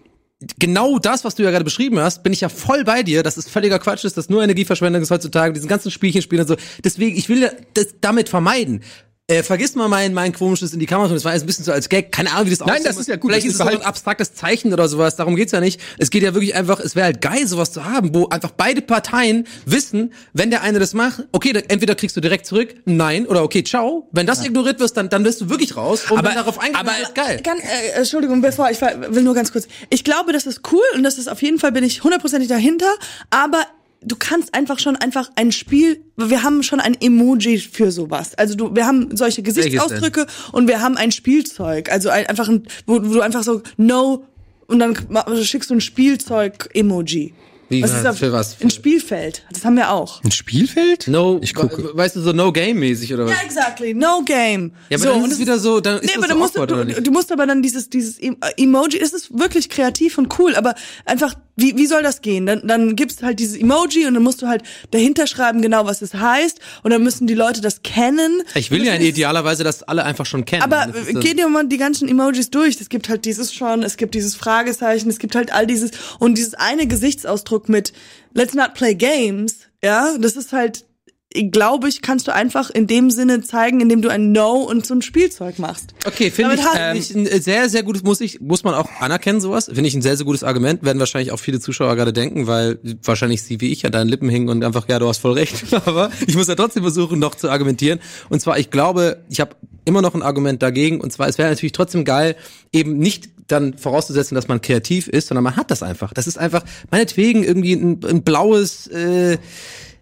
[0.58, 3.36] genau das, was du ja gerade beschrieben hast, bin ich ja voll bei dir, dass
[3.36, 6.56] es völliger Quatsch ist, dass nur Energieverschwendung ist heutzutage, diesen ganzen Spielchen spielen und so.
[6.82, 8.82] Deswegen, ich will das damit vermeiden.
[9.30, 11.70] Äh, vergiss mal mein, mein komisches in die Kamera, das war jetzt ein bisschen so
[11.70, 12.86] als Gag, keine Ahnung, wie das Nein, aussieht.
[12.86, 14.88] das ist ja gut, Vielleicht das ist es ist so ein halt- abstraktes Zeichen oder
[14.88, 15.80] sowas, darum geht's ja nicht.
[15.98, 18.82] Es geht ja wirklich einfach, es wäre halt geil, sowas zu haben, wo einfach beide
[18.82, 23.24] Parteien wissen, wenn der eine das macht, okay, dann entweder kriegst du direkt zurück, nein,
[23.26, 24.08] oder okay, ciao.
[24.10, 26.10] Wenn das ignoriert wirst, dann, dann bist du wirklich raus.
[26.10, 27.40] Und Aber- wenn darauf eingegangen aber- wird, geil.
[27.44, 29.68] Ganz, äh, Entschuldigung, bevor ich will nur ganz kurz.
[29.90, 32.90] Ich glaube, das ist cool und das ist auf jeden Fall bin ich hundertprozentig dahinter.
[33.30, 33.64] Aber
[34.02, 36.02] du kannst einfach schon einfach ein Spiel.
[36.16, 38.34] Wir haben schon ein Emoji für sowas.
[38.36, 41.90] Also du, wir haben solche Gesichtsausdrücke und wir haben ein Spielzeug.
[41.92, 44.24] Also ein, einfach ein, wo, wo du einfach so no
[44.66, 44.96] und dann
[45.42, 47.34] schickst du ein Spielzeug-Emoji.
[47.68, 48.56] Wie, Was ist da- für was?
[48.60, 49.44] Ein Spielfeld.
[49.52, 50.24] Das haben wir auch.
[50.24, 51.06] Ein Spielfeld?
[51.06, 51.78] No, Ich gucke.
[51.84, 53.30] we- weißt du, so No-Game-mäßig oder was?
[53.32, 53.94] Ja, exactly.
[53.94, 54.72] No game.
[54.88, 56.56] Ja, aber so, dann ist es wieder so, dann ist nee, das aber so musst
[56.56, 57.06] du, awkward, oder du, nicht?
[57.06, 60.74] du musst aber dann dieses, dieses Em- Emoji, es ist wirklich kreativ und cool, aber
[61.04, 62.46] einfach, wie, wie soll das gehen?
[62.46, 66.02] Dann, dann gibst halt dieses Emoji und dann musst du halt dahinter schreiben, genau was
[66.02, 68.42] es heißt und dann müssen die Leute das kennen.
[68.54, 70.62] Ich will ja idealerweise, dass alle einfach schon kennen.
[70.62, 72.80] aber äh, das- geh dir mal die ganzen Emojis durch.
[72.80, 76.36] Es gibt halt dieses schon, es gibt dieses Fragezeichen, es gibt halt all dieses und
[76.38, 77.92] dieses eine Gesichtsausdruck mit
[78.34, 79.56] Let's not play games.
[79.82, 80.84] Ja, das ist halt,
[81.32, 84.94] glaube ich, kannst du einfach in dem Sinne zeigen, indem du ein No und so
[84.94, 85.94] ein Spielzeug machst.
[86.04, 89.40] Okay, finde ich, ähm, ich ein sehr, sehr gutes, muss ich, muss man auch anerkennen,
[89.40, 89.66] sowas.
[89.66, 90.82] Finde ich ein sehr, sehr gutes Argument.
[90.82, 94.28] Werden wahrscheinlich auch viele Zuschauer gerade denken, weil wahrscheinlich sie wie ich an deinen Lippen
[94.28, 95.72] hingen und einfach, ja, du hast voll recht.
[95.86, 98.00] Aber ich muss ja trotzdem versuchen, noch zu argumentieren.
[98.28, 99.54] Und zwar, ich glaube, ich habe
[99.84, 101.00] immer noch ein Argument dagegen.
[101.00, 102.34] Und zwar, es wäre natürlich trotzdem geil,
[102.72, 106.12] eben nicht dann vorauszusetzen, dass man kreativ ist, sondern man hat das einfach.
[106.12, 109.38] Das ist einfach, meinetwegen irgendwie ein, ein blaues, äh,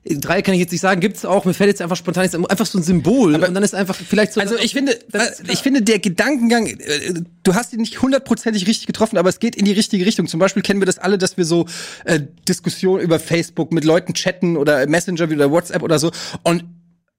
[0.05, 2.67] Drei kann ich jetzt nicht sagen, gibt's auch, mir fällt jetzt einfach spontan jetzt einfach
[2.67, 5.83] so ein Symbol und dann ist einfach vielleicht so Also ich finde, äh, ich finde
[5.83, 9.73] der Gedankengang, äh, du hast ihn nicht hundertprozentig richtig getroffen, aber es geht in die
[9.73, 10.27] richtige Richtung.
[10.27, 11.67] Zum Beispiel kennen wir das alle, dass wir so
[12.05, 16.11] äh, Diskussionen über Facebook mit Leuten chatten oder Messenger wie oder WhatsApp oder so
[16.43, 16.65] und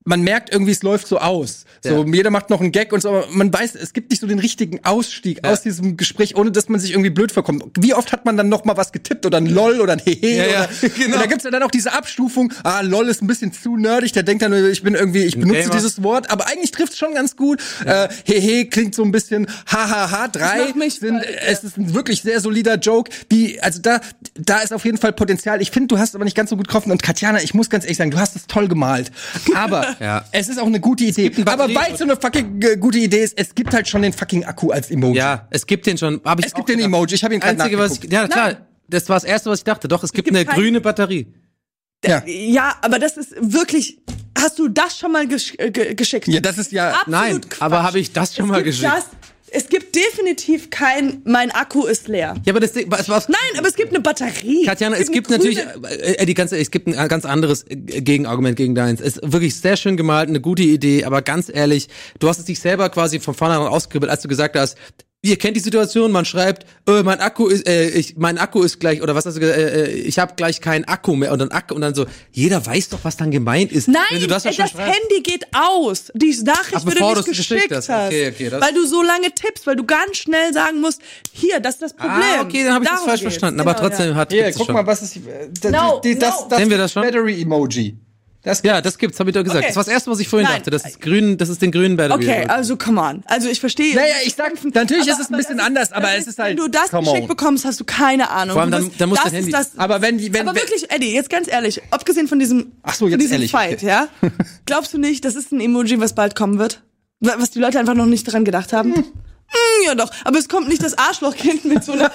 [0.10, 1.66] man merkt irgendwie, es läuft so aus.
[1.82, 2.14] So, Ja.
[2.14, 4.40] jeder macht noch einen Gag und so, aber man weiß, es gibt nicht so den
[4.40, 7.64] richtigen Ausstieg aus diesem Gespräch, ohne dass man sich irgendwie blöd vorkommt.
[7.80, 10.18] Wie oft hat man dann noch mal was getippt oder ein LOL oder ein Hehe
[10.38, 11.16] Ja, ja, genau.
[11.16, 14.12] und da gibt's ja dann auch diese Abstufung, ah, LOL ist ein bisschen zu nerdig,
[14.14, 15.76] der denkt dann, ich bin irgendwie, ich benutze Gamer.
[15.76, 17.62] dieses Wort, aber eigentlich trifft's schon ganz gut.
[17.86, 22.24] Äh, Hehe klingt so ein bisschen hahaha, drei mich sind, voll, es ist ein wirklich
[22.24, 24.02] sehr solider Joke, wie, also da,
[24.34, 25.62] da ist auf jeden Fall Potenzial.
[25.62, 27.84] Ich finde, du hast aber nicht ganz so gut getroffen und Katjana, ich muss ganz
[27.86, 29.12] ehrlich sagen, du hast es toll gemalt.
[29.56, 30.24] Aber Ja.
[30.32, 31.32] es ist auch eine gute Idee.
[31.36, 34.02] einen Aber weil es so eine fucking äh, gute Idee ist, es gibt halt schon
[34.02, 35.18] den fucking Akku als Emoji.
[35.18, 36.22] Ja, es gibt den schon.
[36.24, 36.88] Hab ich Es gibt den gedacht.
[36.88, 38.58] Emoji, ich habe ihn gerade Einzige, was ich, ja klar, Nein.
[38.88, 39.88] das war das erste, was ich dachte.
[39.88, 41.34] Doch, es gibt, gibt eine kein- grüne Batterie.
[42.06, 42.24] Ja.
[42.26, 44.00] Ja, aber das ist wirklich.
[44.38, 46.28] Hast du das schon mal gesch äh, ge geschickt?
[46.30, 46.92] ja, das ist ja.
[46.92, 47.62] Absolut Nein, Quatsch.
[47.62, 48.94] aber habe ich das schon Es mal gibt geschickt?
[48.96, 49.06] Das,
[49.52, 52.36] es gibt definitiv kein, mein Akku ist leer.
[52.46, 54.66] Ja, aber das, was, was, Nein, aber es gibt eine Batterie.
[54.66, 57.76] Katjana, es gibt eine natürlich, grüne- äh, die ganze, es gibt ein ganz anderes äh,
[57.76, 59.02] Gegenargument gegen deins.
[59.02, 61.90] Es ist wirklich sehr schön gemalt, eine gute Idee, aber ganz ehrlich,
[62.20, 64.78] du hast es dich selber quasi von vornherein ausgeribbelt, als du gesagt hast,
[65.22, 68.80] ihr kennt die Situation, man schreibt, äh, mein Akku ist, äh, ich, mein Akku ist
[68.80, 71.40] gleich, oder was hast du gesagt, äh, äh, ich habe gleich keinen Akku mehr und
[71.40, 73.90] dann Akku und dann so, jeder weiß doch, was dann gemeint ist.
[73.90, 74.96] Nein, Wenn du das, ey, schon das schreibst.
[75.02, 76.12] Handy geht aus.
[76.14, 77.90] Die Nachricht Ach, wird bevor du es geschickt geschickt hast.
[77.90, 78.08] hast.
[78.08, 81.02] Okay, okay, das- weil du so lange tippst, weil du ganz schnell sagen musst,
[81.34, 82.14] hier, das ist das Problem.
[82.38, 83.34] Ah, okay, dann habe ich das Darum falsch geht's.
[83.34, 84.16] verstanden, Genau, aber trotzdem ja.
[84.16, 84.74] hat Hier, guck schon.
[84.76, 86.48] mal, was ist äh, das, No, die, das, no.
[86.50, 87.04] das Sehen wir das schon?
[87.04, 87.98] Battery Emoji.
[88.42, 89.60] Das Ja, das gibt's, habe ich doch gesagt.
[89.60, 89.68] Okay.
[89.68, 90.60] Das war das erste, was ich vorhin Nein.
[90.60, 90.72] dachte.
[90.72, 92.24] Das ist grün, das ist den grünen Battery.
[92.24, 93.22] Okay, also come on.
[93.26, 93.94] Also ich verstehe.
[93.96, 96.52] Naja, ich sag, natürlich Aber- ist es ein bisschen anders, aber es ist halt.
[96.58, 97.28] Wenn du das on.
[97.28, 98.54] bekommst, hast du keine Ahnung.
[98.54, 101.14] Vor allem dann- dann muss das das Handy- das, Aber wenn, wenn, aber wirklich, Eddie,
[101.14, 103.88] jetzt ganz ehrlich, abgesehen von diesem, Ach so, jetzt von diesem ehrlich, Fight, okay.
[103.88, 104.08] ja?
[104.66, 106.82] Glaubst du nicht, das ist ein Emoji, was bald kommen wird?
[107.20, 108.96] Wa- Was die Leute einfach noch nicht dran gedacht haben?
[108.96, 109.04] Hm,
[109.86, 112.10] ja doch, aber es kommt nicht das Arschlochkind mit so einer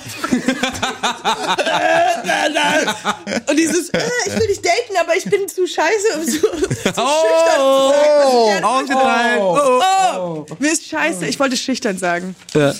[3.48, 6.46] und dieses äh, ich will dich daten, aber ich bin zu scheiße und zu, zu
[6.46, 6.94] schüchtern.
[6.98, 9.40] Oh, zu sagen, gerne ausgeteilt.
[9.40, 9.80] Oh,
[10.18, 11.26] oh, mir ist scheiße.
[11.26, 12.36] Ich wollte schüchtern sagen.
[12.54, 12.74] Ja.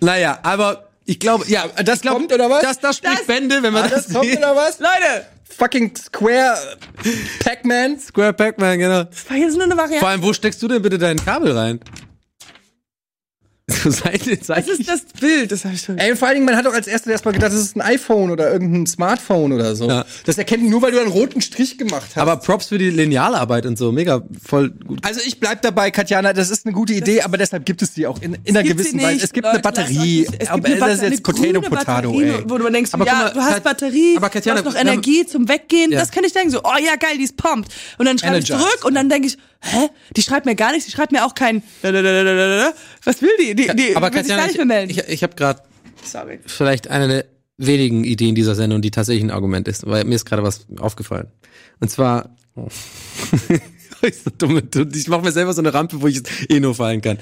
[0.00, 2.62] naja, aber ich glaube, ja, das ich glaub, kommt, oder was?
[2.62, 4.38] Das, das spricht Das- Bände, wenn man Ah, das, das kommt sieht.
[4.38, 4.78] oder was?
[4.78, 5.26] Leute,
[5.58, 6.78] Fucking Square
[7.44, 7.98] Pac-Man.
[8.00, 9.04] Square Pac-Man, genau.
[9.04, 10.00] das war jetzt nur eine Variante.
[10.00, 11.80] Vor allem, wo steckst du denn bitte dein Kabel rein?
[13.90, 14.68] Seite, Seite.
[14.70, 15.98] Das ist das Bild, das habe ich schon.
[15.98, 18.30] Ey, vor allen Dingen, man hat doch als erstes erstmal gedacht, das ist ein iPhone
[18.30, 19.88] oder irgendein Smartphone oder so.
[19.88, 20.04] Ja.
[20.24, 22.18] Das erkennt nur, weil du einen roten Strich gemacht hast.
[22.18, 24.98] aber Props für die Linealarbeit und so, mega voll gut.
[25.02, 28.06] also ich bleib dabei, Katjana, das ist eine gute Idee, aber deshalb gibt es die
[28.06, 29.12] auch in, in einer gewissen Weise.
[29.14, 30.26] nicht, Es gibt Leute, eine Batterie.
[30.38, 32.44] Es aber gibt eine das ist jetzt Batterie- eine Potato grüne Potato, Batterie, ey.
[32.50, 34.80] Wo du denkst, Aber ja, mal, du hast Kat- Batterie, aber Katjana, du hast noch
[34.80, 35.92] Energie zum Weggehen.
[35.92, 36.00] Ja.
[36.00, 37.70] Das kann ich denken, so, oh ja, geil, die ist pumped.
[37.98, 40.86] Und dann schreibe ich zurück und dann denke ich, hä, die schreibt mir gar nichts,
[40.86, 43.54] die schreibt mir auch kein, was will die?
[43.54, 44.90] Die, die aber will sich gar nicht mehr melden.
[44.90, 45.62] ich, ich, ich habe gerade
[46.46, 47.24] vielleicht eine der
[47.56, 51.28] wenigen Ideen dieser Sendung, die tatsächlich ein Argument ist, weil mir ist gerade was aufgefallen.
[51.80, 52.68] Und zwar, oh.
[54.02, 54.60] ich so dumm,
[54.92, 57.18] ich mache mir selber so eine Rampe, wo ich eh nur fallen kann.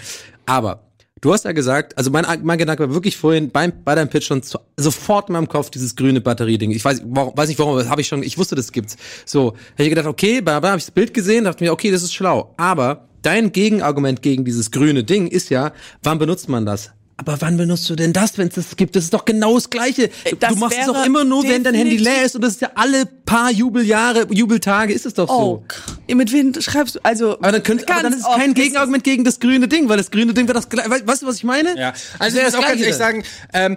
[0.46, 0.89] Aber
[1.20, 4.26] du hast ja gesagt, also mein, mein Gedanke war wirklich vorhin beim, bei deinem Pitch
[4.26, 6.70] schon zu, sofort in meinem Kopf dieses grüne Batterieding.
[6.70, 8.96] Ich weiß, warum, weiß nicht warum, aber das habe ich schon, ich wusste, das gibt's.
[9.24, 12.02] So, habe ich gedacht, okay, da habe ich das Bild gesehen, dachte mir, okay, das
[12.02, 12.54] ist schlau.
[12.56, 15.72] Aber dein Gegenargument gegen dieses grüne Ding ist ja,
[16.02, 16.90] wann benutzt man das?
[17.20, 18.96] Aber wann benutzt du denn das, wenn es das gibt?
[18.96, 20.08] Das ist doch genau das Gleiche.
[20.08, 22.40] Du, Das du machst es wäre doch immer nur, wenn dein Handy leer ist und
[22.40, 25.62] das ist ja alle paar Jubeljahre, Jubeltage ist es doch Oh,
[26.08, 26.14] so.
[26.14, 27.00] mit wem schreibst du?
[27.02, 29.98] Also, Aber dann, könnt, aber dann ist es kein Gegenargument gegen das grüne Ding, weil
[29.98, 30.88] das grüne Ding wird das gleiche.
[31.06, 31.78] Weißt du, was ich meine?
[31.78, 33.22] Ja, Das also wäre ich muss auch ganz ehrlich sagen,
[33.52, 33.76] ähm,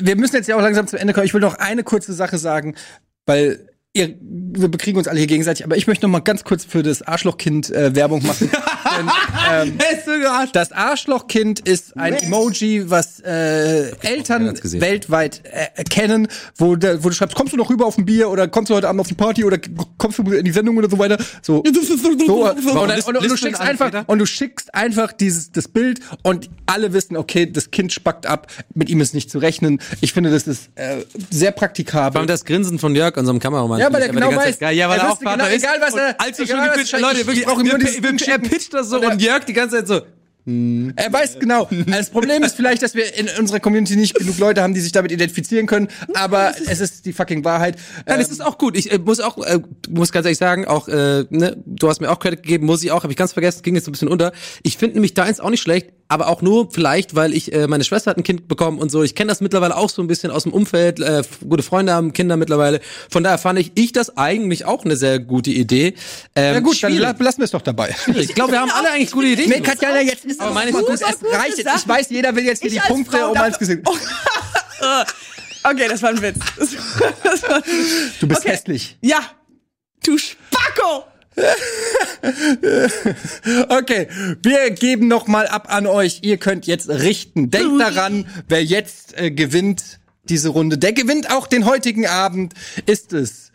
[0.00, 1.26] wir müssen jetzt ja auch langsam zum Ende kommen.
[1.26, 2.74] Ich will noch eine kurze Sache sagen,
[3.24, 6.64] weil ihr, wir bekriegen uns alle hier gegenseitig, aber ich möchte noch mal ganz kurz
[6.64, 8.50] für das Arschlochkind äh, Werbung machen.
[8.98, 9.10] Denn,
[9.52, 9.78] ähm,
[10.52, 17.14] das Arschlochkind ist ein Emoji, was äh, Eltern weltweit äh, erkennen, wo, der, wo du
[17.14, 19.14] schreibst, kommst du noch rüber auf ein Bier oder kommst du heute Abend auf die
[19.14, 19.58] Party oder
[19.98, 21.18] kommst du in die Sendung oder so weiter.
[21.42, 26.00] So, so und, und, und, du schickst einfach und du schickst einfach dieses das Bild
[26.22, 29.80] und alle wissen, okay, das Kind spackt ab, mit ihm ist nicht zu rechnen.
[30.00, 30.98] Ich finde, das ist äh,
[31.30, 32.12] sehr praktikabel.
[32.12, 33.79] Vor allem das Grinsen von Jörg, unserem Kameramann.
[33.80, 34.58] Ja, weil er genau weiß.
[34.58, 34.74] Zeit.
[34.74, 35.62] Ja, weil er er, auch Vater genau, ist.
[35.62, 36.92] egal, was er- und allzu egal, schon gepitcht.
[36.94, 39.52] er- Leute, ich- wirklich, dieses wir- Ding er pitcht das so Und und Jörg die
[39.52, 40.00] ganze Zeit so.
[40.46, 41.68] Er weiß genau.
[41.86, 44.90] Das Problem ist vielleicht, dass wir in unserer Community nicht genug Leute haben, die sich
[44.90, 47.76] damit identifizieren können, aber es ist die fucking Wahrheit.
[48.06, 48.76] Nein, Ähm, es ist auch gut.
[48.76, 52.10] Ich äh, muss auch, äh, muss ganz ehrlich sagen, auch, äh, ne, du hast mir
[52.10, 54.08] auch Credit gegeben, muss ich auch, habe ich ganz vergessen, ging jetzt so ein bisschen
[54.08, 54.32] unter.
[54.62, 57.84] Ich finde nämlich deins auch nicht schlecht, aber auch nur vielleicht, weil ich, äh, meine
[57.84, 59.02] Schwester hat ein Kind bekommen und so.
[59.02, 60.98] Ich kenne das mittlerweile auch so ein bisschen aus dem Umfeld.
[61.00, 62.80] Äh, gute Freunde haben Kinder mittlerweile.
[63.08, 65.94] Von daher fand ich, ich das eigentlich auch eine sehr gute Idee.
[66.34, 66.98] Ähm, ja gut, dann schwierig.
[67.18, 67.94] la- lassen wir es doch dabei.
[68.16, 69.48] Ich glaube, wir haben alle eigentlich gute Ideen.
[69.50, 70.94] Nee, Katjana, jetzt ist Aber es meine gut, gut.
[70.94, 71.70] es reicht jetzt.
[71.76, 73.80] Ich weiß, jeder will jetzt hier die Punkte Frau um ans Gesicht.
[75.64, 76.36] okay, das war ein Witz.
[76.38, 77.62] War,
[78.20, 78.50] Du bist Okay.
[78.50, 78.98] hässlich.
[79.00, 79.20] ja,
[80.04, 81.04] du Spacko!
[83.68, 84.08] Okay,
[84.42, 86.20] wir geben noch mal ab an euch.
[86.22, 87.50] Ihr könnt jetzt richten.
[87.50, 92.54] Denkt daran, wer jetzt äh, gewinnt diese Runde, der gewinnt auch den heutigen Abend.
[92.86, 93.52] Ist es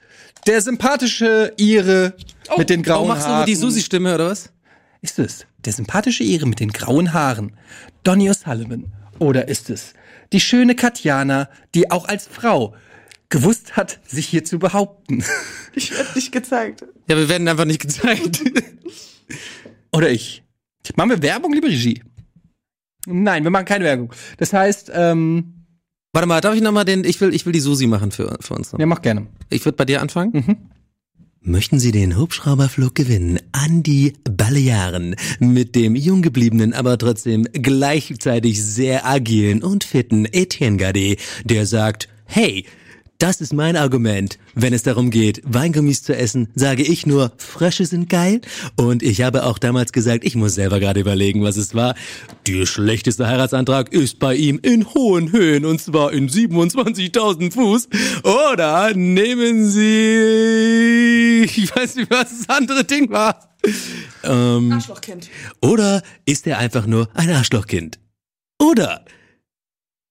[0.47, 2.13] der sympathische Ire
[2.57, 3.39] mit den grauen Warum machst du Haaren?
[3.39, 4.49] nur die Susi-Stimme oder was?
[5.01, 7.53] Ist es der sympathische Ire mit den grauen Haaren,
[8.03, 8.85] Donny O'Sullivan?
[9.19, 9.93] Oder ist es
[10.33, 12.75] die schöne Katjana, die auch als Frau
[13.29, 15.23] gewusst hat, sich hier zu behaupten?
[15.77, 16.85] Ich werde nicht gezeigt.
[17.09, 18.41] Ja, wir werden einfach nicht gezeigt.
[19.91, 20.41] Oder ich?
[20.95, 22.01] Machen wir Werbung, liebe Regie?
[23.05, 24.13] Nein, wir machen keine Werbung.
[24.37, 25.55] Das heißt, ähm,
[26.15, 28.37] Warte mal, darf ich noch mal den, ich will, ich will die Susi machen für,
[28.39, 28.71] für uns.
[28.71, 28.79] noch.
[28.79, 29.27] ja, mach gerne.
[29.49, 30.69] Ich würde bei dir anfangen.
[31.41, 38.63] Möchten Sie den Hubschrauberflug gewinnen an die Balearen mit dem jung gebliebenen, aber trotzdem gleichzeitig
[38.63, 42.65] sehr agilen und fitten Etienne Gade, der sagt, hey,
[43.17, 44.37] das ist mein Argument.
[44.55, 48.41] Wenn es darum geht, Weingummis zu essen, sage ich nur, Frösche sind geil.
[48.75, 51.95] Und ich habe auch damals gesagt, ich muss selber gerade überlegen, was es war.
[52.45, 57.87] Der schlechteste Heiratsantrag ist bei ihm in hohen Höhen und zwar in 27.000 Fuß.
[58.23, 63.55] Oder nehmen Sie, ich weiß nicht, was das andere Ding war.
[64.23, 65.29] Ähm, Arschlochkind.
[65.61, 67.99] oder ist er einfach nur ein Arschlochkind?
[68.61, 69.05] Oder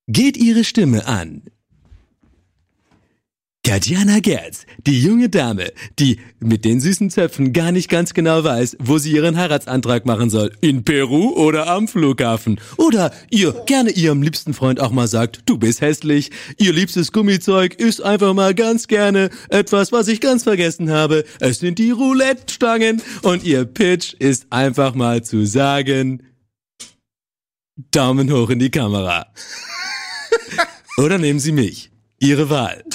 [0.06, 1.43] geht Ihre Stimme an
[3.66, 8.77] Katjana Gerz, die junge Dame, die mit den süßen Zöpfen gar nicht ganz genau weiß,
[8.78, 10.53] wo sie ihren Heiratsantrag machen soll.
[10.61, 12.61] In Peru oder am Flughafen.
[12.77, 16.31] Oder ihr gerne ihrem liebsten Freund auch mal sagt, du bist hässlich.
[16.59, 21.24] Ihr liebstes Gummizeug ist einfach mal ganz gerne etwas, was ich ganz vergessen habe.
[21.41, 23.01] Es sind die Roulette-Stangen.
[23.23, 26.23] Und ihr Pitch ist einfach mal zu sagen,
[27.91, 29.27] Daumen hoch in die Kamera.
[30.99, 31.93] Oder nehmen Sie mich.
[32.24, 32.82] Ihre Wahl.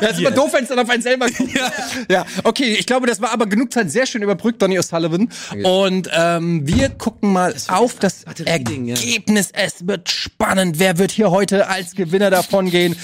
[0.00, 1.54] Das ist immer doof, wenn es dann auf einen selber kommt.
[1.54, 1.72] Ja.
[2.10, 5.28] ja, okay, ich glaube, das war aber genug Zeit sehr schön überbrückt, Donny O'Sullivan.
[5.62, 8.96] Und ähm, wir gucken mal auf das Batterieding, ja.
[8.96, 9.50] Ergebnis.
[9.52, 10.78] Es wird spannend.
[10.78, 12.96] Wer wird hier heute als Gewinner davon gehen?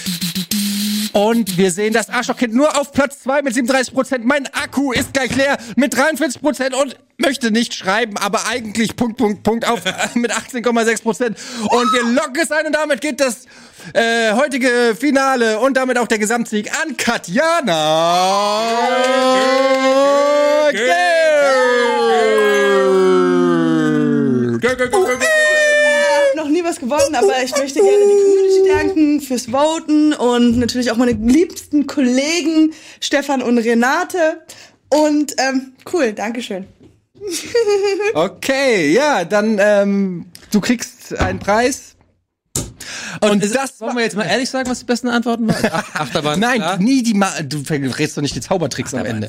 [1.13, 4.25] Und wir sehen das Arschlochkind nur auf Platz 2 mit 37 Prozent.
[4.25, 9.17] Mein Akku ist gleich leer mit 43 Prozent und möchte nicht schreiben, aber eigentlich Punkt,
[9.17, 9.83] Punkt, Punkt auf
[10.15, 11.39] mit 18,6 Prozent.
[11.63, 13.47] Und wir locken es ein und damit geht das
[13.93, 18.61] äh, heutige Finale und damit auch der Gesamtsieg an Katjana.
[25.11, 25.20] noch nie
[26.71, 31.13] was gewonnen, aber ich möchte gerne die Community danken fürs Voten und natürlich auch meine
[31.13, 34.43] liebsten Kollegen Stefan und Renate.
[34.89, 36.67] Und ähm, cool, Dankeschön.
[38.15, 41.97] Okay, ja, dann ähm, du kriegst einen Preis.
[43.21, 45.71] Und, das Wollen wir jetzt mal ehrlich sagen, was die besten Antworten waren?
[45.73, 46.41] Ach, Achterbahn.
[46.41, 46.79] Nein, klar.
[46.79, 49.29] nie die Ma du verrätst doch nicht die Zaubertricks am Ende.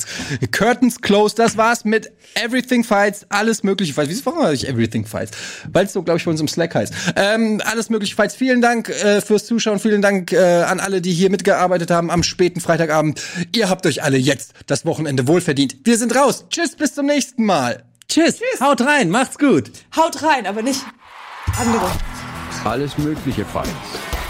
[0.51, 4.09] Curtains closed, das war's mit Everything Fights, alles mögliche Fights.
[4.09, 5.31] Wieso warum ich Everything Fights?
[5.71, 6.93] Weil es so, glaube ich, bei uns im Slack heißt.
[7.15, 8.35] Ähm, alles mögliche Fights.
[8.35, 12.23] Vielen Dank äh, fürs Zuschauen, vielen Dank äh, an alle, die hier mitgearbeitet haben am
[12.23, 13.21] späten Freitagabend.
[13.55, 15.77] Ihr habt euch alle jetzt das Wochenende wohlverdient.
[15.83, 16.45] Wir sind raus.
[16.49, 17.83] Tschüss, bis zum nächsten Mal.
[18.07, 18.39] Tschüss.
[18.59, 19.09] Haut rein.
[19.09, 19.71] Macht's gut.
[19.95, 20.81] Haut rein, aber nicht
[21.57, 21.89] andere.
[22.63, 24.20] Alles mögliche Fights.